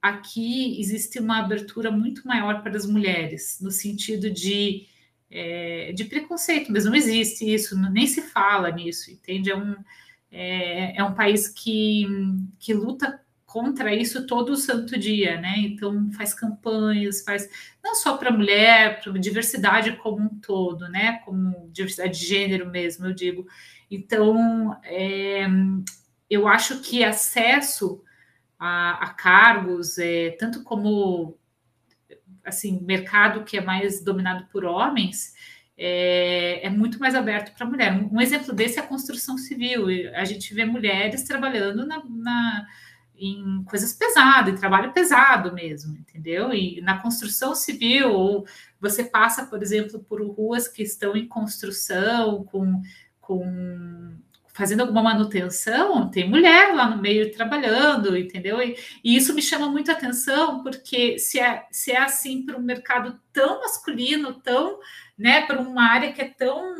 aqui 0.00 0.80
existe 0.80 1.18
uma 1.18 1.40
abertura 1.40 1.90
muito 1.90 2.26
maior 2.26 2.62
para 2.62 2.76
as 2.76 2.86
mulheres, 2.86 3.58
no 3.60 3.70
sentido 3.70 4.30
de, 4.30 4.86
é, 5.30 5.92
de 5.92 6.04
preconceito, 6.04 6.72
mas 6.72 6.84
não 6.84 6.94
existe 6.94 7.52
isso, 7.52 7.78
nem 7.90 8.06
se 8.06 8.22
fala 8.22 8.70
nisso, 8.70 9.10
entende? 9.10 9.50
É 9.50 9.56
um, 9.56 9.76
é, 10.30 10.96
é 10.96 11.04
um 11.04 11.14
país 11.14 11.48
que, 11.48 12.06
que 12.58 12.72
luta 12.72 13.20
contra 13.44 13.92
isso 13.92 14.26
todo 14.26 14.56
santo 14.56 14.96
dia, 14.96 15.40
né? 15.40 15.54
Então 15.58 16.10
faz 16.12 16.32
campanhas, 16.32 17.22
faz 17.22 17.48
não 17.82 17.96
só 17.96 18.16
para 18.16 18.30
mulher, 18.30 19.00
para 19.00 19.12
diversidade 19.18 19.96
como 19.96 20.24
um 20.24 20.28
todo, 20.40 20.88
né? 20.88 21.20
Como 21.24 21.68
diversidade 21.72 22.18
de 22.18 22.26
gênero 22.26 22.70
mesmo, 22.70 23.06
eu 23.06 23.12
digo. 23.12 23.46
Então 23.90 24.78
é, 24.84 25.48
eu 26.28 26.46
acho 26.46 26.80
que 26.80 27.02
acesso 27.02 28.02
a, 28.60 29.04
a 29.04 29.14
cargos, 29.14 29.96
é, 29.96 30.36
tanto 30.38 30.62
como 30.62 31.38
assim 32.44 32.80
mercado 32.82 33.42
que 33.42 33.56
é 33.56 33.60
mais 33.62 34.04
dominado 34.04 34.46
por 34.52 34.64
homens, 34.66 35.34
é, 35.78 36.66
é 36.66 36.68
muito 36.68 37.00
mais 37.00 37.14
aberto 37.14 37.56
para 37.56 37.66
mulher. 37.66 37.90
Um, 37.92 38.16
um, 38.16 38.20
exemplo 38.20 38.52
desse 38.52 38.78
é 38.78 38.82
a 38.82 38.86
construção 38.86 39.38
civil. 39.38 39.86
A 40.14 40.26
gente 40.26 40.52
vê 40.52 40.66
mulheres 40.66 41.24
trabalhando 41.24 41.86
na, 41.86 42.02
na 42.04 42.66
em 43.16 43.62
coisas 43.64 43.92
pesadas, 43.92 44.52
em 44.54 44.56
trabalho 44.56 44.92
pesado 44.92 45.52
mesmo, 45.54 45.96
entendeu? 45.96 46.54
E 46.54 46.80
na 46.80 46.98
construção 46.98 47.54
civil, 47.54 48.10
ou 48.10 48.46
você 48.80 49.04
passa, 49.04 49.44
por 49.44 49.62
exemplo, 49.62 50.00
por 50.00 50.22
ruas 50.22 50.66
que 50.66 50.82
estão 50.82 51.14
em 51.14 51.28
construção, 51.28 52.44
com, 52.44 52.80
com 53.20 54.16
fazendo 54.52 54.80
alguma 54.80 55.02
manutenção, 55.02 56.10
tem 56.10 56.28
mulher 56.28 56.74
lá 56.74 56.88
no 56.88 57.00
meio 57.00 57.32
trabalhando, 57.32 58.16
entendeu? 58.16 58.60
E, 58.60 58.76
e 59.02 59.16
isso 59.16 59.34
me 59.34 59.42
chama 59.42 59.68
muito 59.68 59.90
atenção, 59.90 60.62
porque 60.62 61.18
se 61.18 61.38
é, 61.38 61.66
se 61.70 61.92
é 61.92 61.98
assim 61.98 62.44
para 62.44 62.56
um 62.56 62.62
mercado 62.62 63.20
tão 63.32 63.60
masculino, 63.60 64.34
tão, 64.34 64.78
né, 65.16 65.46
para 65.46 65.60
uma 65.60 65.84
área 65.84 66.12
que 66.12 66.22
é 66.22 66.28
tão 66.28 66.74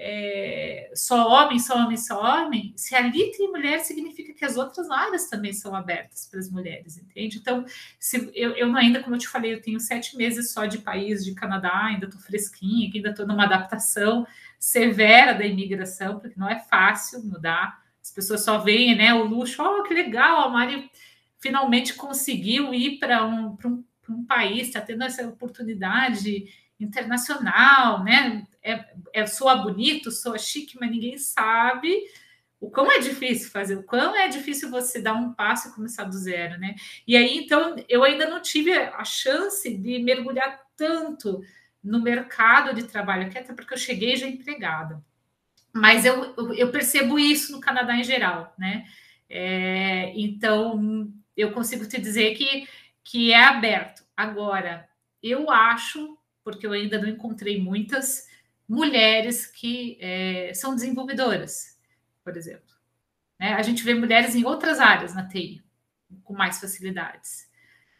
é, 0.00 0.92
só 0.94 1.28
homem, 1.28 1.58
só 1.58 1.76
homem, 1.76 1.96
só 1.96 2.22
homem, 2.22 2.72
se 2.76 2.94
ali 2.94 3.32
tem 3.32 3.50
mulher, 3.50 3.80
significa 3.80 4.32
que 4.32 4.44
as 4.44 4.56
outras 4.56 4.88
áreas 4.88 5.28
também 5.28 5.52
são 5.52 5.74
abertas 5.74 6.28
para 6.30 6.38
as 6.38 6.48
mulheres, 6.48 6.96
entende? 6.98 7.38
Então, 7.38 7.64
se 7.98 8.30
eu, 8.32 8.52
eu 8.52 8.74
ainda, 8.76 9.02
como 9.02 9.16
eu 9.16 9.18
te 9.18 9.26
falei, 9.26 9.52
eu 9.52 9.60
tenho 9.60 9.80
sete 9.80 10.16
meses 10.16 10.52
só 10.52 10.66
de 10.66 10.78
país, 10.78 11.24
de 11.24 11.34
Canadá, 11.34 11.86
ainda 11.86 12.06
estou 12.06 12.20
fresquinha, 12.20 12.88
ainda 12.94 13.10
estou 13.10 13.26
numa 13.26 13.44
adaptação 13.44 14.24
severa 14.58 15.32
da 15.32 15.44
imigração, 15.44 16.18
porque 16.18 16.38
não 16.38 16.48
é 16.48 16.58
fácil 16.58 17.22
mudar. 17.24 17.82
As 18.02 18.10
pessoas 18.10 18.44
só 18.44 18.58
veem 18.58 18.96
né, 18.96 19.14
o 19.14 19.24
luxo, 19.24 19.62
oh, 19.62 19.82
que 19.82 19.94
legal, 19.94 20.40
a 20.40 20.48
Mari 20.48 20.90
finalmente 21.38 21.94
conseguiu 21.94 22.74
ir 22.74 22.98
para 22.98 23.24
um, 23.24 23.56
um, 23.64 23.84
um 24.08 24.24
país, 24.24 24.68
está 24.68 24.80
tendo 24.80 25.04
essa 25.04 25.26
oportunidade 25.26 26.46
internacional, 26.80 28.02
né? 28.02 28.46
É, 28.62 28.84
é, 29.12 29.26
soa 29.26 29.56
bonito, 29.56 30.10
soa 30.10 30.38
chique, 30.38 30.76
mas 30.80 30.90
ninguém 30.90 31.16
sabe 31.16 32.04
o 32.60 32.70
quão 32.70 32.90
é 32.90 32.98
difícil 32.98 33.50
fazer, 33.50 33.76
o 33.76 33.84
quão 33.84 34.16
é 34.16 34.28
difícil 34.28 34.68
você 34.68 35.00
dar 35.00 35.14
um 35.14 35.32
passo 35.32 35.68
e 35.68 35.72
começar 35.72 36.04
do 36.04 36.16
zero, 36.16 36.58
né? 36.58 36.74
E 37.06 37.16
aí, 37.16 37.38
então, 37.38 37.76
eu 37.88 38.02
ainda 38.02 38.28
não 38.28 38.42
tive 38.42 38.72
a 38.72 39.04
chance 39.04 39.72
de 39.72 40.00
mergulhar 40.00 40.60
tanto 40.76 41.40
no 41.88 42.02
mercado 42.02 42.74
de 42.74 42.84
trabalho 42.84 43.26
até 43.26 43.42
porque 43.42 43.74
eu 43.74 43.78
cheguei 43.78 44.14
já 44.14 44.26
empregada. 44.26 45.02
Mas 45.72 46.04
eu, 46.04 46.34
eu 46.54 46.70
percebo 46.70 47.18
isso 47.18 47.52
no 47.52 47.60
Canadá 47.60 47.96
em 47.96 48.04
geral, 48.04 48.54
né? 48.58 48.86
É, 49.28 50.12
então, 50.18 51.12
eu 51.36 51.52
consigo 51.52 51.86
te 51.86 52.00
dizer 52.00 52.34
que, 52.34 52.68
que 53.02 53.32
é 53.32 53.44
aberto. 53.44 54.02
Agora, 54.16 54.88
eu 55.22 55.50
acho, 55.50 56.18
porque 56.42 56.66
eu 56.66 56.72
ainda 56.72 57.00
não 57.00 57.08
encontrei 57.08 57.60
muitas 57.60 58.26
mulheres 58.68 59.46
que 59.46 59.96
é, 60.00 60.52
são 60.54 60.74
desenvolvedoras, 60.74 61.78
por 62.22 62.36
exemplo. 62.36 62.74
Né? 63.38 63.54
A 63.54 63.62
gente 63.62 63.82
vê 63.82 63.94
mulheres 63.94 64.34
em 64.34 64.44
outras 64.44 64.80
áreas 64.80 65.14
na 65.14 65.26
TI, 65.26 65.62
com 66.24 66.34
mais 66.34 66.60
facilidades. 66.60 67.47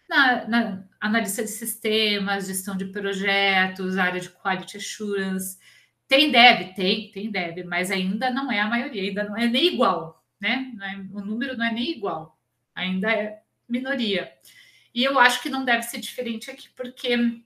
Na, 0.08 0.48
na 0.48 0.88
analista 1.00 1.42
de 1.42 1.50
sistemas, 1.50 2.46
gestão 2.46 2.76
de 2.76 2.86
projetos, 2.86 3.98
área 3.98 4.20
de 4.20 4.30
quality 4.30 4.76
assurance. 4.78 5.58
Tem 6.06 6.30
dev, 6.30 6.74
tem, 6.74 7.10
tem 7.10 7.30
dev, 7.30 7.64
mas 7.66 7.90
ainda 7.90 8.30
não 8.30 8.50
é 8.50 8.60
a 8.60 8.66
maioria, 8.66 9.02
ainda 9.02 9.24
não 9.24 9.36
é 9.36 9.46
nem 9.46 9.74
igual, 9.74 10.24
né? 10.40 10.72
É, 10.82 10.96
o 11.14 11.20
número 11.20 11.56
não 11.56 11.66
é 11.66 11.72
nem 11.72 11.92
igual, 11.92 12.38
ainda 12.74 13.12
é 13.12 13.42
minoria. 13.68 14.32
E 14.94 15.04
eu 15.04 15.18
acho 15.18 15.42
que 15.42 15.50
não 15.50 15.64
deve 15.64 15.82
ser 15.82 15.98
diferente 16.00 16.50
aqui, 16.50 16.68
porque 16.70 17.42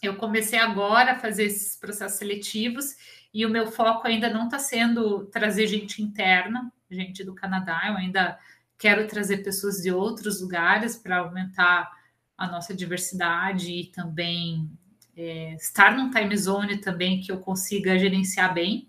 eu 0.00 0.16
comecei 0.16 0.58
agora 0.58 1.12
a 1.12 1.18
fazer 1.18 1.44
esses 1.44 1.76
processos 1.76 2.18
seletivos 2.18 2.96
e 3.34 3.44
o 3.44 3.50
meu 3.50 3.66
foco 3.66 4.06
ainda 4.06 4.30
não 4.30 4.44
está 4.44 4.58
sendo 4.58 5.26
trazer 5.26 5.66
gente 5.66 6.00
interna, 6.00 6.72
gente 6.90 7.24
do 7.24 7.34
Canadá, 7.34 7.82
eu 7.88 7.96
ainda 7.96 8.38
quero 8.78 9.06
trazer 9.06 9.38
pessoas 9.38 9.82
de 9.82 9.90
outros 9.90 10.40
lugares 10.40 10.96
para 10.96 11.18
aumentar 11.18 11.90
a 12.36 12.46
nossa 12.46 12.72
diversidade 12.72 13.72
e 13.72 13.86
também 13.86 14.70
é, 15.16 15.54
estar 15.54 15.96
num 15.96 16.10
time 16.10 16.36
zone 16.36 16.78
também 16.78 17.20
que 17.20 17.32
eu 17.32 17.40
consiga 17.40 17.98
gerenciar 17.98 18.54
bem. 18.54 18.88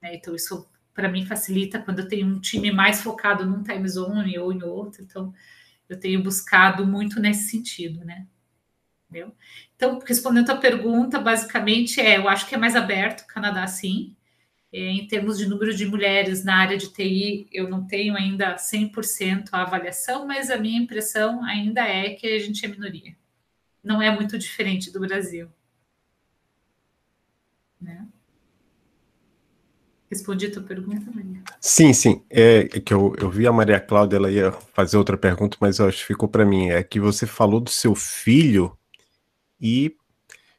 Né? 0.00 0.14
Então, 0.14 0.34
isso 0.34 0.70
para 0.94 1.08
mim 1.08 1.26
facilita 1.26 1.80
quando 1.80 1.98
eu 1.98 2.08
tenho 2.08 2.26
um 2.26 2.40
time 2.40 2.70
mais 2.70 3.02
focado 3.02 3.44
num 3.44 3.62
time 3.62 3.86
zone 3.88 4.38
ou 4.38 4.52
em 4.52 4.62
outro. 4.62 5.02
Então, 5.02 5.34
eu 5.88 5.98
tenho 5.98 6.22
buscado 6.22 6.86
muito 6.86 7.20
nesse 7.20 7.50
sentido, 7.50 8.04
né? 8.04 8.26
Entendeu? 9.08 9.34
Então, 9.74 10.00
respondendo 10.04 10.50
a 10.50 10.56
pergunta, 10.56 11.20
basicamente 11.20 12.00
é, 12.00 12.16
eu 12.16 12.28
acho 12.28 12.46
que 12.48 12.54
é 12.54 12.58
mais 12.58 12.74
aberto 12.74 13.22
o 13.22 13.26
Canadá, 13.26 13.66
sim. 13.66 14.15
É, 14.72 14.78
em 14.78 15.06
termos 15.06 15.38
de 15.38 15.46
número 15.46 15.74
de 15.74 15.86
mulheres 15.86 16.44
na 16.44 16.56
área 16.56 16.76
de 16.76 16.92
TI, 16.92 17.48
eu 17.52 17.68
não 17.68 17.86
tenho 17.86 18.16
ainda 18.16 18.56
100% 18.56 19.48
a 19.52 19.62
avaliação, 19.62 20.26
mas 20.26 20.50
a 20.50 20.58
minha 20.58 20.80
impressão 20.80 21.42
ainda 21.44 21.82
é 21.82 22.10
que 22.10 22.26
a 22.26 22.38
gente 22.38 22.64
é 22.64 22.68
minoria. 22.68 23.16
Não 23.82 24.02
é 24.02 24.10
muito 24.10 24.36
diferente 24.36 24.92
do 24.92 25.00
Brasil. 25.00 25.48
Né? 27.80 28.06
Respondi 30.10 30.46
a 30.46 30.52
tua 30.52 30.62
pergunta, 30.62 31.10
Maria? 31.12 31.42
Sim, 31.60 31.92
sim. 31.92 32.24
É, 32.30 32.60
é 32.60 32.80
que 32.80 32.94
eu, 32.94 33.14
eu 33.18 33.28
vi 33.28 33.46
a 33.46 33.52
Maria 33.52 33.80
Cláudia, 33.80 34.16
ela 34.16 34.30
ia 34.30 34.52
fazer 34.52 34.96
outra 34.96 35.16
pergunta, 35.16 35.56
mas 35.60 35.78
eu 35.78 35.86
acho 35.88 35.98
que 35.98 36.06
ficou 36.06 36.28
para 36.28 36.44
mim. 36.44 36.68
É 36.68 36.82
que 36.82 37.00
você 37.00 37.26
falou 37.26 37.60
do 37.60 37.70
seu 37.70 37.94
filho 37.94 38.76
e 39.60 39.96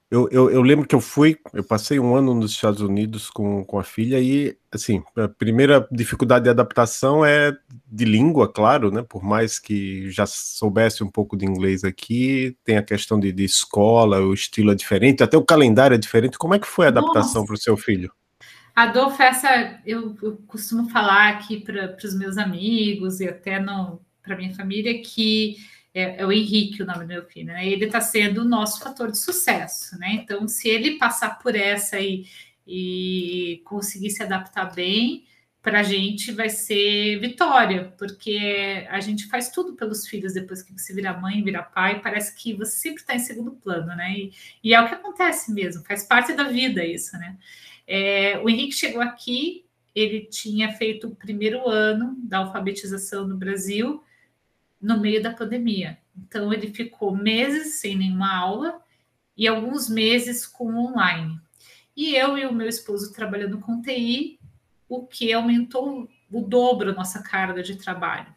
eu, 0.10 0.30
eu, 0.32 0.50
eu, 0.50 0.62
lembro 0.62 0.88
que 0.88 0.96
eu 0.96 1.02
fui, 1.02 1.38
eu 1.54 1.64
passei 1.64 2.00
um 2.00 2.16
ano 2.16 2.34
nos 2.34 2.52
Estados 2.52 2.80
Unidos 2.80 3.30
com, 3.30 3.66
com 3.66 3.78
a 3.78 3.84
filha 3.84 4.20
e, 4.22 4.58
assim, 4.72 5.04
a 5.18 5.28
primeira 5.28 5.86
dificuldade 5.92 6.46
de 6.46 6.50
adaptação 6.50 7.26
é 7.26 7.54
de 7.86 8.06
língua, 8.06 8.52
claro, 8.52 8.90
né? 8.90 9.04
Por 9.04 9.22
mais 9.22 9.60
que 9.60 10.10
já 10.10 10.26
soubesse 10.26 11.04
um 11.04 11.12
pouco 11.12 11.36
de 11.36 11.46
inglês 11.46 11.84
aqui, 11.84 12.56
tem 12.64 12.78
a 12.78 12.84
questão 12.84 13.20
de, 13.20 13.34
de 13.34 13.44
escola, 13.44 14.22
o 14.22 14.34
estilo 14.34 14.72
é 14.72 14.76
diferente, 14.76 15.24
até 15.24 15.36
o 15.36 15.46
calendário 15.46 15.96
é 15.96 15.98
diferente. 15.98 16.38
Como 16.38 16.56
é 16.56 16.60
que 16.60 16.68
foi 16.68 16.86
a 16.86 16.90
adaptação 16.90 17.46
para 17.46 17.56
o 17.56 17.60
seu 17.60 17.76
filho? 17.76 18.10
Adolfo, 18.74 19.22
essa 19.22 19.82
eu, 19.86 20.16
eu 20.22 20.38
costumo 20.48 20.90
falar 20.90 21.30
aqui 21.30 21.60
para 21.60 21.98
os 22.02 22.16
meus 22.16 22.38
amigos 22.38 23.20
e 23.20 23.28
até 23.28 23.60
para 24.24 24.38
minha 24.38 24.54
família 24.54 25.02
que 25.02 25.58
é, 25.98 26.22
é, 26.22 26.26
o 26.26 26.32
Henrique, 26.32 26.84
o 26.84 26.86
nome 26.86 27.00
do 27.00 27.08
meu 27.08 27.26
filho, 27.26 27.48
né? 27.48 27.68
Ele 27.68 27.86
está 27.86 28.00
sendo 28.00 28.42
o 28.42 28.46
nosso 28.46 28.80
fator 28.82 29.12
de 29.12 29.18
sucesso, 29.18 29.98
né? 29.98 30.12
Então, 30.14 30.48
se 30.48 30.70
ele 30.70 31.00
passar 31.00 31.40
por 31.40 31.56
essa 31.56 32.00
e, 32.00 32.28
e 32.68 33.62
conseguir 33.66 34.12
se 34.12 34.22
adaptar 34.22 34.74
bem, 34.76 35.26
para 35.60 35.80
a 35.80 35.84
gente 35.84 36.32
vai 36.32 36.50
ser 36.50 37.20
vitória, 37.20 37.94
porque 37.98 38.88
a 38.90 39.00
gente 39.00 39.26
faz 39.28 39.50
tudo 39.50 39.74
pelos 39.74 40.08
filhos 40.08 40.34
depois 40.34 40.62
que 40.62 40.72
você 40.72 40.94
vira 40.94 41.18
mãe, 41.18 41.44
vira 41.44 41.64
pai, 41.64 42.00
parece 42.00 42.36
que 42.36 42.54
você 42.54 42.78
sempre 42.78 43.02
está 43.02 43.16
em 43.16 43.20
segundo 43.20 43.52
plano, 43.52 43.88
né? 43.88 44.14
E, 44.18 44.32
e, 44.64 44.74
é 44.76 44.82
o 44.82 44.88
que 44.88 44.94
acontece 44.94 45.52
mesmo, 45.52 45.84
faz 45.84 46.04
parte 46.04 46.32
da 46.34 46.44
vida 46.44 46.86
isso, 46.86 47.18
né? 47.18 47.38
É, 47.88 48.38
o 48.40 48.50
Henrique 48.50 48.74
chegou 48.74 49.02
aqui, 49.02 49.66
ele 49.96 50.22
tinha 50.28 50.72
feito 50.74 51.08
o 51.08 51.16
primeiro 51.16 51.68
ano 51.68 52.16
da 52.20 52.38
alfabetização 52.38 53.28
no 53.28 53.36
Brasil, 53.36 54.04
no 54.82 55.00
meio 55.00 55.22
da 55.22 55.34
pandemia. 55.34 55.98
Então, 56.16 56.52
ele 56.54 56.74
ficou 56.74 57.16
meses 57.16 57.76
sem 57.76 57.96
nenhuma 57.96 58.36
aula 58.36 58.82
e 59.36 59.48
alguns 59.48 59.90
meses 59.90 60.46
com 60.46 60.76
online. 60.76 61.40
E 61.96 62.16
eu 62.16 62.38
e 62.38 62.46
o 62.46 62.54
meu 62.54 62.68
esposo 62.68 63.14
trabalhando 63.14 63.60
com 63.60 63.82
TI, 63.82 64.40
o 64.88 65.06
que 65.06 65.34
aumentou 65.34 66.10
o 66.32 66.42
dobro 66.42 66.92
a 66.92 66.94
nossa 66.94 67.22
carga 67.22 67.64
de 67.64 67.76
trabalho. 67.76 68.28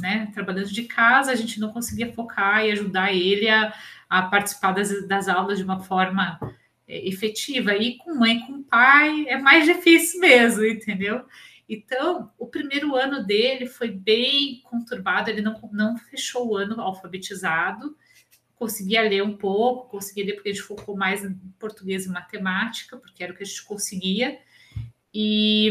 Né? 0.00 0.30
Trabalhando 0.32 0.68
de 0.68 0.84
casa, 0.84 1.30
a 1.30 1.34
gente 1.34 1.60
não 1.60 1.72
conseguia 1.72 2.12
focar 2.12 2.64
e 2.64 2.72
ajudar 2.72 3.12
ele 3.12 3.48
a, 3.48 3.72
a 4.08 4.22
participar 4.22 4.72
das, 4.72 5.06
das 5.06 5.28
aulas 5.28 5.58
de 5.58 5.64
uma 5.64 5.80
forma 5.80 6.38
é, 6.88 7.06
efetiva. 7.06 7.74
E 7.74 7.96
com 7.98 8.14
mãe, 8.14 8.40
com 8.40 8.62
pai, 8.62 9.26
é 9.28 9.38
mais 9.38 9.64
difícil 9.64 10.20
mesmo, 10.20 10.64
entendeu? 10.64 11.24
Então, 11.68 12.30
o 12.38 12.46
primeiro 12.46 12.94
ano 12.94 13.24
dele 13.24 13.66
foi 13.66 13.90
bem 13.90 14.60
conturbado, 14.64 15.30
ele 15.30 15.40
não, 15.40 15.58
não 15.72 15.96
fechou 15.96 16.48
o 16.48 16.56
ano 16.56 16.80
alfabetizado, 16.80 17.96
conseguia 18.54 19.02
ler 19.02 19.22
um 19.22 19.36
pouco, 19.36 19.88
conseguia 19.88 20.26
ler 20.26 20.34
porque 20.34 20.50
a 20.50 20.52
gente 20.52 20.64
focou 20.64 20.96
mais 20.96 21.24
em 21.24 21.34
português 21.58 22.06
e 22.06 22.10
matemática, 22.10 22.96
porque 22.96 23.22
era 23.22 23.32
o 23.32 23.36
que 23.36 23.42
a 23.42 23.46
gente 23.46 23.64
conseguia, 23.64 24.38
e, 25.12 25.70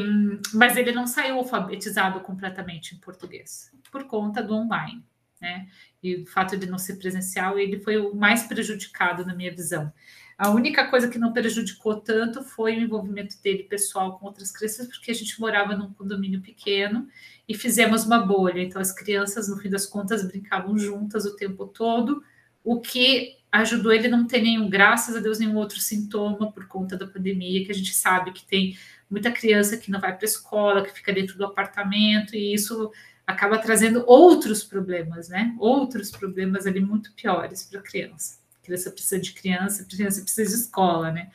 mas 0.53 0.77
ele 0.77 0.91
não 0.91 1.05
saiu 1.05 1.35
alfabetizado 1.35 2.19
completamente 2.21 2.95
em 2.95 2.99
português, 2.99 3.71
por 3.91 4.05
conta 4.05 4.41
do 4.41 4.53
online, 4.53 5.03
né? 5.41 5.67
E 6.01 6.15
o 6.15 6.25
fato 6.25 6.57
de 6.57 6.65
não 6.65 6.77
ser 6.77 6.95
presencial, 6.95 7.59
ele 7.59 7.79
foi 7.79 7.97
o 7.97 8.15
mais 8.15 8.43
prejudicado 8.43 9.25
na 9.25 9.35
minha 9.35 9.53
visão. 9.53 9.91
A 10.37 10.49
única 10.49 10.87
coisa 10.87 11.07
que 11.07 11.19
não 11.19 11.31
prejudicou 11.31 11.97
tanto 12.01 12.43
foi 12.43 12.75
o 12.77 12.81
envolvimento 12.81 13.41
dele 13.41 13.63
pessoal 13.63 14.17
com 14.17 14.25
outras 14.25 14.51
crianças, 14.51 14.87
porque 14.87 15.11
a 15.11 15.13
gente 15.13 15.39
morava 15.39 15.75
num 15.75 15.93
condomínio 15.93 16.41
pequeno 16.41 17.07
e 17.47 17.55
fizemos 17.55 18.05
uma 18.05 18.19
bolha. 18.19 18.61
Então, 18.61 18.81
as 18.81 18.91
crianças, 18.91 19.47
no 19.47 19.57
fim 19.57 19.69
das 19.69 19.85
contas, 19.85 20.25
brincavam 20.25 20.77
juntas 20.77 21.25
o 21.25 21.35
tempo 21.35 21.67
todo, 21.67 22.23
o 22.63 22.79
que 22.79 23.37
ajudou 23.51 23.93
ele 23.93 24.07
não 24.07 24.25
ter 24.25 24.41
nenhum, 24.41 24.67
graças 24.69 25.15
a 25.15 25.19
Deus, 25.19 25.37
nenhum 25.37 25.57
outro 25.57 25.79
sintoma 25.79 26.51
por 26.51 26.67
conta 26.67 26.97
da 26.97 27.05
pandemia, 27.05 27.63
que 27.63 27.71
a 27.71 27.75
gente 27.75 27.93
sabe 27.93 28.31
que 28.31 28.45
tem 28.45 28.75
muita 29.09 29.31
criança 29.31 29.77
que 29.77 29.91
não 29.91 29.99
vai 29.99 30.15
para 30.15 30.25
a 30.25 30.29
escola, 30.29 30.83
que 30.83 30.91
fica 30.91 31.13
dentro 31.13 31.37
do 31.37 31.45
apartamento, 31.45 32.35
e 32.35 32.53
isso 32.53 32.91
acaba 33.27 33.59
trazendo 33.59 34.03
outros 34.07 34.63
problemas, 34.63 35.29
né? 35.29 35.55
Outros 35.59 36.09
problemas 36.09 36.65
ali 36.65 36.81
muito 36.81 37.13
piores 37.13 37.63
para 37.63 37.79
a 37.79 37.83
criança 37.83 38.42
criança 38.63 38.89
precisa 38.89 39.19
de 39.19 39.33
criança, 39.33 39.85
criança 39.85 40.21
precisa 40.21 40.49
de 40.49 40.63
escola, 40.63 41.11
né? 41.11 41.29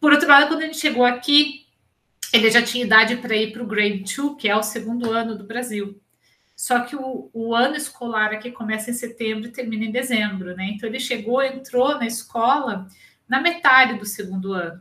Por 0.00 0.12
outro 0.12 0.28
lado, 0.28 0.48
quando 0.48 0.62
gente 0.62 0.78
chegou 0.78 1.04
aqui, 1.04 1.66
ele 2.32 2.50
já 2.50 2.62
tinha 2.62 2.84
idade 2.84 3.16
para 3.16 3.36
ir 3.36 3.52
para 3.52 3.62
o 3.62 3.66
Grade 3.66 4.02
2, 4.02 4.36
que 4.38 4.48
é 4.48 4.56
o 4.56 4.62
segundo 4.62 5.10
ano 5.10 5.36
do 5.36 5.44
Brasil. 5.44 6.00
Só 6.56 6.80
que 6.80 6.96
o, 6.96 7.30
o, 7.32 7.54
ano 7.54 7.76
escolar 7.76 8.32
aqui 8.32 8.50
começa 8.50 8.90
em 8.90 8.94
setembro 8.94 9.48
e 9.48 9.52
termina 9.52 9.84
em 9.84 9.90
dezembro, 9.90 10.56
né? 10.56 10.70
Então 10.74 10.88
ele 10.88 11.00
chegou, 11.00 11.42
entrou 11.42 11.98
na 11.98 12.06
escola 12.06 12.86
na 13.28 13.40
metade 13.40 13.98
do 13.98 14.06
segundo 14.06 14.52
ano. 14.52 14.80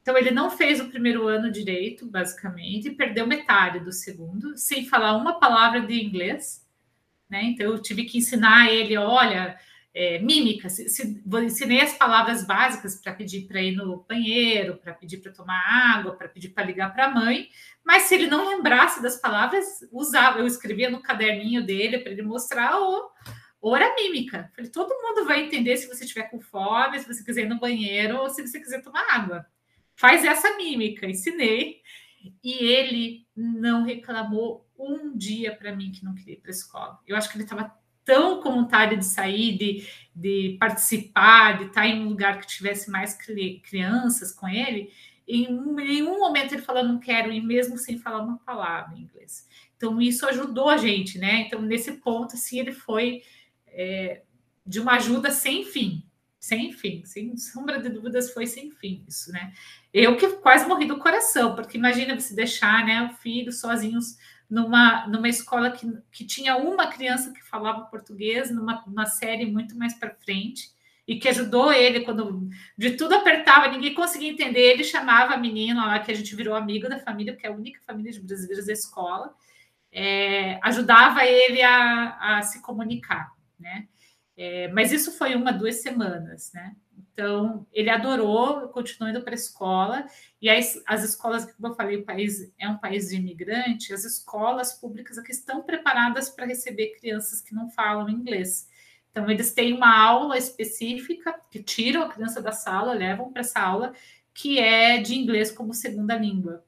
Então 0.00 0.16
ele 0.16 0.30
não 0.30 0.50
fez 0.50 0.80
o 0.80 0.88
primeiro 0.88 1.26
ano 1.26 1.50
direito, 1.50 2.06
basicamente, 2.06 2.88
e 2.88 2.94
perdeu 2.94 3.26
metade 3.26 3.80
do 3.80 3.92
segundo, 3.92 4.56
sem 4.56 4.86
falar 4.86 5.16
uma 5.16 5.40
palavra 5.40 5.80
de 5.80 6.00
inglês, 6.00 6.64
né? 7.28 7.42
Então 7.42 7.66
eu 7.66 7.82
tive 7.82 8.04
que 8.04 8.18
ensinar 8.18 8.70
ele, 8.70 8.96
olha, 8.96 9.58
é, 9.98 10.18
mímica, 10.18 10.68
se, 10.68 10.90
se, 10.90 11.22
ensinei 11.42 11.80
as 11.80 11.94
palavras 11.94 12.46
básicas 12.46 13.00
para 13.00 13.14
pedir 13.14 13.46
para 13.48 13.62
ir 13.62 13.74
no 13.74 14.04
banheiro, 14.06 14.76
para 14.76 14.92
pedir 14.92 15.22
para 15.22 15.32
tomar 15.32 15.58
água, 15.96 16.14
para 16.14 16.28
pedir 16.28 16.50
para 16.50 16.66
ligar 16.66 16.92
para 16.92 17.06
a 17.06 17.10
mãe, 17.10 17.48
mas 17.82 18.02
se 18.02 18.14
ele 18.14 18.26
não 18.26 18.46
lembrasse 18.46 19.02
das 19.02 19.16
palavras, 19.18 19.64
usava, 19.90 20.40
eu 20.40 20.46
escrevia 20.46 20.90
no 20.90 21.00
caderninho 21.00 21.64
dele 21.64 22.00
para 22.00 22.12
ele 22.12 22.20
mostrar 22.20 22.76
ou, 22.76 23.10
ou 23.58 23.74
era 23.74 23.94
mímica. 23.94 24.52
Falei, 24.54 24.70
todo 24.70 25.00
mundo 25.00 25.24
vai 25.24 25.42
entender 25.42 25.78
se 25.78 25.88
você 25.88 26.04
estiver 26.04 26.24
com 26.24 26.42
fome, 26.42 27.00
se 27.00 27.08
você 27.08 27.24
quiser 27.24 27.44
ir 27.44 27.48
no 27.48 27.58
banheiro 27.58 28.18
ou 28.18 28.28
se 28.28 28.46
você 28.46 28.60
quiser 28.60 28.82
tomar 28.82 29.02
água. 29.08 29.46
Faz 29.94 30.26
essa 30.26 30.58
mímica, 30.58 31.06
ensinei. 31.06 31.80
E 32.44 32.52
ele 32.52 33.26
não 33.34 33.82
reclamou 33.82 34.68
um 34.78 35.16
dia 35.16 35.56
para 35.56 35.74
mim 35.74 35.90
que 35.90 36.04
não 36.04 36.14
queria 36.14 36.34
ir 36.34 36.40
para 36.40 36.50
a 36.50 36.54
escola. 36.54 37.00
Eu 37.06 37.16
acho 37.16 37.30
que 37.30 37.36
ele 37.36 37.44
estava 37.44 37.74
tão 38.06 38.40
com 38.40 38.52
vontade 38.52 38.96
de 38.96 39.04
sair, 39.04 39.58
de, 39.58 39.86
de 40.14 40.56
participar, 40.58 41.58
de 41.58 41.64
estar 41.64 41.86
em 41.86 42.06
um 42.06 42.08
lugar 42.08 42.40
que 42.40 42.46
tivesse 42.46 42.90
mais 42.90 43.18
crianças 43.62 44.32
com 44.32 44.48
ele, 44.48 44.90
em 45.28 45.52
nenhum 45.74 46.20
momento 46.20 46.54
ele 46.54 46.62
falou 46.62 46.84
não 46.84 47.00
quero 47.00 47.32
ir, 47.32 47.42
mesmo 47.42 47.76
sem 47.76 47.98
falar 47.98 48.22
uma 48.22 48.38
palavra 48.38 48.96
em 48.96 49.02
inglês. 49.02 49.46
Então, 49.76 50.00
isso 50.00 50.24
ajudou 50.26 50.70
a 50.70 50.76
gente, 50.76 51.18
né? 51.18 51.40
Então, 51.40 51.60
nesse 51.60 51.92
ponto, 51.94 52.34
assim, 52.34 52.60
ele 52.60 52.72
foi 52.72 53.22
é, 53.66 54.22
de 54.64 54.80
uma 54.80 54.92
ajuda 54.92 55.30
sem 55.30 55.64
fim, 55.64 56.04
sem 56.38 56.72
fim, 56.72 57.04
sem 57.04 57.36
sombra 57.36 57.82
de 57.82 57.88
dúvidas, 57.88 58.32
foi 58.32 58.46
sem 58.46 58.70
fim 58.70 59.04
isso, 59.08 59.32
né? 59.32 59.52
Eu 59.92 60.16
que 60.16 60.28
quase 60.36 60.66
morri 60.68 60.86
do 60.86 60.98
coração, 60.98 61.56
porque 61.56 61.76
imagina 61.76 62.18
você 62.18 62.34
deixar, 62.34 62.86
né, 62.86 63.02
o 63.02 63.14
filho 63.16 63.52
sozinhos 63.52 64.16
numa, 64.48 65.06
numa 65.06 65.28
escola 65.28 65.70
que, 65.70 65.86
que 66.10 66.24
tinha 66.24 66.56
uma 66.56 66.86
criança 66.86 67.32
que 67.32 67.42
falava 67.42 67.86
português, 67.86 68.50
numa, 68.50 68.82
numa 68.86 69.06
série 69.06 69.46
muito 69.46 69.76
mais 69.76 69.94
para 69.94 70.14
frente, 70.14 70.70
e 71.06 71.18
que 71.18 71.28
ajudou 71.28 71.72
ele 71.72 72.00
quando 72.00 72.48
de 72.76 72.92
tudo 72.96 73.14
apertava, 73.14 73.68
ninguém 73.68 73.94
conseguia 73.94 74.30
entender. 74.30 74.72
Ele 74.72 74.82
chamava 74.84 75.34
a 75.34 75.38
menina 75.38 75.86
lá, 75.86 75.98
que 76.00 76.10
a 76.10 76.14
gente 76.14 76.34
virou 76.34 76.54
amigo 76.54 76.88
da 76.88 76.98
família, 76.98 77.32
porque 77.32 77.46
é 77.46 77.50
a 77.50 77.54
única 77.54 77.80
família 77.86 78.12
de 78.12 78.20
brasileiros 78.20 78.66
da 78.66 78.72
escola, 78.72 79.34
é, 79.92 80.58
ajudava 80.62 81.24
ele 81.24 81.62
a, 81.62 82.38
a, 82.38 82.42
se 82.42 82.60
comunicar, 82.60 83.32
né? 83.58 83.86
É, 84.36 84.68
mas 84.68 84.92
isso 84.92 85.16
foi 85.16 85.34
uma, 85.34 85.52
duas 85.52 85.76
semanas, 85.76 86.52
né? 86.52 86.76
Então, 87.16 87.66
ele 87.72 87.88
adorou, 87.88 88.68
continuou 88.68 89.10
indo 89.10 89.22
para 89.22 89.32
a 89.32 89.34
escola, 89.34 90.04
e 90.38 90.50
as, 90.50 90.78
as 90.86 91.02
escolas, 91.02 91.50
como 91.50 91.68
eu 91.68 91.74
falei, 91.74 91.96
o 91.96 92.04
país 92.04 92.52
é 92.58 92.68
um 92.68 92.76
país 92.76 93.08
de 93.08 93.16
imigrante, 93.16 93.94
as 93.94 94.04
escolas 94.04 94.74
públicas 94.74 95.16
aqui 95.16 95.32
estão 95.32 95.62
preparadas 95.62 96.28
para 96.28 96.44
receber 96.44 96.98
crianças 97.00 97.40
que 97.40 97.54
não 97.54 97.70
falam 97.70 98.10
inglês. 98.10 98.68
Então, 99.10 99.30
eles 99.30 99.54
têm 99.54 99.72
uma 99.72 99.98
aula 99.98 100.36
específica 100.36 101.34
que 101.50 101.62
tiram 101.62 102.02
a 102.02 102.12
criança 102.12 102.42
da 102.42 102.52
sala, 102.52 102.92
levam 102.92 103.32
para 103.32 103.40
essa 103.40 103.60
aula, 103.60 103.94
que 104.34 104.58
é 104.58 104.98
de 104.98 105.14
inglês 105.14 105.50
como 105.50 105.72
segunda 105.72 106.18
língua. 106.18 106.66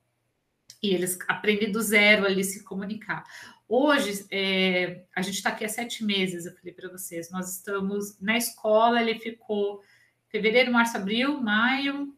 E 0.83 0.95
eles 0.95 1.19
aprendem 1.29 1.71
do 1.71 1.83
zero 1.83 2.25
ali 2.25 2.43
se 2.43 2.65
comunicar. 2.65 3.23
Hoje, 3.69 4.25
é, 4.31 5.05
a 5.15 5.21
gente 5.21 5.35
está 5.35 5.51
aqui 5.51 5.67
há 5.67 5.69
sete 5.69 6.03
meses, 6.03 6.47
eu 6.47 6.57
falei 6.57 6.73
para 6.73 6.89
vocês. 6.89 7.31
Nós 7.31 7.57
estamos 7.57 8.19
na 8.19 8.39
escola, 8.39 9.03
ele 9.03 9.19
ficou 9.19 9.83
fevereiro, 10.29 10.73
março, 10.73 10.97
abril, 10.97 11.41
maio. 11.41 12.15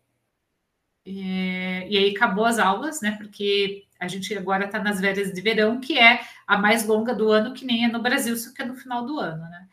É, 1.06 1.88
e 1.88 1.96
aí 1.96 2.14
acabou 2.14 2.44
as 2.44 2.58
aulas, 2.58 3.00
né? 3.00 3.12
Porque 3.12 3.84
a 3.98 4.08
gente 4.08 4.36
agora 4.36 4.66
está 4.66 4.78
nas 4.78 5.00
férias 5.00 5.32
de 5.32 5.40
verão, 5.40 5.80
que 5.80 5.98
é 5.98 6.20
a 6.46 6.56
mais 6.56 6.86
longa 6.86 7.14
do 7.14 7.30
ano, 7.30 7.54
que 7.54 7.64
nem 7.64 7.84
é 7.84 7.88
no 7.88 8.02
Brasil, 8.02 8.36
só 8.36 8.52
que 8.52 8.62
é 8.62 8.64
no 8.64 8.74
final 8.74 9.04
do 9.04 9.18
ano, 9.18 9.42
né? 9.42 9.68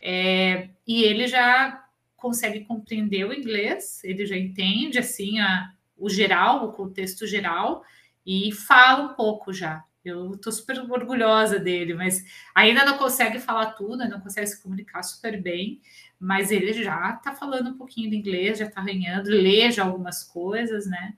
É, 0.00 0.70
e 0.86 1.02
ele 1.02 1.26
já 1.26 1.84
consegue 2.16 2.64
compreender 2.64 3.24
o 3.24 3.32
inglês, 3.32 4.02
ele 4.02 4.26
já 4.26 4.36
entende 4.36 4.98
assim 4.98 5.38
a, 5.38 5.72
o 5.96 6.08
geral, 6.08 6.64
o 6.64 6.72
contexto 6.72 7.26
geral, 7.26 7.84
e 8.26 8.52
fala 8.52 9.04
um 9.04 9.14
pouco 9.14 9.52
já. 9.52 9.84
Eu 10.04 10.34
estou 10.34 10.52
super 10.52 10.78
orgulhosa 10.80 11.58
dele, 11.58 11.94
mas 11.94 12.24
ainda 12.54 12.84
não 12.84 12.98
consegue 12.98 13.38
falar 13.38 13.72
tudo, 13.72 14.08
não 14.08 14.20
consegue 14.20 14.46
se 14.46 14.62
comunicar 14.62 15.02
super 15.02 15.40
bem, 15.40 15.80
mas 16.18 16.50
ele 16.50 16.72
já 16.72 17.14
está 17.14 17.34
falando 17.34 17.70
um 17.70 17.76
pouquinho 17.76 18.10
de 18.10 18.16
inglês, 18.16 18.58
já 18.58 18.66
está 18.66 18.80
arranhando, 18.80 19.30
lê 19.30 19.70
já 19.70 19.84
algumas 19.84 20.24
coisas, 20.24 20.86
né? 20.86 21.14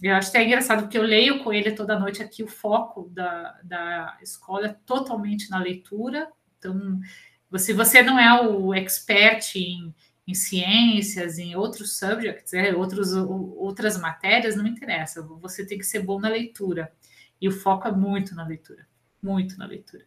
Eu 0.00 0.14
acho 0.14 0.28
até 0.28 0.44
engraçado, 0.44 0.82
porque 0.82 0.96
eu 0.96 1.02
leio 1.02 1.42
com 1.42 1.52
ele 1.52 1.72
toda 1.72 1.98
noite 1.98 2.22
aqui, 2.22 2.42
o 2.42 2.48
foco 2.48 3.08
da, 3.10 3.58
da 3.64 4.16
escola 4.22 4.66
é 4.66 4.76
totalmente 4.86 5.50
na 5.50 5.58
leitura. 5.58 6.30
Então, 6.56 7.00
se 7.56 7.72
você 7.72 8.00
não 8.00 8.16
é 8.16 8.40
o 8.40 8.72
expert 8.72 9.56
em, 9.56 9.92
em 10.24 10.34
ciências, 10.34 11.38
em 11.38 11.56
outros 11.56 11.98
subjects, 11.98 12.52
é, 12.54 12.72
outros, 12.74 13.12
outras 13.12 13.98
matérias, 13.98 14.54
não 14.54 14.66
interessa. 14.68 15.20
Você 15.22 15.66
tem 15.66 15.78
que 15.78 15.84
ser 15.84 16.00
bom 16.00 16.20
na 16.20 16.28
leitura. 16.28 16.92
E 17.40 17.48
o 17.48 17.52
foco 17.52 17.88
é 17.88 17.92
muito 17.92 18.34
na 18.36 18.46
leitura, 18.46 18.86
muito 19.20 19.58
na 19.58 19.66
leitura. 19.66 20.04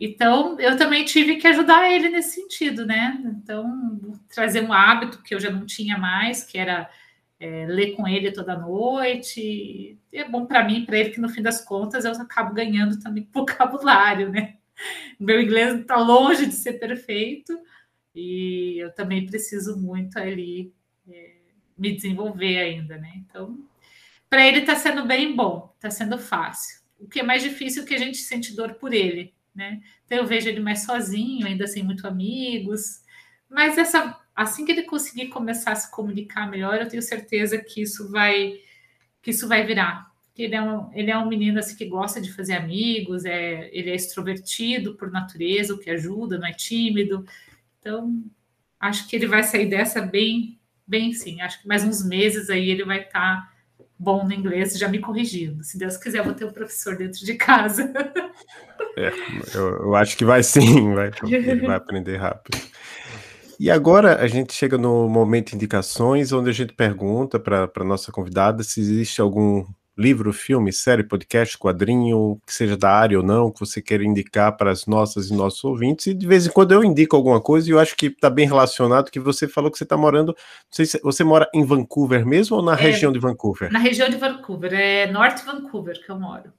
Então, 0.00 0.58
eu 0.60 0.76
também 0.76 1.04
tive 1.04 1.36
que 1.36 1.46
ajudar 1.48 1.90
ele 1.90 2.08
nesse 2.08 2.40
sentido, 2.40 2.86
né? 2.86 3.20
Então, 3.24 4.16
trazer 4.32 4.62
um 4.62 4.72
hábito 4.72 5.22
que 5.22 5.34
eu 5.34 5.40
já 5.40 5.50
não 5.50 5.66
tinha 5.66 5.98
mais, 5.98 6.44
que 6.44 6.56
era 6.56 6.88
é, 7.40 7.66
ler 7.66 7.92
com 7.96 8.06
ele 8.06 8.32
toda 8.32 8.58
noite. 8.58 9.98
É 10.12 10.28
bom 10.28 10.46
para 10.46 10.64
mim, 10.64 10.84
para 10.84 10.98
ele, 10.98 11.10
que 11.10 11.20
no 11.20 11.28
fim 11.28 11.42
das 11.42 11.64
contas 11.64 12.04
eu 12.04 12.12
acabo 12.12 12.54
ganhando 12.54 13.00
também 13.00 13.28
vocabulário, 13.32 14.30
né? 14.30 14.56
Meu 15.18 15.40
inglês 15.40 15.80
está 15.80 15.96
longe 15.96 16.46
de 16.46 16.54
ser 16.54 16.74
perfeito 16.74 17.58
e 18.14 18.78
eu 18.78 18.92
também 18.94 19.26
preciso 19.26 19.76
muito 19.76 20.16
ali 20.18 20.72
é, 21.08 21.32
me 21.76 21.94
desenvolver 21.94 22.58
ainda, 22.58 22.96
né? 22.98 23.12
Então, 23.16 23.58
para 24.30 24.46
ele 24.46 24.60
está 24.60 24.76
sendo 24.76 25.04
bem 25.04 25.34
bom, 25.34 25.72
está 25.74 25.90
sendo 25.90 26.18
fácil. 26.18 26.80
O 27.00 27.08
que 27.08 27.20
é 27.20 27.22
mais 27.22 27.42
difícil 27.42 27.82
é 27.82 27.86
que 27.86 27.94
a 27.94 27.98
gente 27.98 28.18
sente 28.18 28.54
dor 28.54 28.74
por 28.74 28.92
ele, 28.92 29.34
né? 29.58 29.82
Então 30.06 30.18
eu 30.18 30.26
vejo 30.26 30.48
ele 30.48 30.60
mais 30.60 30.84
sozinho, 30.84 31.46
ainda 31.46 31.66
sem 31.66 31.82
muito 31.82 32.06
amigos. 32.06 33.02
Mas 33.50 33.76
essa, 33.76 34.16
assim 34.34 34.64
que 34.64 34.70
ele 34.70 34.84
conseguir 34.84 35.26
começar 35.28 35.72
a 35.72 35.76
se 35.76 35.90
comunicar 35.90 36.48
melhor, 36.48 36.80
eu 36.80 36.88
tenho 36.88 37.02
certeza 37.02 37.58
que 37.58 37.82
isso 37.82 38.10
vai 38.10 38.60
que 39.20 39.32
isso 39.32 39.48
vai 39.48 39.66
virar. 39.66 40.08
Ele 40.36 40.54
é 40.54 40.62
um, 40.62 40.92
ele 40.94 41.10
é 41.10 41.18
um 41.18 41.26
menino 41.26 41.58
assim, 41.58 41.74
que 41.76 41.84
gosta 41.86 42.20
de 42.20 42.32
fazer 42.32 42.54
amigos, 42.54 43.24
é, 43.24 43.68
ele 43.72 43.90
é 43.90 43.94
extrovertido 43.96 44.94
por 44.94 45.10
natureza, 45.10 45.74
o 45.74 45.78
que 45.78 45.90
ajuda, 45.90 46.38
não 46.38 46.46
é 46.46 46.52
tímido. 46.52 47.26
Então, 47.80 48.22
acho 48.78 49.08
que 49.08 49.16
ele 49.16 49.26
vai 49.26 49.42
sair 49.42 49.66
dessa 49.66 50.00
bem, 50.00 50.56
bem 50.86 51.12
sim. 51.12 51.40
Acho 51.40 51.60
que 51.60 51.66
mais 51.66 51.84
uns 51.84 52.06
meses 52.06 52.48
aí 52.48 52.70
ele 52.70 52.84
vai 52.84 53.00
estar 53.00 53.10
tá 53.10 53.52
bom 53.98 54.24
no 54.24 54.32
inglês, 54.32 54.78
já 54.78 54.88
me 54.88 55.00
corrigindo. 55.00 55.64
Se 55.64 55.76
Deus 55.76 55.96
quiser, 55.96 56.22
vou 56.22 56.34
ter 56.34 56.44
um 56.44 56.52
professor 56.52 56.96
dentro 56.96 57.24
de 57.24 57.34
casa. 57.34 57.92
É, 58.96 59.12
eu, 59.54 59.84
eu, 59.84 59.94
acho 59.94 60.16
que 60.16 60.24
vai 60.24 60.42
sim, 60.42 60.94
vai, 60.94 61.10
ele 61.22 61.66
vai 61.66 61.76
aprender 61.76 62.16
rápido. 62.16 62.58
E 63.58 63.70
agora 63.70 64.20
a 64.20 64.26
gente 64.28 64.52
chega 64.52 64.78
no 64.78 65.08
momento 65.08 65.52
indicações, 65.52 66.32
onde 66.32 66.48
a 66.48 66.52
gente 66.52 66.72
pergunta 66.72 67.40
para 67.40 67.70
a 67.74 67.84
nossa 67.84 68.12
convidada 68.12 68.62
se 68.62 68.80
existe 68.80 69.20
algum 69.20 69.64
livro, 69.98 70.32
filme, 70.32 70.72
série, 70.72 71.02
podcast, 71.02 71.58
quadrinho, 71.58 72.40
que 72.46 72.54
seja 72.54 72.76
da 72.76 72.88
área 72.88 73.18
ou 73.18 73.24
não, 73.24 73.50
que 73.50 73.58
você 73.58 73.82
queira 73.82 74.04
indicar 74.04 74.56
para 74.56 74.70
as 74.70 74.86
nossas 74.86 75.28
e 75.28 75.34
nossos 75.34 75.64
ouvintes. 75.64 76.06
E 76.06 76.14
de 76.14 76.24
vez 76.24 76.46
em 76.46 76.50
quando 76.50 76.72
eu 76.72 76.84
indico 76.84 77.16
alguma 77.16 77.40
coisa 77.40 77.68
e 77.68 77.72
eu 77.72 77.80
acho 77.80 77.96
que 77.96 78.06
está 78.06 78.30
bem 78.30 78.46
relacionado, 78.46 79.10
que 79.10 79.18
você 79.18 79.48
falou 79.48 79.70
que 79.72 79.76
você 79.76 79.82
está 79.82 79.96
morando, 79.96 80.28
não 80.28 80.36
sei 80.70 80.86
se 80.86 81.00
você 81.02 81.24
mora 81.24 81.50
em 81.52 81.64
Vancouver 81.64 82.24
mesmo 82.24 82.56
ou 82.56 82.62
na 82.62 82.74
é, 82.74 82.76
região 82.76 83.10
de 83.10 83.18
Vancouver? 83.18 83.72
Na 83.72 83.80
região 83.80 84.08
de 84.08 84.16
Vancouver, 84.16 84.72
é 84.72 85.10
North 85.10 85.44
Vancouver 85.44 86.00
que 86.00 86.10
eu 86.10 86.18
moro. 86.18 86.52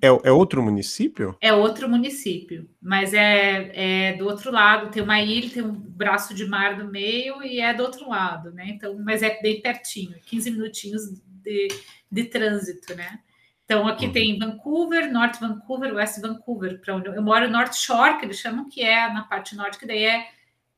É, 0.00 0.06
é 0.06 0.32
outro 0.32 0.62
município? 0.62 1.36
É 1.40 1.52
outro 1.52 1.88
município, 1.88 2.68
mas 2.80 3.12
é, 3.12 4.10
é 4.10 4.16
do 4.16 4.26
outro 4.26 4.50
lado, 4.50 4.90
tem 4.90 5.02
uma 5.02 5.20
ilha, 5.20 5.50
tem 5.50 5.62
um 5.62 5.72
braço 5.72 6.34
de 6.34 6.46
mar 6.46 6.78
no 6.78 6.90
meio 6.90 7.42
e 7.42 7.60
é 7.60 7.74
do 7.74 7.82
outro 7.82 8.08
lado, 8.08 8.52
né? 8.52 8.66
Então, 8.68 8.96
mas 8.98 9.22
é 9.22 9.40
bem 9.40 9.60
pertinho, 9.60 10.14
15 10.26 10.50
minutinhos 10.52 11.02
de, 11.42 11.68
de 12.10 12.24
trânsito, 12.24 12.94
né? 12.94 13.20
Então, 13.64 13.86
aqui 13.86 14.06
uhum. 14.06 14.12
tem 14.12 14.38
Vancouver, 14.38 15.12
North 15.12 15.38
Vancouver, 15.38 15.94
West 15.94 16.20
Vancouver, 16.20 16.80
para 16.80 16.96
onde 16.96 17.08
eu 17.08 17.22
moro, 17.22 17.50
North 17.50 17.74
Shore, 17.74 18.18
que 18.18 18.24
eles 18.24 18.38
chamam 18.38 18.68
que 18.68 18.82
é 18.82 19.12
na 19.12 19.22
parte 19.22 19.54
norte, 19.54 19.78
que 19.78 19.86
daí 19.86 20.04
é, 20.04 20.26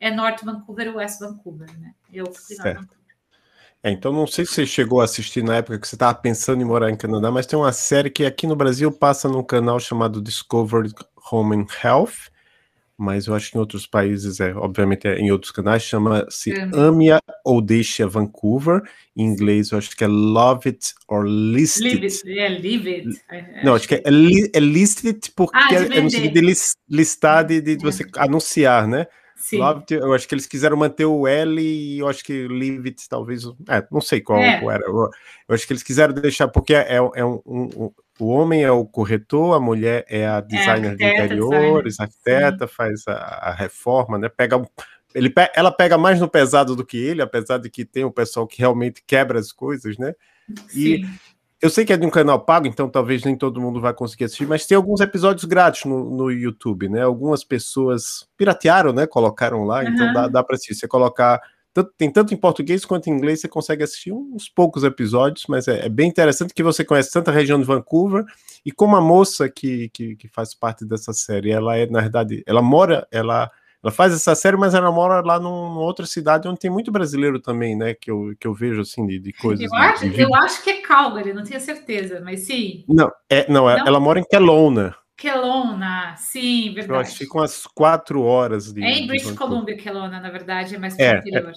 é 0.00 0.10
North 0.10 0.42
Vancouver 0.42 0.96
West 0.96 1.20
Vancouver, 1.20 1.68
né? 1.78 1.94
Eu 2.12 2.26
fui 2.32 2.56
lá 2.56 2.84
é, 3.82 3.90
então 3.90 4.12
não 4.12 4.26
sei 4.26 4.44
se 4.44 4.52
você 4.52 4.66
chegou 4.66 5.00
a 5.00 5.04
assistir 5.04 5.42
na 5.42 5.56
época 5.56 5.78
que 5.78 5.88
você 5.88 5.94
estava 5.94 6.14
pensando 6.14 6.60
em 6.60 6.66
morar 6.66 6.90
em 6.90 6.96
Canadá, 6.96 7.30
mas 7.30 7.46
tem 7.46 7.58
uma 7.58 7.72
série 7.72 8.10
que 8.10 8.26
aqui 8.26 8.46
no 8.46 8.54
Brasil 8.54 8.92
passa 8.92 9.26
num 9.26 9.42
canal 9.42 9.80
chamado 9.80 10.20
Discovery 10.20 10.92
Home 11.32 11.56
and 11.56 11.66
Health, 11.82 12.29
mas 13.00 13.26
eu 13.26 13.34
acho 13.34 13.50
que 13.50 13.56
em 13.56 13.60
outros 13.60 13.86
países, 13.86 14.40
é, 14.40 14.54
obviamente 14.54 15.08
é 15.08 15.18
em 15.18 15.30
outros 15.32 15.50
canais, 15.50 15.82
chama-se 15.82 16.52
é. 16.52 16.68
Amia 16.78 17.18
ou 17.42 17.62
Deixa 17.62 18.06
Vancouver. 18.06 18.82
Em 19.16 19.24
inglês, 19.24 19.70
eu 19.70 19.78
acho 19.78 19.96
que 19.96 20.04
é 20.04 20.06
Love 20.06 20.68
It 20.68 20.92
or 21.08 21.24
List 21.24 21.82
It. 21.82 22.04
It. 22.04 22.38
É, 22.38 22.48
Leave 22.48 22.94
It. 22.94 23.22
Não, 23.64 23.74
acho 23.74 23.88
que 23.88 23.94
é, 23.94 24.10
li, 24.10 24.50
é 24.52 24.60
List 24.60 25.04
It 25.06 25.32
porque 25.34 25.56
ah, 25.56 25.68
é, 25.72 25.96
é 25.96 26.00
no 26.02 26.10
sentido 26.10 26.34
de 26.34 26.54
listar, 26.90 27.46
de, 27.46 27.62
de 27.62 27.76
você 27.76 28.04
anunciar, 28.18 28.86
né? 28.86 29.06
Sim. 29.34 29.56
Love 29.56 29.80
It, 29.80 29.94
eu 29.94 30.12
acho 30.12 30.28
que 30.28 30.34
eles 30.34 30.46
quiseram 30.46 30.76
manter 30.76 31.06
o 31.06 31.26
L 31.26 31.58
e 31.58 32.00
eu 32.00 32.06
acho 32.06 32.22
que 32.22 32.46
Leave 32.48 32.88
It 32.88 33.08
talvez. 33.08 33.44
É, 33.66 33.82
não 33.90 34.02
sei 34.02 34.20
qual, 34.20 34.38
qual 34.60 34.70
era. 34.70 34.84
Eu, 34.84 35.08
eu, 35.48 35.54
acho 35.54 35.66
que 35.66 35.72
eles 35.72 35.82
quiseram 35.82 36.12
deixar, 36.12 36.48
porque 36.48 36.74
é, 36.74 36.96
é 36.96 37.24
um, 37.24 37.40
um 37.46 37.90
o 38.20 38.28
homem 38.28 38.62
é 38.62 38.70
o 38.70 38.84
corretor, 38.84 39.56
a 39.56 39.60
mulher 39.60 40.04
é 40.08 40.26
a 40.26 40.40
designer 40.40 40.92
é, 40.92 40.94
de 40.94 41.04
interiores, 41.04 41.96
designer. 41.96 42.12
arquiteta, 42.12 42.66
Sim. 42.66 42.72
faz 42.74 43.08
a, 43.08 43.12
a, 43.12 43.54
reforma, 43.54 44.18
né? 44.18 44.28
Pega 44.28 44.62
ele, 45.14 45.32
ela 45.54 45.72
pega 45.72 45.98
mais 45.98 46.20
no 46.20 46.28
pesado 46.28 46.76
do 46.76 46.84
que 46.84 46.96
ele, 46.96 47.22
apesar 47.22 47.58
de 47.58 47.68
que 47.68 47.84
tem 47.84 48.04
o 48.04 48.10
pessoal 48.10 48.46
que 48.46 48.58
realmente 48.58 49.02
quebra 49.06 49.38
as 49.38 49.50
coisas, 49.50 49.98
né? 49.98 50.14
E 50.74 50.98
Sim. 50.98 51.10
eu 51.60 51.70
sei 51.70 51.84
que 51.84 51.92
é 51.92 51.96
de 51.96 52.06
um 52.06 52.10
canal 52.10 52.40
pago, 52.44 52.66
então 52.66 52.88
talvez 52.88 53.24
nem 53.24 53.36
todo 53.36 53.60
mundo 53.60 53.80
vai 53.80 53.92
conseguir 53.92 54.24
assistir, 54.24 54.46
mas 54.46 54.66
tem 54.66 54.76
alguns 54.76 55.00
episódios 55.00 55.44
grátis 55.44 55.84
no, 55.84 56.10
no 56.10 56.30
YouTube, 56.30 56.88
né? 56.88 57.02
Algumas 57.02 57.42
pessoas 57.42 58.28
piratearam, 58.36 58.92
né? 58.92 59.06
Colocaram 59.06 59.64
lá, 59.64 59.82
uhum. 59.82 59.88
então 59.88 60.12
dá, 60.12 60.28
dá 60.28 60.44
para 60.44 60.54
assistir. 60.54 60.74
Você 60.74 60.86
colocar 60.86 61.40
tem 61.96 62.10
tanto 62.10 62.34
em 62.34 62.36
português 62.36 62.84
quanto 62.84 63.08
em 63.08 63.12
inglês, 63.12 63.40
você 63.40 63.48
consegue 63.48 63.84
assistir 63.84 64.12
uns 64.12 64.48
poucos 64.48 64.82
episódios, 64.82 65.44
mas 65.48 65.68
é, 65.68 65.86
é, 65.86 65.88
bem 65.88 66.08
interessante 66.08 66.52
que 66.52 66.62
você 66.62 66.84
conhece 66.84 67.12
tanta 67.12 67.30
região 67.30 67.58
de 67.58 67.64
Vancouver, 67.64 68.24
e 68.64 68.72
como 68.72 68.96
a 68.96 69.00
moça 69.00 69.48
que, 69.48 69.88
que, 69.90 70.16
que, 70.16 70.28
faz 70.28 70.54
parte 70.54 70.84
dessa 70.84 71.12
série, 71.12 71.50
ela 71.50 71.76
é, 71.76 71.86
na 71.86 72.00
verdade, 72.00 72.42
ela 72.46 72.60
mora, 72.60 73.06
ela, 73.10 73.50
ela 73.82 73.92
faz 73.92 74.12
essa 74.12 74.34
série, 74.34 74.56
mas 74.56 74.74
ela 74.74 74.90
mora 74.90 75.20
lá 75.24 75.38
numa 75.38 75.80
outra 75.80 76.04
cidade 76.04 76.48
onde 76.48 76.58
tem 76.58 76.70
muito 76.70 76.90
brasileiro 76.90 77.40
também, 77.40 77.76
né, 77.76 77.94
que 77.94 78.10
eu, 78.10 78.34
que 78.38 78.46
eu 78.46 78.52
vejo, 78.52 78.80
assim, 78.80 79.06
de, 79.06 79.18
de 79.18 79.32
coisas. 79.32 79.64
Eu, 79.64 79.74
acho, 79.74 80.10
de 80.10 80.20
eu 80.20 80.34
acho 80.34 80.64
que 80.64 80.70
é 80.70 80.82
Calgary, 80.82 81.32
não 81.32 81.44
tenho 81.44 81.60
certeza, 81.60 82.20
mas 82.20 82.40
sim. 82.40 82.84
Não, 82.88 83.10
é, 83.30 83.50
não, 83.50 83.70
é, 83.70 83.78
não. 83.78 83.86
ela 83.86 84.00
mora 84.00 84.18
em 84.18 84.24
Kelowna. 84.24 84.94
Kelowna, 85.20 86.14
sim, 86.16 86.72
verdade. 86.72 86.92
Eu 86.92 86.96
acho 86.98 87.12
que 87.12 87.18
ficam 87.18 87.42
umas 87.42 87.66
quatro 87.66 88.22
horas 88.22 88.72
de. 88.72 88.82
É 88.82 88.90
em 89.00 89.06
British 89.06 89.32
Columbia, 89.32 89.76
Kelowna, 89.76 90.18
na 90.18 90.30
verdade, 90.30 90.76
é 90.76 90.78
mais 90.78 90.96
para 90.96 91.04
o 91.04 91.06
é, 91.06 91.18
interior. 91.18 91.52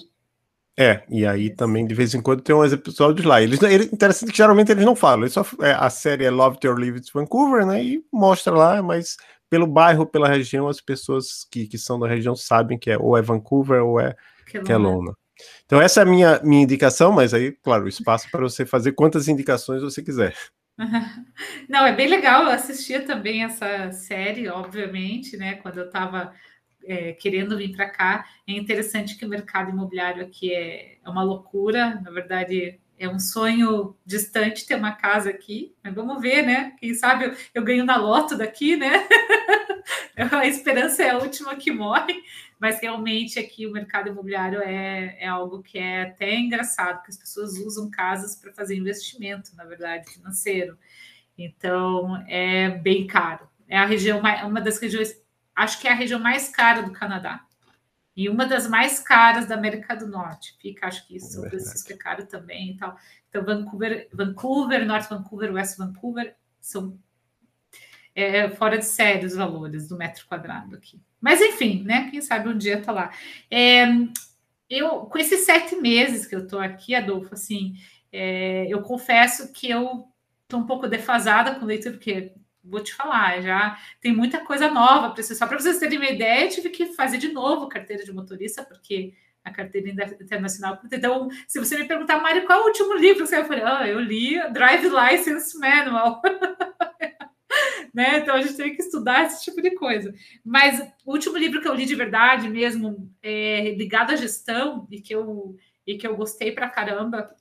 É, 0.76 0.84
é, 0.84 1.04
e 1.08 1.24
aí 1.24 1.48
também 1.48 1.86
de 1.86 1.94
vez 1.94 2.14
em 2.14 2.20
quando 2.20 2.42
tem 2.42 2.54
uns 2.54 2.74
episódios 2.74 3.24
lá. 3.24 3.40
Eles, 3.40 3.62
ele, 3.62 3.84
interessante 3.84 4.32
que 4.32 4.36
geralmente 4.36 4.70
eles 4.70 4.84
não 4.84 4.94
falam. 4.94 5.22
Eles 5.22 5.32
só, 5.32 5.46
é, 5.62 5.72
a 5.72 5.88
série 5.88 6.26
é 6.26 6.30
Love 6.30 6.60
to 6.60 6.72
Live 6.72 6.98
It 6.98 7.10
Vancouver, 7.10 7.64
né? 7.64 7.82
E 7.82 8.04
mostra 8.12 8.54
lá, 8.54 8.82
mas 8.82 9.16
pelo 9.48 9.66
bairro, 9.66 10.04
pela 10.04 10.28
região, 10.28 10.68
as 10.68 10.82
pessoas 10.82 11.46
que, 11.50 11.66
que 11.66 11.78
são 11.78 11.98
da 11.98 12.06
região 12.06 12.36
sabem 12.36 12.78
que 12.78 12.90
é 12.90 12.98
ou 12.98 13.16
é 13.16 13.22
Vancouver 13.22 13.82
ou 13.82 13.98
é 13.98 14.14
Kelowna. 14.44 14.66
Kelowna. 14.66 15.16
Então 15.64 15.80
essa 15.80 16.00
é 16.00 16.02
a 16.02 16.06
minha, 16.06 16.38
minha 16.44 16.62
indicação, 16.62 17.12
mas 17.12 17.32
aí, 17.32 17.50
claro, 17.50 17.88
espaço 17.88 18.30
para 18.30 18.42
você 18.42 18.66
fazer 18.66 18.92
quantas 18.92 19.26
indicações 19.26 19.80
você 19.80 20.02
quiser. 20.02 20.36
Não, 21.68 21.86
é 21.86 21.92
bem 21.92 22.08
legal. 22.08 22.44
Eu 22.44 22.50
assistia 22.50 23.04
também 23.04 23.44
essa 23.44 23.92
série, 23.92 24.48
obviamente, 24.48 25.36
né? 25.36 25.54
Quando 25.56 25.78
eu 25.78 25.86
estava 25.86 26.34
é, 26.84 27.12
querendo 27.12 27.56
vir 27.56 27.74
para 27.74 27.90
cá. 27.90 28.26
É 28.48 28.52
interessante 28.52 29.16
que 29.16 29.24
o 29.24 29.28
mercado 29.28 29.70
imobiliário 29.70 30.24
aqui 30.24 30.52
é, 30.52 30.98
é 31.04 31.08
uma 31.08 31.22
loucura. 31.22 32.00
Na 32.02 32.10
verdade, 32.10 32.80
é 32.98 33.08
um 33.08 33.18
sonho 33.18 33.96
distante 34.06 34.66
ter 34.66 34.76
uma 34.76 34.92
casa 34.92 35.30
aqui, 35.30 35.74
mas 35.82 35.94
vamos 35.94 36.20
ver, 36.20 36.42
né? 36.44 36.74
Quem 36.78 36.94
sabe 36.94 37.26
eu, 37.26 37.36
eu 37.54 37.64
ganho 37.64 37.84
na 37.84 37.96
loto 37.96 38.36
daqui, 38.36 38.76
né? 38.76 39.06
a 40.32 40.46
esperança 40.46 41.02
é 41.02 41.10
a 41.10 41.18
última 41.18 41.56
que 41.56 41.70
morre, 41.72 42.22
mas 42.58 42.80
realmente 42.80 43.38
aqui 43.38 43.66
o 43.66 43.72
mercado 43.72 44.08
imobiliário 44.08 44.60
é, 44.60 45.16
é 45.20 45.26
algo 45.26 45.62
que 45.62 45.78
é 45.78 46.02
até 46.02 46.34
engraçado, 46.34 47.02
que 47.02 47.10
as 47.10 47.16
pessoas 47.16 47.58
usam 47.58 47.90
casas 47.90 48.36
para 48.36 48.52
fazer 48.52 48.76
investimento, 48.76 49.54
na 49.56 49.64
verdade, 49.64 50.10
financeiro. 50.10 50.78
Então 51.36 52.24
é 52.28 52.70
bem 52.70 53.06
caro. 53.06 53.48
É 53.68 53.76
a 53.76 53.86
região, 53.86 54.20
uma 54.46 54.60
das 54.60 54.78
regiões, 54.78 55.20
acho 55.54 55.80
que 55.80 55.88
é 55.88 55.92
a 55.92 55.94
região 55.94 56.20
mais 56.20 56.48
cara 56.48 56.82
do 56.82 56.92
Canadá 56.92 57.44
e 58.16 58.28
uma 58.28 58.46
das 58.46 58.68
mais 58.68 59.00
caras 59.00 59.46
da 59.46 59.54
América 59.56 59.96
do 59.96 60.06
Norte. 60.06 60.56
Fica, 60.60 60.86
acho 60.86 61.06
que 61.06 61.18
São 61.18 61.48
Francisco 61.48 61.92
é 61.92 61.96
caro 61.96 62.26
também 62.26 62.70
e 62.70 62.76
tal. 62.76 62.96
Então, 63.28 63.44
Vancouver, 63.44 64.08
Vancouver, 64.12 64.86
North 64.86 65.08
Vancouver, 65.08 65.52
West 65.52 65.76
Vancouver 65.76 66.36
são 66.60 66.96
é, 68.14 68.48
fora 68.50 68.78
de 68.78 68.84
série 68.84 69.26
os 69.26 69.34
valores 69.34 69.88
do 69.88 69.96
metro 69.96 70.26
quadrado 70.26 70.76
aqui. 70.76 71.00
Mas 71.20 71.40
enfim, 71.40 71.82
né? 71.84 72.08
Quem 72.10 72.20
sabe 72.20 72.48
um 72.48 72.56
dia 72.56 72.80
tá 72.80 72.92
lá. 72.92 73.10
É, 73.50 73.86
eu, 74.68 75.00
com 75.00 75.18
esses 75.18 75.44
sete 75.44 75.76
meses 75.76 76.26
que 76.26 76.34
eu 76.34 76.46
tô 76.46 76.58
aqui, 76.58 76.94
Adolfo, 76.94 77.34
assim, 77.34 77.74
é, 78.12 78.66
eu 78.68 78.82
confesso 78.82 79.52
que 79.52 79.68
eu 79.68 80.06
tô 80.48 80.58
um 80.58 80.66
pouco 80.66 80.86
defasada 80.86 81.54
com 81.56 81.66
leitura, 81.66 81.94
porque 81.94 82.32
vou 82.62 82.82
te 82.82 82.94
falar, 82.94 83.40
já 83.42 83.78
tem 84.00 84.14
muita 84.14 84.40
coisa 84.40 84.70
nova 84.70 85.10
para 85.10 85.22
Só 85.22 85.46
para 85.46 85.58
vocês 85.58 85.78
terem 85.78 85.98
uma 85.98 86.08
ideia, 86.08 86.44
eu 86.44 86.50
tive 86.50 86.70
que 86.70 86.86
fazer 86.94 87.18
de 87.18 87.28
novo 87.28 87.68
carteira 87.68 88.04
de 88.04 88.12
motorista, 88.12 88.62
porque 88.62 89.12
a 89.44 89.50
carteira 89.50 89.90
internacional. 89.90 90.80
Então, 90.90 91.28
se 91.46 91.58
você 91.58 91.76
me 91.76 91.84
perguntar, 91.84 92.18
Mário, 92.18 92.46
qual 92.46 92.60
é 92.60 92.62
o 92.62 92.66
último 92.66 92.94
livro 92.94 93.24
que 93.24 93.28
você 93.28 93.42
vai 93.42 93.58
falar? 93.58 93.80
Ah, 93.80 93.88
eu 93.88 94.00
li 94.00 94.40
Drive 94.52 94.88
License 94.88 95.58
Manual. 95.58 96.22
né? 97.94 98.18
Então 98.18 98.34
a 98.34 98.42
gente 98.42 98.56
tem 98.56 98.74
que 98.74 98.82
estudar 98.82 99.24
esse 99.24 99.44
tipo 99.44 99.62
de 99.62 99.70
coisa. 99.76 100.12
Mas 100.44 100.80
o 101.06 101.12
último 101.12 101.38
livro 101.38 101.62
que 101.62 101.68
eu 101.68 101.74
li 101.74 101.86
de 101.86 101.94
verdade 101.94 102.48
mesmo, 102.48 103.08
é, 103.22 103.70
ligado 103.76 104.10
à 104.10 104.16
gestão, 104.16 104.88
e 104.90 105.00
que 105.00 105.14
eu, 105.14 105.56
e 105.86 105.96
que 105.96 106.06
eu 106.06 106.16
gostei 106.16 106.50
pra 106.50 106.68
caramba, 106.68 107.34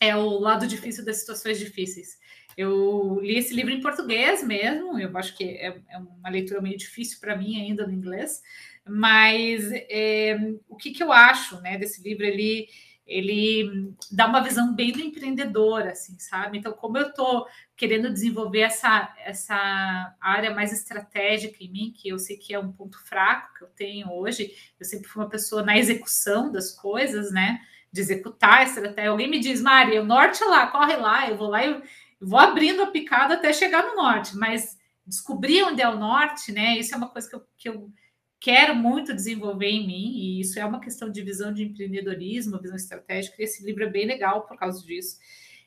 é 0.00 0.16
o 0.16 0.38
lado 0.38 0.66
difícil 0.66 1.04
das 1.04 1.18
situações 1.18 1.58
difíceis. 1.58 2.18
Eu 2.56 3.20
li 3.20 3.36
esse 3.36 3.54
livro 3.54 3.72
em 3.72 3.80
português 3.80 4.42
mesmo, 4.42 4.98
eu 4.98 5.16
acho 5.16 5.36
que 5.36 5.44
é, 5.44 5.78
é 5.88 5.98
uma 5.98 6.28
leitura 6.28 6.60
meio 6.60 6.76
difícil 6.76 7.18
para 7.20 7.36
mim 7.36 7.60
ainda 7.60 7.86
no 7.86 7.92
inglês, 7.92 8.42
mas 8.86 9.70
é, 9.72 10.36
o 10.68 10.76
que, 10.76 10.90
que 10.90 11.02
eu 11.02 11.12
acho 11.12 11.60
né, 11.60 11.78
desse 11.78 12.02
livro? 12.02 12.24
Ele, 12.24 12.66
ele 13.06 13.94
dá 14.10 14.26
uma 14.26 14.42
visão 14.42 14.74
bem 14.74 14.92
do 14.92 15.00
empreendedor, 15.00 15.82
assim, 15.82 16.18
sabe? 16.18 16.58
Então, 16.58 16.72
como 16.72 16.98
eu 16.98 17.08
estou 17.08 17.46
querendo 17.76 18.12
desenvolver 18.12 18.60
essa, 18.60 19.12
essa 19.24 20.14
área 20.20 20.54
mais 20.54 20.72
estratégica 20.72 21.62
em 21.62 21.70
mim, 21.70 21.94
que 21.96 22.08
eu 22.08 22.18
sei 22.18 22.36
que 22.36 22.54
é 22.54 22.58
um 22.58 22.72
ponto 22.72 22.98
fraco 23.04 23.54
que 23.58 23.64
eu 23.64 23.68
tenho 23.68 24.12
hoje, 24.12 24.52
eu 24.78 24.86
sempre 24.86 25.08
fui 25.08 25.22
uma 25.22 25.28
pessoa 25.28 25.62
na 25.62 25.76
execução 25.76 26.50
das 26.52 26.70
coisas, 26.70 27.32
né? 27.32 27.60
De 27.92 28.00
executar 28.00 28.60
a 28.60 28.62
estratégia. 28.62 29.10
Alguém 29.10 29.28
me 29.28 29.40
diz, 29.40 29.60
Mari, 29.60 29.98
o 29.98 30.04
norte 30.04 30.44
lá, 30.44 30.68
corre 30.68 30.96
lá, 30.96 31.28
eu 31.28 31.36
vou 31.36 31.48
lá 31.48 31.64
e 31.66 31.82
vou 32.20 32.38
abrindo 32.38 32.82
a 32.82 32.86
picada 32.86 33.34
até 33.34 33.52
chegar 33.52 33.84
no 33.84 33.96
norte, 33.96 34.36
mas 34.36 34.78
descobrir 35.04 35.64
onde 35.64 35.82
é 35.82 35.88
o 35.88 35.98
norte, 35.98 36.52
né? 36.52 36.78
Isso 36.78 36.94
é 36.94 36.96
uma 36.96 37.08
coisa 37.08 37.28
que 37.28 37.34
eu, 37.34 37.46
que 37.58 37.68
eu 37.68 37.92
quero 38.42 38.74
muito 38.74 39.14
desenvolver 39.14 39.68
em 39.68 39.86
mim, 39.86 40.12
e 40.16 40.40
isso 40.40 40.58
é 40.58 40.64
uma 40.64 40.80
questão 40.80 41.08
de 41.10 41.22
visão 41.22 41.52
de 41.54 41.62
empreendedorismo, 41.62 42.60
visão 42.60 42.76
estratégica, 42.76 43.36
e 43.38 43.44
esse 43.44 43.64
livro 43.64 43.84
é 43.84 43.88
bem 43.88 44.04
legal 44.04 44.42
por 44.42 44.56
causa 44.58 44.84
disso. 44.84 45.18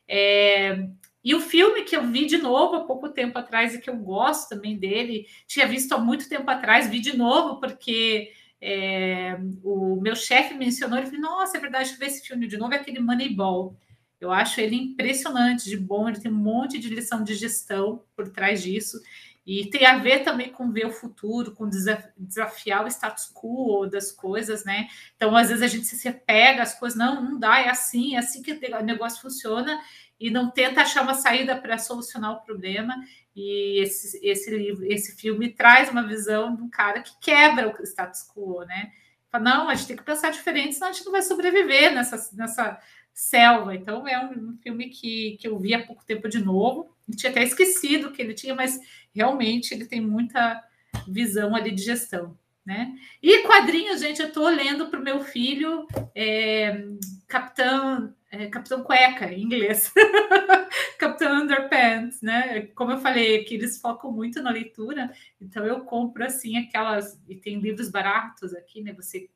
É, 0.06 0.86
e 1.24 1.34
o 1.34 1.40
filme 1.40 1.82
que 1.82 1.96
eu 1.96 2.06
vi 2.06 2.26
de 2.26 2.36
novo 2.36 2.76
há 2.76 2.84
pouco 2.84 3.08
tempo 3.08 3.38
atrás 3.38 3.74
e 3.74 3.80
que 3.80 3.88
eu 3.88 3.96
gosto 3.96 4.50
também 4.50 4.78
dele, 4.78 5.26
tinha 5.46 5.66
visto 5.66 5.92
há 5.92 5.98
muito 5.98 6.28
tempo 6.28 6.48
atrás, 6.50 6.88
vi 6.88 7.00
de 7.00 7.16
novo 7.16 7.58
porque 7.58 8.30
é, 8.60 9.38
o 9.64 9.98
meu 10.00 10.14
chefe 10.14 10.54
mencionou, 10.54 10.98
ele 10.98 11.06
falou, 11.06 11.22
nossa, 11.22 11.56
é 11.56 11.60
verdade, 11.60 11.84
deixa 11.84 11.94
eu 11.94 11.98
ver 11.98 12.14
esse 12.14 12.26
filme 12.26 12.46
de 12.46 12.58
novo, 12.58 12.74
é 12.74 12.76
aquele 12.76 13.00
Moneyball. 13.00 13.74
Eu 14.20 14.30
acho 14.30 14.60
ele 14.60 14.76
impressionante 14.76 15.64
de 15.64 15.76
bom, 15.76 16.08
ele 16.08 16.20
tem 16.20 16.30
um 16.30 16.34
monte 16.34 16.78
de 16.78 16.88
lição 16.88 17.24
de 17.24 17.34
gestão 17.34 18.02
por 18.14 18.28
trás 18.28 18.62
disso. 18.62 18.98
E 19.46 19.70
tem 19.70 19.86
a 19.86 19.98
ver 19.98 20.24
também 20.24 20.50
com 20.50 20.72
ver 20.72 20.86
o 20.86 20.92
futuro, 20.92 21.54
com 21.54 21.70
desafiar 22.18 22.84
o 22.84 22.88
status 22.88 23.32
quo 23.32 23.86
das 23.86 24.10
coisas, 24.10 24.64
né? 24.64 24.88
Então, 25.14 25.36
às 25.36 25.48
vezes 25.48 25.62
a 25.62 25.68
gente 25.68 25.86
se 25.86 26.10
pega 26.10 26.64
as 26.64 26.76
coisas, 26.76 26.98
não, 26.98 27.22
não 27.22 27.38
dá, 27.38 27.60
é 27.60 27.68
assim, 27.68 28.16
é 28.16 28.18
assim 28.18 28.42
que 28.42 28.52
o 28.52 28.82
negócio 28.82 29.22
funciona, 29.22 29.80
e 30.18 30.30
não 30.30 30.50
tenta 30.50 30.80
achar 30.80 31.02
uma 31.02 31.14
saída 31.14 31.56
para 31.56 31.78
solucionar 31.78 32.32
o 32.32 32.40
problema. 32.40 32.96
E 33.36 33.80
esse, 33.82 34.18
esse 34.26 34.50
livro, 34.50 34.84
esse 34.86 35.14
filme 35.14 35.50
traz 35.50 35.90
uma 35.90 36.06
visão 36.06 36.56
de 36.56 36.62
um 36.62 36.70
cara 36.70 37.00
que 37.00 37.12
quebra 37.20 37.68
o 37.68 37.82
status 37.84 38.26
quo, 38.26 38.64
né? 38.64 38.90
Fala, 39.30 39.44
não, 39.44 39.68
a 39.68 39.74
gente 39.74 39.88
tem 39.88 39.96
que 39.96 40.02
pensar 40.02 40.30
diferente, 40.30 40.74
senão 40.74 40.88
a 40.88 40.92
gente 40.92 41.04
não 41.04 41.12
vai 41.12 41.22
sobreviver 41.22 41.92
nessa, 41.94 42.30
nessa 42.34 42.80
Selva. 43.16 43.74
Então, 43.74 44.06
é 44.06 44.28
um 44.28 44.58
filme 44.58 44.90
que, 44.90 45.38
que 45.40 45.48
eu 45.48 45.58
vi 45.58 45.72
há 45.72 45.82
pouco 45.82 46.04
tempo 46.04 46.28
de 46.28 46.38
novo. 46.38 46.94
Eu 47.08 47.16
tinha 47.16 47.30
até 47.30 47.42
esquecido 47.42 48.12
que 48.12 48.20
ele 48.20 48.34
tinha, 48.34 48.54
mas 48.54 48.78
realmente 49.14 49.72
ele 49.72 49.86
tem 49.86 50.02
muita 50.02 50.62
visão 51.08 51.56
ali 51.56 51.70
de 51.72 51.82
gestão. 51.82 52.36
Né? 52.64 52.94
E 53.22 53.42
quadrinhos, 53.44 54.00
gente, 54.00 54.20
eu 54.20 54.28
estou 54.28 54.48
lendo 54.48 54.88
para 54.88 55.00
o 55.00 55.02
meu 55.02 55.20
filho 55.20 55.86
é, 56.14 56.84
Capitão, 57.26 58.12
é, 58.30 58.48
Capitão 58.48 58.82
Cueca, 58.82 59.32
em 59.32 59.44
inglês. 59.44 59.90
Capitão 60.98 61.42
Underpants, 61.42 62.20
né? 62.20 62.66
Como 62.74 62.90
eu 62.90 62.98
falei, 62.98 63.44
que 63.44 63.54
eles 63.54 63.80
focam 63.80 64.12
muito 64.12 64.42
na 64.42 64.50
leitura, 64.50 65.10
então 65.40 65.64
eu 65.64 65.80
compro 65.80 66.24
assim 66.24 66.58
aquelas. 66.58 67.18
E 67.28 67.36
tem 67.36 67.60
livros 67.60 67.88
baratos 67.88 68.52
aqui, 68.52 68.82
né? 68.82 68.92
Você 68.94 69.30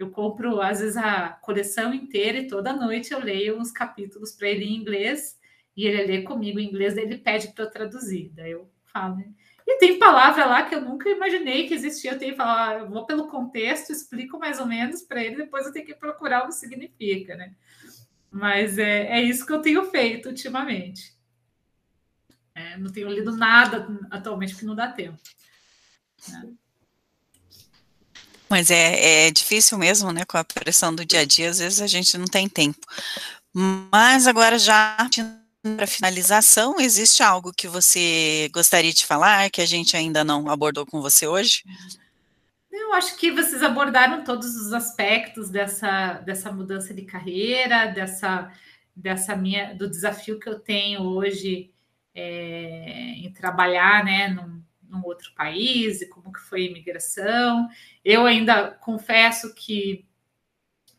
eu 0.00 0.10
compro, 0.10 0.62
às 0.62 0.80
vezes, 0.80 0.96
a 0.96 1.28
coleção 1.28 1.92
inteira 1.92 2.38
e 2.38 2.46
toda 2.46 2.72
noite 2.72 3.12
eu 3.12 3.20
leio 3.20 3.58
uns 3.58 3.70
capítulos 3.70 4.32
para 4.32 4.48
ele 4.48 4.64
em 4.64 4.76
inglês 4.76 5.38
e 5.76 5.86
ele 5.86 6.04
lê 6.04 6.22
comigo 6.22 6.58
em 6.58 6.68
inglês, 6.68 6.96
ele 6.96 7.18
pede 7.18 7.48
para 7.48 7.64
eu 7.64 7.70
traduzir. 7.70 8.30
Daí 8.34 8.52
eu 8.52 8.70
falo, 8.86 9.16
né? 9.16 9.30
E 9.66 9.76
tem 9.76 9.98
palavra 9.98 10.46
lá 10.46 10.62
que 10.62 10.74
eu 10.74 10.80
nunca 10.80 11.08
imaginei 11.10 11.68
que 11.68 11.74
existia. 11.74 12.12
Eu 12.12 12.18
tenho 12.18 12.32
que 12.32 12.38
falar, 12.38 12.80
eu 12.80 12.88
vou 12.88 13.04
pelo 13.04 13.28
contexto, 13.28 13.92
explico 13.92 14.38
mais 14.38 14.58
ou 14.58 14.64
menos 14.64 15.02
para 15.02 15.22
ele, 15.22 15.36
depois 15.36 15.66
eu 15.66 15.72
tenho 15.72 15.84
que 15.84 15.94
procurar 15.94 16.44
o 16.44 16.46
que 16.46 16.54
significa, 16.54 17.36
né? 17.36 17.54
Mas 18.30 18.78
é, 18.78 19.06
é 19.06 19.22
isso 19.22 19.44
que 19.44 19.52
eu 19.52 19.60
tenho 19.60 19.84
feito 19.90 20.30
ultimamente. 20.30 21.14
É, 22.54 22.78
não 22.78 22.90
tenho 22.90 23.10
lido 23.10 23.36
nada 23.36 23.86
atualmente 24.10 24.54
porque 24.54 24.66
não 24.66 24.74
dá 24.74 24.90
tempo. 24.90 25.18
Né? 26.26 26.54
Mas 28.50 28.70
é, 28.70 29.28
é 29.28 29.30
difícil 29.30 29.78
mesmo, 29.78 30.12
né? 30.12 30.24
Com 30.24 30.36
a 30.36 30.44
pressão 30.44 30.92
do 30.92 31.04
dia 31.04 31.20
a 31.20 31.24
dia, 31.24 31.50
às 31.50 31.60
vezes 31.60 31.80
a 31.80 31.86
gente 31.86 32.18
não 32.18 32.26
tem 32.26 32.48
tempo. 32.48 32.84
Mas 33.54 34.26
agora 34.26 34.58
já 34.58 34.96
para 35.62 35.86
finalização, 35.86 36.80
existe 36.80 37.22
algo 37.22 37.52
que 37.52 37.68
você 37.68 38.50
gostaria 38.52 38.92
de 38.92 39.04
falar 39.04 39.50
que 39.50 39.60
a 39.60 39.66
gente 39.66 39.96
ainda 39.96 40.24
não 40.24 40.48
abordou 40.48 40.86
com 40.86 41.02
você 41.02 41.26
hoje? 41.26 41.62
Eu 42.72 42.94
acho 42.94 43.16
que 43.16 43.30
vocês 43.30 43.62
abordaram 43.62 44.24
todos 44.24 44.56
os 44.56 44.72
aspectos 44.72 45.50
dessa, 45.50 46.14
dessa 46.14 46.50
mudança 46.50 46.94
de 46.94 47.02
carreira, 47.02 47.86
dessa, 47.86 48.50
dessa 48.96 49.36
minha, 49.36 49.74
do 49.74 49.88
desafio 49.88 50.40
que 50.40 50.48
eu 50.48 50.58
tenho 50.58 51.02
hoje 51.02 51.70
é, 52.14 53.12
em 53.16 53.32
trabalhar, 53.32 54.04
né, 54.04 54.28
num, 54.28 54.62
num 54.90 55.04
outro 55.04 55.32
país 55.34 56.02
e 56.02 56.08
como 56.08 56.32
que 56.32 56.40
foi 56.40 56.62
a 56.62 56.70
imigração. 56.70 57.68
Eu 58.04 58.26
ainda 58.26 58.70
confesso 58.70 59.54
que 59.54 60.06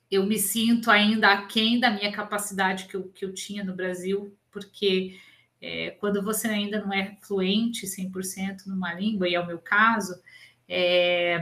eu 0.09 0.25
me 0.25 0.37
sinto 0.37 0.91
ainda 0.91 1.31
aquém 1.31 1.79
da 1.79 1.89
minha 1.89 2.11
capacidade 2.11 2.85
que 2.85 2.95
eu, 2.95 3.09
que 3.09 3.23
eu 3.23 3.33
tinha 3.33 3.63
no 3.63 3.75
Brasil, 3.75 4.37
porque 4.51 5.17
é, 5.61 5.91
quando 5.91 6.21
você 6.21 6.47
ainda 6.47 6.81
não 6.81 6.91
é 6.91 7.17
fluente 7.21 7.85
100% 7.85 8.65
numa 8.67 8.93
língua, 8.93 9.29
e 9.29 9.35
é 9.35 9.39
o 9.39 9.47
meu 9.47 9.59
caso, 9.59 10.21
é, 10.67 11.39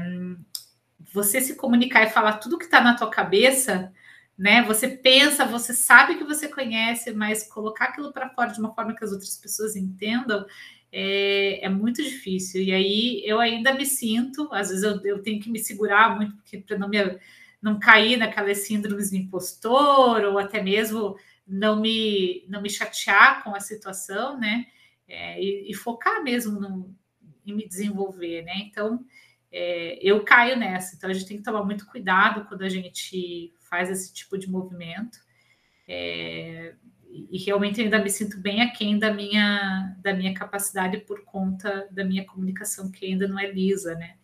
você 1.12 1.42
se 1.42 1.56
comunicar 1.56 2.04
e 2.04 2.10
falar 2.10 2.34
tudo 2.34 2.58
que 2.58 2.66
está 2.66 2.82
na 2.82 2.96
tua 2.96 3.10
cabeça, 3.10 3.92
né? 4.38 4.62
Você 4.64 4.88
pensa, 4.88 5.46
você 5.46 5.74
sabe 5.74 6.18
que 6.18 6.24
você 6.24 6.48
conhece, 6.48 7.12
mas 7.12 7.48
colocar 7.48 7.86
aquilo 7.86 8.14
para 8.14 8.30
fora 8.30 8.52
de 8.52 8.60
uma 8.60 8.74
forma 8.74 8.96
que 8.96 9.04
as 9.04 9.12
outras 9.12 9.36
pessoas 9.38 9.76
entendam 9.76 10.46
é, 10.92 11.66
é, 11.66 11.70
muito 11.70 12.02
difícil. 12.04 12.62
E 12.62 12.72
aí 12.72 13.22
eu 13.26 13.40
ainda 13.40 13.74
me 13.74 13.86
sinto, 13.86 14.50
às 14.52 14.70
vezes 14.70 14.84
eu, 14.84 15.00
eu 15.04 15.22
tenho 15.22 15.40
que 15.40 15.50
me 15.50 15.60
segurar 15.60 16.16
muito 16.16 16.36
para 16.66 16.78
não 16.78 16.90
me 16.90 16.98
não 17.62 17.78
cair 17.78 18.16
naquelas 18.18 18.60
síndromes 18.60 19.10
de 19.10 19.18
impostor 19.18 20.24
ou 20.24 20.40
até 20.40 20.62
mesmo 20.64 21.18
não 21.46 21.80
me 21.80 22.46
não 22.48 22.62
me 22.62 22.70
chatear 22.70 23.44
com 23.44 23.54
a 23.56 23.60
situação, 23.60 24.40
né? 24.40 24.66
É, 25.08 25.42
e, 25.42 25.72
e, 25.72 25.74
focar 25.74 26.24
mesmo 26.24 26.60
no, 26.60 26.96
em 27.46 27.54
me 27.54 27.68
desenvolver, 27.68 28.44
né? 28.44 28.54
Então 28.58 29.04
é, 29.52 30.00
eu 30.02 30.24
caio 30.24 30.58
nessa. 30.58 30.96
Então 30.96 31.10
a 31.10 31.14
gente 31.14 31.28
tem 31.28 31.38
que 31.38 31.44
tomar 31.44 31.64
muito 31.64 31.86
cuidado 31.88 32.46
quando 32.48 32.62
a 32.64 32.70
gente 32.70 33.54
faz 33.60 33.90
esse 33.90 34.14
tipo 34.14 34.38
de 34.38 34.50
movimento. 34.50 35.20
E 37.12 37.38
realmente 37.40 37.82
ainda 37.82 38.00
me 38.00 38.10
sinto 38.10 38.38
bem 38.38 38.62
aquém 38.62 39.00
da 39.00 39.12
minha 39.12 39.96
da 40.02 40.14
minha 40.14 40.34
capacidade 40.34 41.00
por 41.00 41.24
conta 41.24 41.88
da 41.92 42.04
minha 42.04 42.26
comunicação 42.26 42.92
que 42.92 43.06
ainda 43.06 43.28
não 43.28 43.40
é 43.40 43.52
lisa, 43.52 43.96
né? 43.96 44.16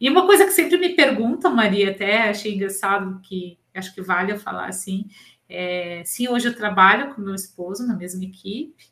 E 0.00 0.08
uma 0.08 0.24
coisa 0.26 0.44
que 0.44 0.52
sempre 0.52 0.78
me 0.78 0.90
perguntam, 0.94 1.54
Maria, 1.54 1.90
até 1.90 2.30
achei 2.30 2.54
engraçado 2.54 3.20
que 3.22 3.58
acho 3.74 3.94
que 3.94 4.00
vale 4.00 4.32
eu 4.32 4.38
falar 4.38 4.68
assim, 4.68 5.08
é, 5.48 6.02
sim, 6.04 6.28
hoje 6.28 6.48
eu 6.48 6.54
trabalho 6.54 7.14
com 7.14 7.22
meu 7.22 7.34
esposo 7.34 7.86
na 7.86 7.96
mesma 7.96 8.24
equipe. 8.24 8.86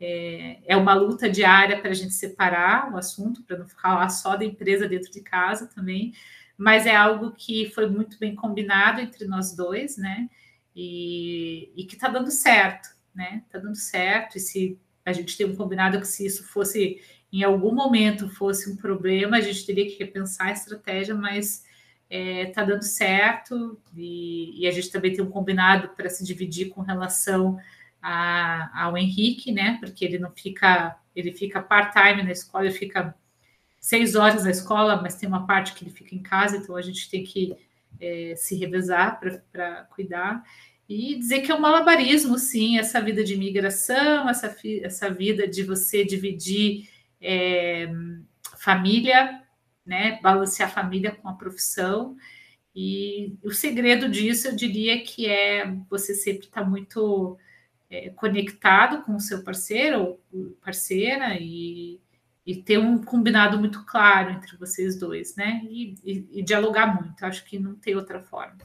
É, 0.00 0.58
é 0.66 0.76
uma 0.76 0.94
luta 0.94 1.28
diária 1.28 1.78
para 1.78 1.90
a 1.90 1.94
gente 1.94 2.14
separar 2.14 2.90
o 2.92 2.96
assunto, 2.96 3.42
para 3.44 3.58
não 3.58 3.68
falar 3.68 4.08
só 4.08 4.34
da 4.34 4.44
empresa 4.44 4.88
dentro 4.88 5.12
de 5.12 5.20
casa 5.20 5.66
também, 5.66 6.14
mas 6.56 6.86
é 6.86 6.96
algo 6.96 7.32
que 7.32 7.70
foi 7.74 7.86
muito 7.86 8.18
bem 8.18 8.34
combinado 8.34 9.00
entre 9.00 9.26
nós 9.26 9.54
dois, 9.54 9.98
né? 9.98 10.28
E, 10.74 11.72
e 11.76 11.84
que 11.84 11.94
está 11.94 12.08
dando 12.08 12.30
certo, 12.30 12.88
né? 13.14 13.42
Está 13.46 13.58
dando 13.58 13.76
certo. 13.76 14.36
E 14.36 14.40
se 14.40 14.78
a 15.04 15.12
gente 15.12 15.36
tem 15.36 15.46
um 15.46 15.56
combinado 15.56 16.00
que 16.00 16.06
se 16.06 16.24
isso 16.24 16.44
fosse 16.44 17.00
em 17.32 17.44
algum 17.44 17.72
momento 17.72 18.28
fosse 18.28 18.68
um 18.70 18.76
problema, 18.76 19.36
a 19.36 19.40
gente 19.40 19.64
teria 19.64 19.86
que 19.86 19.98
repensar 19.98 20.48
a 20.48 20.52
estratégia, 20.52 21.14
mas 21.14 21.64
está 22.08 22.16
é, 22.16 22.46
tá 22.46 22.64
dando 22.64 22.82
certo 22.82 23.80
e, 23.94 24.62
e, 24.62 24.66
a 24.66 24.70
gente 24.72 24.90
também 24.90 25.12
tem 25.12 25.24
um 25.24 25.30
combinado 25.30 25.90
para 25.90 26.08
se 26.08 26.24
dividir 26.24 26.70
com 26.70 26.80
relação 26.80 27.56
a, 28.02 28.84
ao 28.84 28.98
Henrique, 28.98 29.52
né? 29.52 29.78
Porque 29.80 30.04
ele 30.04 30.18
não 30.18 30.32
fica, 30.32 30.98
ele 31.14 31.32
fica 31.32 31.62
part-time 31.62 32.24
na 32.24 32.32
escola, 32.32 32.66
ele 32.66 32.74
fica 32.74 33.14
seis 33.78 34.16
horas 34.16 34.44
na 34.44 34.50
escola, 34.50 35.00
mas 35.00 35.14
tem 35.14 35.28
uma 35.28 35.46
parte 35.46 35.72
que 35.72 35.84
ele 35.84 35.92
fica 35.92 36.14
em 36.14 36.22
casa, 36.22 36.56
então 36.56 36.74
a 36.76 36.82
gente 36.82 37.08
tem 37.08 37.22
que 37.22 37.56
é, 38.00 38.34
se 38.36 38.56
revezar 38.56 39.20
para 39.52 39.84
cuidar. 39.84 40.42
E 40.88 41.16
dizer 41.16 41.40
que 41.40 41.52
é 41.52 41.54
um 41.54 41.60
malabarismo, 41.60 42.36
sim, 42.36 42.78
essa 42.78 43.00
vida 43.00 43.22
de 43.22 43.34
imigração, 43.34 44.28
essa, 44.28 44.54
essa 44.82 45.08
vida 45.08 45.46
de 45.46 45.62
você 45.62 46.04
dividir 46.04 46.88
é, 47.20 47.88
família, 48.58 49.40
né, 49.86 50.18
balancear 50.20 50.68
a 50.68 50.72
família 50.72 51.12
com 51.12 51.28
a 51.28 51.34
profissão. 51.34 52.16
E 52.74 53.36
o 53.42 53.50
segredo 53.52 54.08
disso, 54.08 54.48
eu 54.48 54.56
diria 54.56 55.02
que 55.02 55.26
é 55.26 55.72
você 55.88 56.14
sempre 56.14 56.46
estar 56.46 56.62
tá 56.62 56.68
muito 56.68 57.38
é, 57.88 58.10
conectado 58.10 59.02
com 59.02 59.14
o 59.14 59.20
seu 59.20 59.42
parceiro 59.42 60.18
ou 60.32 60.50
parceira 60.62 61.36
e, 61.38 62.00
e, 62.50 62.62
ter 62.62 62.78
um 62.78 63.02
combinado 63.02 63.58
muito 63.58 63.84
claro 63.84 64.30
entre 64.30 64.56
vocês 64.56 64.96
dois, 64.96 65.36
né? 65.36 65.60
E, 65.64 65.94
e, 66.04 66.28
e 66.32 66.42
dialogar 66.42 67.00
muito, 67.00 67.24
acho 67.24 67.44
que 67.44 67.58
não 67.58 67.74
tem 67.74 67.94
outra 67.94 68.20
forma. 68.20 68.58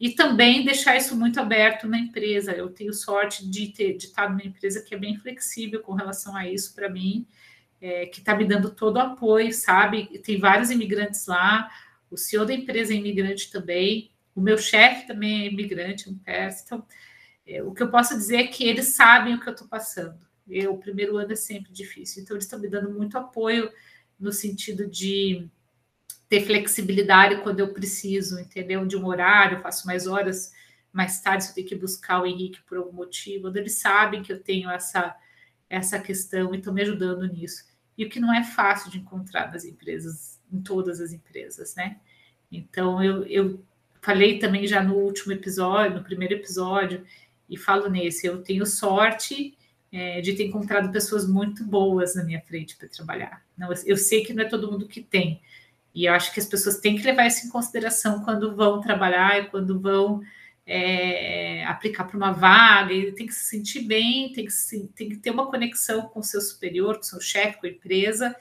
E 0.00 0.10
também 0.10 0.64
deixar 0.64 0.96
isso 0.96 1.16
muito 1.16 1.38
aberto 1.38 1.86
na 1.86 1.98
empresa. 1.98 2.52
Eu 2.52 2.70
tenho 2.70 2.92
sorte 2.92 3.48
de, 3.48 3.68
ter, 3.68 3.96
de 3.96 4.06
estar 4.06 4.28
numa 4.28 4.44
empresa 4.44 4.82
que 4.82 4.94
é 4.94 4.98
bem 4.98 5.16
flexível 5.16 5.80
com 5.80 5.94
relação 5.94 6.36
a 6.36 6.48
isso 6.48 6.74
para 6.74 6.88
mim 6.88 7.26
é, 7.82 8.06
que 8.06 8.20
está 8.20 8.36
me 8.36 8.44
dando 8.44 8.70
todo 8.70 8.96
o 8.96 9.00
apoio, 9.00 9.52
sabe? 9.52 10.06
Tem 10.20 10.38
vários 10.38 10.70
imigrantes 10.70 11.26
lá, 11.26 11.68
o 12.08 12.16
CEO 12.16 12.46
da 12.46 12.54
empresa 12.54 12.92
é 12.92 12.96
imigrante 12.96 13.50
também, 13.50 14.12
o 14.34 14.40
meu 14.40 14.56
chefe 14.56 15.08
também 15.08 15.42
é 15.42 15.46
imigrante, 15.50 16.08
um 16.08 16.16
persa. 16.16 16.62
Então, 16.64 16.86
é, 17.44 17.60
o 17.60 17.72
que 17.72 17.82
eu 17.82 17.90
posso 17.90 18.14
dizer 18.14 18.36
é 18.36 18.46
que 18.46 18.64
eles 18.64 18.86
sabem 18.94 19.34
o 19.34 19.40
que 19.40 19.48
eu 19.48 19.52
estou 19.52 19.66
passando. 19.66 20.16
O 20.68 20.78
primeiro 20.78 21.16
ano 21.16 21.32
é 21.32 21.36
sempre 21.36 21.72
difícil, 21.72 22.22
então 22.22 22.36
eles 22.36 22.44
estão 22.44 22.58
me 22.58 22.68
dando 22.68 22.90
muito 22.90 23.16
apoio 23.16 23.70
no 24.18 24.32
sentido 24.32 24.86
de 24.86 25.48
ter 26.28 26.44
flexibilidade 26.44 27.42
quando 27.42 27.60
eu 27.60 27.72
preciso, 27.72 28.38
entendeu? 28.38 28.86
De 28.86 28.96
um 28.96 29.06
horário, 29.06 29.58
eu 29.58 29.62
faço 29.62 29.86
mais 29.86 30.06
horas 30.06 30.52
mais 30.92 31.22
tarde, 31.22 31.44
se 31.44 31.50
eu 31.50 31.54
tenho 31.54 31.68
que 31.68 31.74
buscar 31.74 32.20
o 32.20 32.26
Henrique 32.26 32.60
por 32.64 32.76
algum 32.76 32.92
motivo, 32.92 33.44
quando 33.44 33.56
eles 33.56 33.78
sabem 33.78 34.22
que 34.22 34.30
eu 34.30 34.38
tenho 34.38 34.70
essa, 34.70 35.16
essa 35.68 35.98
questão 35.98 36.54
e 36.54 36.58
estão 36.58 36.74
me 36.74 36.82
ajudando 36.82 37.26
nisso 37.26 37.64
e 37.96 38.04
o 38.04 38.08
que 38.08 38.20
não 38.20 38.34
é 38.34 38.42
fácil 38.42 38.90
de 38.90 38.98
encontrar 38.98 39.52
nas 39.52 39.64
empresas, 39.64 40.40
em 40.50 40.60
todas 40.60 41.00
as 41.00 41.12
empresas, 41.12 41.74
né? 41.74 41.98
Então, 42.50 43.02
eu, 43.02 43.24
eu 43.24 43.64
falei 44.00 44.38
também 44.38 44.66
já 44.66 44.82
no 44.82 44.94
último 44.94 45.32
episódio, 45.32 45.98
no 45.98 46.04
primeiro 46.04 46.34
episódio, 46.34 47.04
e 47.48 47.56
falo 47.56 47.88
nesse, 47.88 48.26
eu 48.26 48.42
tenho 48.42 48.64
sorte 48.66 49.56
é, 49.92 50.20
de 50.20 50.32
ter 50.32 50.46
encontrado 50.46 50.90
pessoas 50.90 51.28
muito 51.28 51.62
boas 51.64 52.14
na 52.14 52.24
minha 52.24 52.40
frente 52.40 52.76
para 52.76 52.88
trabalhar. 52.88 53.44
Não, 53.56 53.70
eu 53.84 53.96
sei 53.96 54.24
que 54.24 54.32
não 54.32 54.42
é 54.42 54.48
todo 54.48 54.70
mundo 54.70 54.88
que 54.88 55.02
tem, 55.02 55.40
e 55.94 56.06
eu 56.06 56.14
acho 56.14 56.32
que 56.32 56.40
as 56.40 56.46
pessoas 56.46 56.78
têm 56.78 56.96
que 56.96 57.04
levar 57.04 57.26
isso 57.26 57.46
em 57.46 57.50
consideração 57.50 58.24
quando 58.24 58.56
vão 58.56 58.80
trabalhar 58.80 59.38
e 59.38 59.46
quando 59.46 59.78
vão 59.78 60.22
é, 60.66 61.64
aplicar 61.66 62.04
para 62.04 62.16
uma 62.16 62.32
vaga, 62.32 62.92
ele 62.92 63.12
tem 63.12 63.26
que 63.26 63.34
se 63.34 63.44
sentir 63.44 63.82
bem, 63.82 64.32
tem 64.32 64.46
que, 64.46 64.52
se, 64.52 64.88
tem 64.94 65.08
que 65.08 65.16
ter 65.16 65.30
uma 65.30 65.50
conexão 65.50 66.02
com 66.08 66.20
o 66.20 66.24
seu 66.24 66.40
superior, 66.40 66.94
com 66.94 67.02
o 67.02 67.04
seu 67.04 67.20
chefe, 67.20 67.60
com 67.60 67.66
a 67.66 67.70
empresa, 67.70 68.34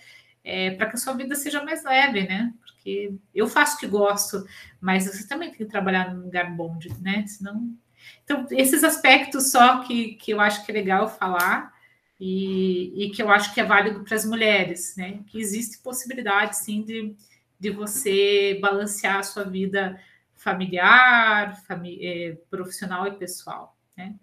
é, 0.44 0.72
para 0.72 0.88
que 0.88 0.96
a 0.96 1.00
sua 1.00 1.14
vida 1.14 1.36
seja 1.36 1.64
mais 1.64 1.84
leve, 1.84 2.24
né? 2.24 2.54
Porque 2.62 3.14
eu 3.36 3.48
faço 3.48 3.76
o 3.76 3.80
que 3.80 3.88
gosto, 3.88 4.46
mas 4.80 5.06
você 5.06 5.28
também 5.28 5.50
tem 5.50 5.58
que 5.58 5.66
trabalhar 5.66 6.14
num 6.14 6.24
lugar 6.24 6.56
bom, 6.56 6.78
né? 7.02 7.26
Senão. 7.28 7.76
Então, 8.24 8.48
esses 8.52 8.84
aspectos 8.84 9.52
só 9.52 9.84
que, 9.84 10.16
que 10.16 10.32
eu 10.32 10.40
acho 10.40 10.66
que 10.66 10.72
é 10.72 10.76
legal 10.76 11.10
falar 11.10 11.74
e, 12.20 13.06
e 13.06 13.10
que 13.10 13.22
eu 13.22 13.32
acho 13.32 13.54
que 13.54 13.60
é 13.60 13.64
válido 13.64 14.04
para 14.04 14.16
as 14.16 14.26
mulheres, 14.26 14.96
né? 14.96 15.24
Que 15.28 15.40
existe 15.40 15.80
possibilidade, 15.80 16.58
sim, 16.58 16.84
de, 16.84 17.16
de 17.60 17.70
você 17.72 18.60
balancear 18.62 19.18
a 19.18 19.24
sua 19.24 19.44
vida 19.44 20.00
familiar, 20.36 21.62
fami 21.64 22.00
é, 22.06 22.38
profissional 22.50 23.08
e 23.08 23.12
pessoal, 23.12 23.78
né? 23.98 24.16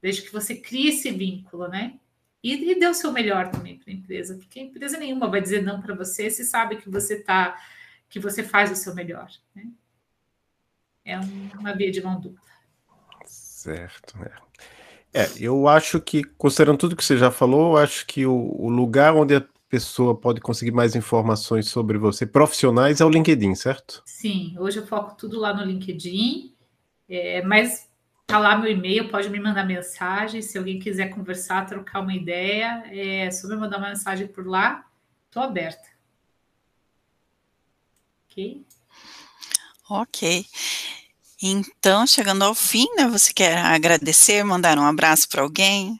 Desde 0.00 0.22
que 0.22 0.32
você 0.32 0.54
crie 0.54 0.88
esse 0.88 1.10
vínculo, 1.10 1.68
né? 1.68 1.98
E, 2.42 2.70
e 2.70 2.78
dê 2.78 2.86
o 2.86 2.94
seu 2.94 3.12
melhor 3.12 3.50
também 3.50 3.78
para 3.78 3.90
a 3.90 3.94
empresa, 3.94 4.36
porque 4.36 4.60
empresa 4.60 4.96
nenhuma 4.96 5.28
vai 5.28 5.40
dizer 5.40 5.62
não 5.62 5.82
para 5.82 5.94
você 5.94 6.30
se 6.30 6.44
sabe 6.44 6.76
que 6.76 6.88
você 6.88 7.20
tá, 7.20 7.60
que 8.08 8.18
você 8.18 8.42
faz 8.42 8.70
o 8.70 8.76
seu 8.76 8.94
melhor, 8.94 9.30
né? 9.54 9.66
É 11.04 11.18
uma 11.18 11.74
via 11.74 11.90
de 11.90 12.00
mão 12.02 12.20
dupla. 12.20 12.49
Certo, 13.60 14.14
é. 14.22 15.22
É, 15.22 15.28
eu 15.38 15.68
acho 15.68 16.00
que, 16.00 16.24
considerando 16.24 16.78
tudo 16.78 16.96
que 16.96 17.04
você 17.04 17.18
já 17.18 17.30
falou, 17.30 17.72
eu 17.72 17.76
acho 17.76 18.06
que 18.06 18.24
o, 18.24 18.32
o 18.32 18.70
lugar 18.70 19.14
onde 19.14 19.34
a 19.36 19.44
pessoa 19.68 20.16
pode 20.16 20.40
conseguir 20.40 20.70
mais 20.70 20.96
informações 20.96 21.68
sobre 21.68 21.98
você 21.98 22.24
profissionais 22.24 23.02
é 23.02 23.04
o 23.04 23.10
LinkedIn, 23.10 23.54
certo? 23.54 24.02
Sim, 24.06 24.56
hoje 24.58 24.78
eu 24.78 24.86
foco 24.86 25.14
tudo 25.14 25.38
lá 25.38 25.52
no 25.52 25.62
LinkedIn, 25.62 26.54
é, 27.06 27.42
mas 27.42 27.86
tá 28.26 28.38
lá 28.38 28.56
meu 28.56 28.70
e-mail, 28.70 29.10
pode 29.10 29.28
me 29.28 29.38
mandar 29.38 29.66
mensagem, 29.66 30.40
se 30.40 30.56
alguém 30.56 30.78
quiser 30.78 31.10
conversar, 31.10 31.66
trocar 31.66 32.00
uma 32.00 32.14
ideia, 32.14 32.82
é 32.86 33.30
só 33.30 33.46
me 33.46 33.56
mandar 33.56 33.76
uma 33.76 33.90
mensagem 33.90 34.26
por 34.26 34.46
lá, 34.46 34.86
estou 35.26 35.42
aberta. 35.42 35.86
Ok? 38.30 38.64
Ok. 39.90 40.46
Então, 41.42 42.06
chegando 42.06 42.42
ao 42.42 42.54
fim, 42.54 42.86
né? 42.96 43.06
Você 43.08 43.32
quer 43.32 43.56
agradecer, 43.58 44.44
mandar 44.44 44.78
um 44.78 44.84
abraço 44.84 45.28
para 45.28 45.42
alguém? 45.42 45.98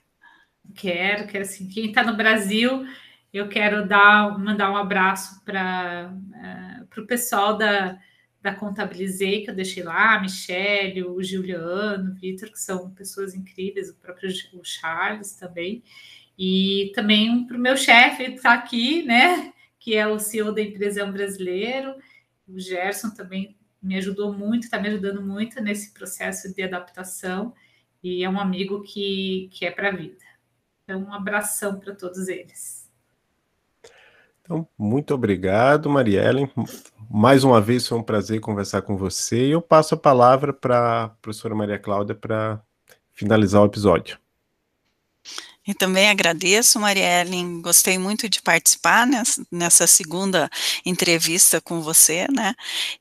Quero, 0.75 1.27
quero 1.27 1.45
sim. 1.45 1.67
Quem 1.67 1.87
está 1.87 2.03
no 2.03 2.17
Brasil, 2.17 2.85
eu 3.33 3.49
quero 3.49 3.89
dar, 3.89 4.39
mandar 4.39 4.71
um 4.71 4.77
abraço 4.77 5.43
para 5.45 6.13
uh, 6.13 6.87
para 6.91 7.03
o 7.03 7.07
pessoal 7.07 7.57
da, 7.57 7.99
da 8.43 8.55
Contabilizei, 8.55 9.45
que 9.45 9.51
eu 9.51 9.55
deixei 9.55 9.83
lá, 9.83 10.17
a 10.17 10.21
Michelle, 10.21 11.05
o 11.05 11.23
Juliano, 11.23 12.11
o 12.11 12.15
Vitor, 12.15 12.51
que 12.51 12.61
são 12.61 12.91
pessoas 12.91 13.35
incríveis, 13.35 13.89
o 13.89 13.95
próprio 13.95 14.31
o 14.55 14.65
Charles 14.65 15.35
também. 15.35 15.83
E 16.39 16.91
também 16.95 17.47
para 17.47 17.57
o 17.57 17.61
meu 17.61 17.77
chefe 17.77 18.25
que 18.25 18.37
está 18.37 18.55
aqui, 18.55 19.03
né? 19.05 19.53
Que 19.79 19.95
é 19.95 20.07
o 20.07 20.19
CEO 20.19 20.53
da 20.53 20.61
empresa 20.61 21.05
brasileiro. 21.07 21.95
O 22.49 22.59
Gerson 22.59 23.11
também 23.11 23.57
me 23.83 23.97
ajudou 23.97 24.33
muito, 24.33 24.65
está 24.65 24.79
me 24.79 24.89
ajudando 24.89 25.23
muito 25.23 25.61
nesse 25.61 25.93
processo 25.93 26.55
de 26.55 26.63
adaptação. 26.63 27.55
E 28.03 28.25
é 28.25 28.31
um 28.31 28.41
amigo 28.41 28.83
que, 28.83 29.49
que 29.53 29.65
é 29.65 29.71
para 29.71 29.89
a 29.89 29.97
vida. 29.97 30.25
Então, 30.85 31.03
um 31.03 31.13
abração 31.13 31.79
para 31.79 31.95
todos 31.95 32.29
eles. 32.29 32.91
Então, 34.43 34.67
muito 34.77 35.15
obrigado, 35.15 35.89
Mariellen. 35.89 36.51
Mais 37.09 37.45
uma 37.45 37.61
vez 37.61 37.87
foi 37.87 37.99
um 37.99 38.03
prazer 38.03 38.41
conversar 38.41 38.83
com 38.83 38.97
você. 38.97 39.47
E 39.47 39.51
eu 39.53 39.63
passo 39.63 39.95
a 39.95 39.99
palavra 39.99 40.53
para 40.53 41.05
a 41.05 41.09
professora 41.09 41.55
Maria 41.55 41.79
Cláudia 41.79 42.15
para 42.15 42.61
finalizar 43.13 43.63
o 43.63 43.67
episódio. 43.67 44.19
E 45.67 45.75
também 45.75 46.09
agradeço, 46.09 46.81
Mariellen, 46.81 47.61
gostei 47.61 47.99
muito 47.99 48.31
de 48.31 48.41
participar 48.41 49.07
nessa, 49.07 49.45
nessa, 49.53 49.87
segunda 49.87 50.49
entrevista 50.87 51.61
com 51.61 51.83
você, 51.83 52.27
né? 52.33 52.55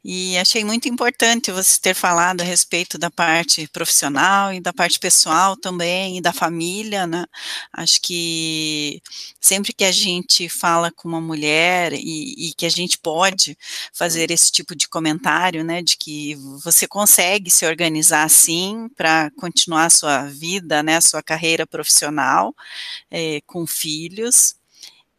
E 0.03 0.37
achei 0.37 0.65
muito 0.65 0.89
importante 0.89 1.53
você 1.53 1.79
ter 1.79 1.93
falado 1.93 2.41
a 2.41 2.43
respeito 2.43 2.97
da 2.97 3.09
parte 3.09 3.65
profissional 3.69 4.53
e 4.53 4.59
da 4.59 4.73
parte 4.73 4.99
pessoal 4.99 5.55
também, 5.55 6.17
e 6.17 6.21
da 6.21 6.33
família, 6.33 7.07
né? 7.07 7.25
Acho 7.71 8.01
que 8.01 9.01
sempre 9.39 9.71
que 9.71 9.85
a 9.85 9.91
gente 9.91 10.49
fala 10.49 10.91
com 10.91 11.07
uma 11.07 11.21
mulher 11.21 11.93
e, 11.93 12.49
e 12.49 12.53
que 12.57 12.65
a 12.65 12.69
gente 12.69 12.97
pode 12.97 13.57
fazer 13.93 14.31
esse 14.31 14.51
tipo 14.51 14.75
de 14.75 14.89
comentário, 14.89 15.63
né? 15.63 15.81
De 15.81 15.95
que 15.97 16.35
você 16.61 16.85
consegue 16.85 17.49
se 17.49 17.65
organizar 17.65 18.23
assim 18.23 18.89
para 18.97 19.31
continuar 19.37 19.85
a 19.85 19.89
sua 19.89 20.23
vida, 20.25 20.83
né? 20.83 20.97
A 20.97 21.01
sua 21.01 21.23
carreira 21.23 21.65
profissional 21.65 22.48
é, 23.09 23.41
com 23.45 23.65
filhos, 23.67 24.55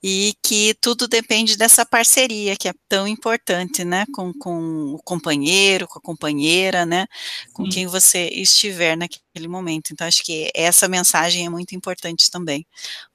e 0.02 0.34
que 0.42 0.74
tudo 0.80 1.06
depende 1.06 1.56
dessa 1.56 1.84
parceria 1.84 2.56
que 2.56 2.68
é 2.68 2.74
tão 2.88 3.06
importante, 3.06 3.84
né, 3.84 4.06
com, 4.14 4.32
com 4.32 4.94
o 4.94 4.98
companheiro, 5.04 5.86
com 5.86 5.98
a 5.98 6.02
companheira, 6.02 6.86
né, 6.86 7.06
com 7.52 7.64
Sim. 7.64 7.70
quem 7.70 7.86
você 7.86 8.28
estiver 8.28 8.96
naquele 8.96 9.46
momento. 9.46 9.92
Então, 9.92 10.06
acho 10.06 10.24
que 10.24 10.50
essa 10.54 10.88
mensagem 10.88 11.44
é 11.44 11.50
muito 11.50 11.74
importante 11.74 12.30
também. 12.30 12.66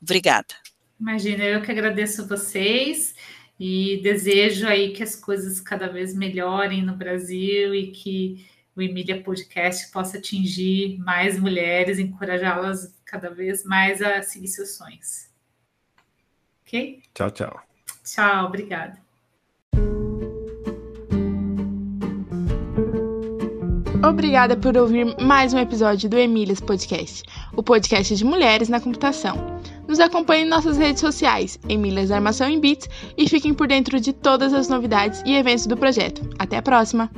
Obrigada. 0.02 0.54
Imagina, 1.00 1.44
eu 1.44 1.62
que 1.62 1.72
agradeço 1.72 2.28
vocês 2.28 3.16
e 3.60 4.00
desejo 4.04 4.68
aí 4.68 4.94
que 4.94 5.02
as 5.02 5.16
coisas 5.16 5.60
cada 5.60 5.88
vez 5.88 6.14
melhorem 6.14 6.84
no 6.84 6.96
Brasil 6.96 7.74
e 7.74 7.92
que 7.92 8.46
o 8.76 8.82
Emília 8.82 9.22
Podcast 9.22 9.90
possa 9.92 10.18
atingir 10.18 10.98
mais 11.00 11.40
mulheres, 11.40 11.98
encorajá-las 11.98 12.94
cada 13.16 13.34
vez 13.34 13.64
mais 13.64 14.02
a 14.02 14.22
seguir 14.22 14.50
seus 14.50 14.76
sonhos. 14.76 15.30
Ok? 16.66 17.02
Tchau, 17.14 17.32
tchau. 17.32 17.62
Tchau, 18.04 18.46
obrigada. 18.46 18.98
Obrigada 24.04 24.56
por 24.56 24.78
ouvir 24.78 25.16
mais 25.20 25.54
um 25.54 25.58
episódio 25.58 26.10
do 26.10 26.18
Emílias 26.18 26.60
Podcast, 26.60 27.24
o 27.56 27.64
podcast 27.64 28.16
de 28.16 28.26
mulheres 28.26 28.70
na 28.70 28.80
computação. 28.80 29.36
Nos 29.88 30.00
acompanhe 30.00 30.44
em 30.44 30.50
nossas 30.50 30.78
redes 30.78 31.00
sociais, 31.00 31.58
Emílias 31.70 32.12
Armação 32.12 32.50
em 32.50 32.60
Bits, 32.60 32.90
e 33.18 33.28
fiquem 33.28 33.54
por 33.54 33.68
dentro 33.68 34.00
de 34.00 34.14
todas 34.14 34.54
as 34.54 34.68
novidades 34.68 35.24
e 35.26 35.36
eventos 35.36 35.66
do 35.66 35.78
projeto. 35.78 36.22
Até 36.38 36.58
a 36.58 36.62
próxima! 36.62 37.10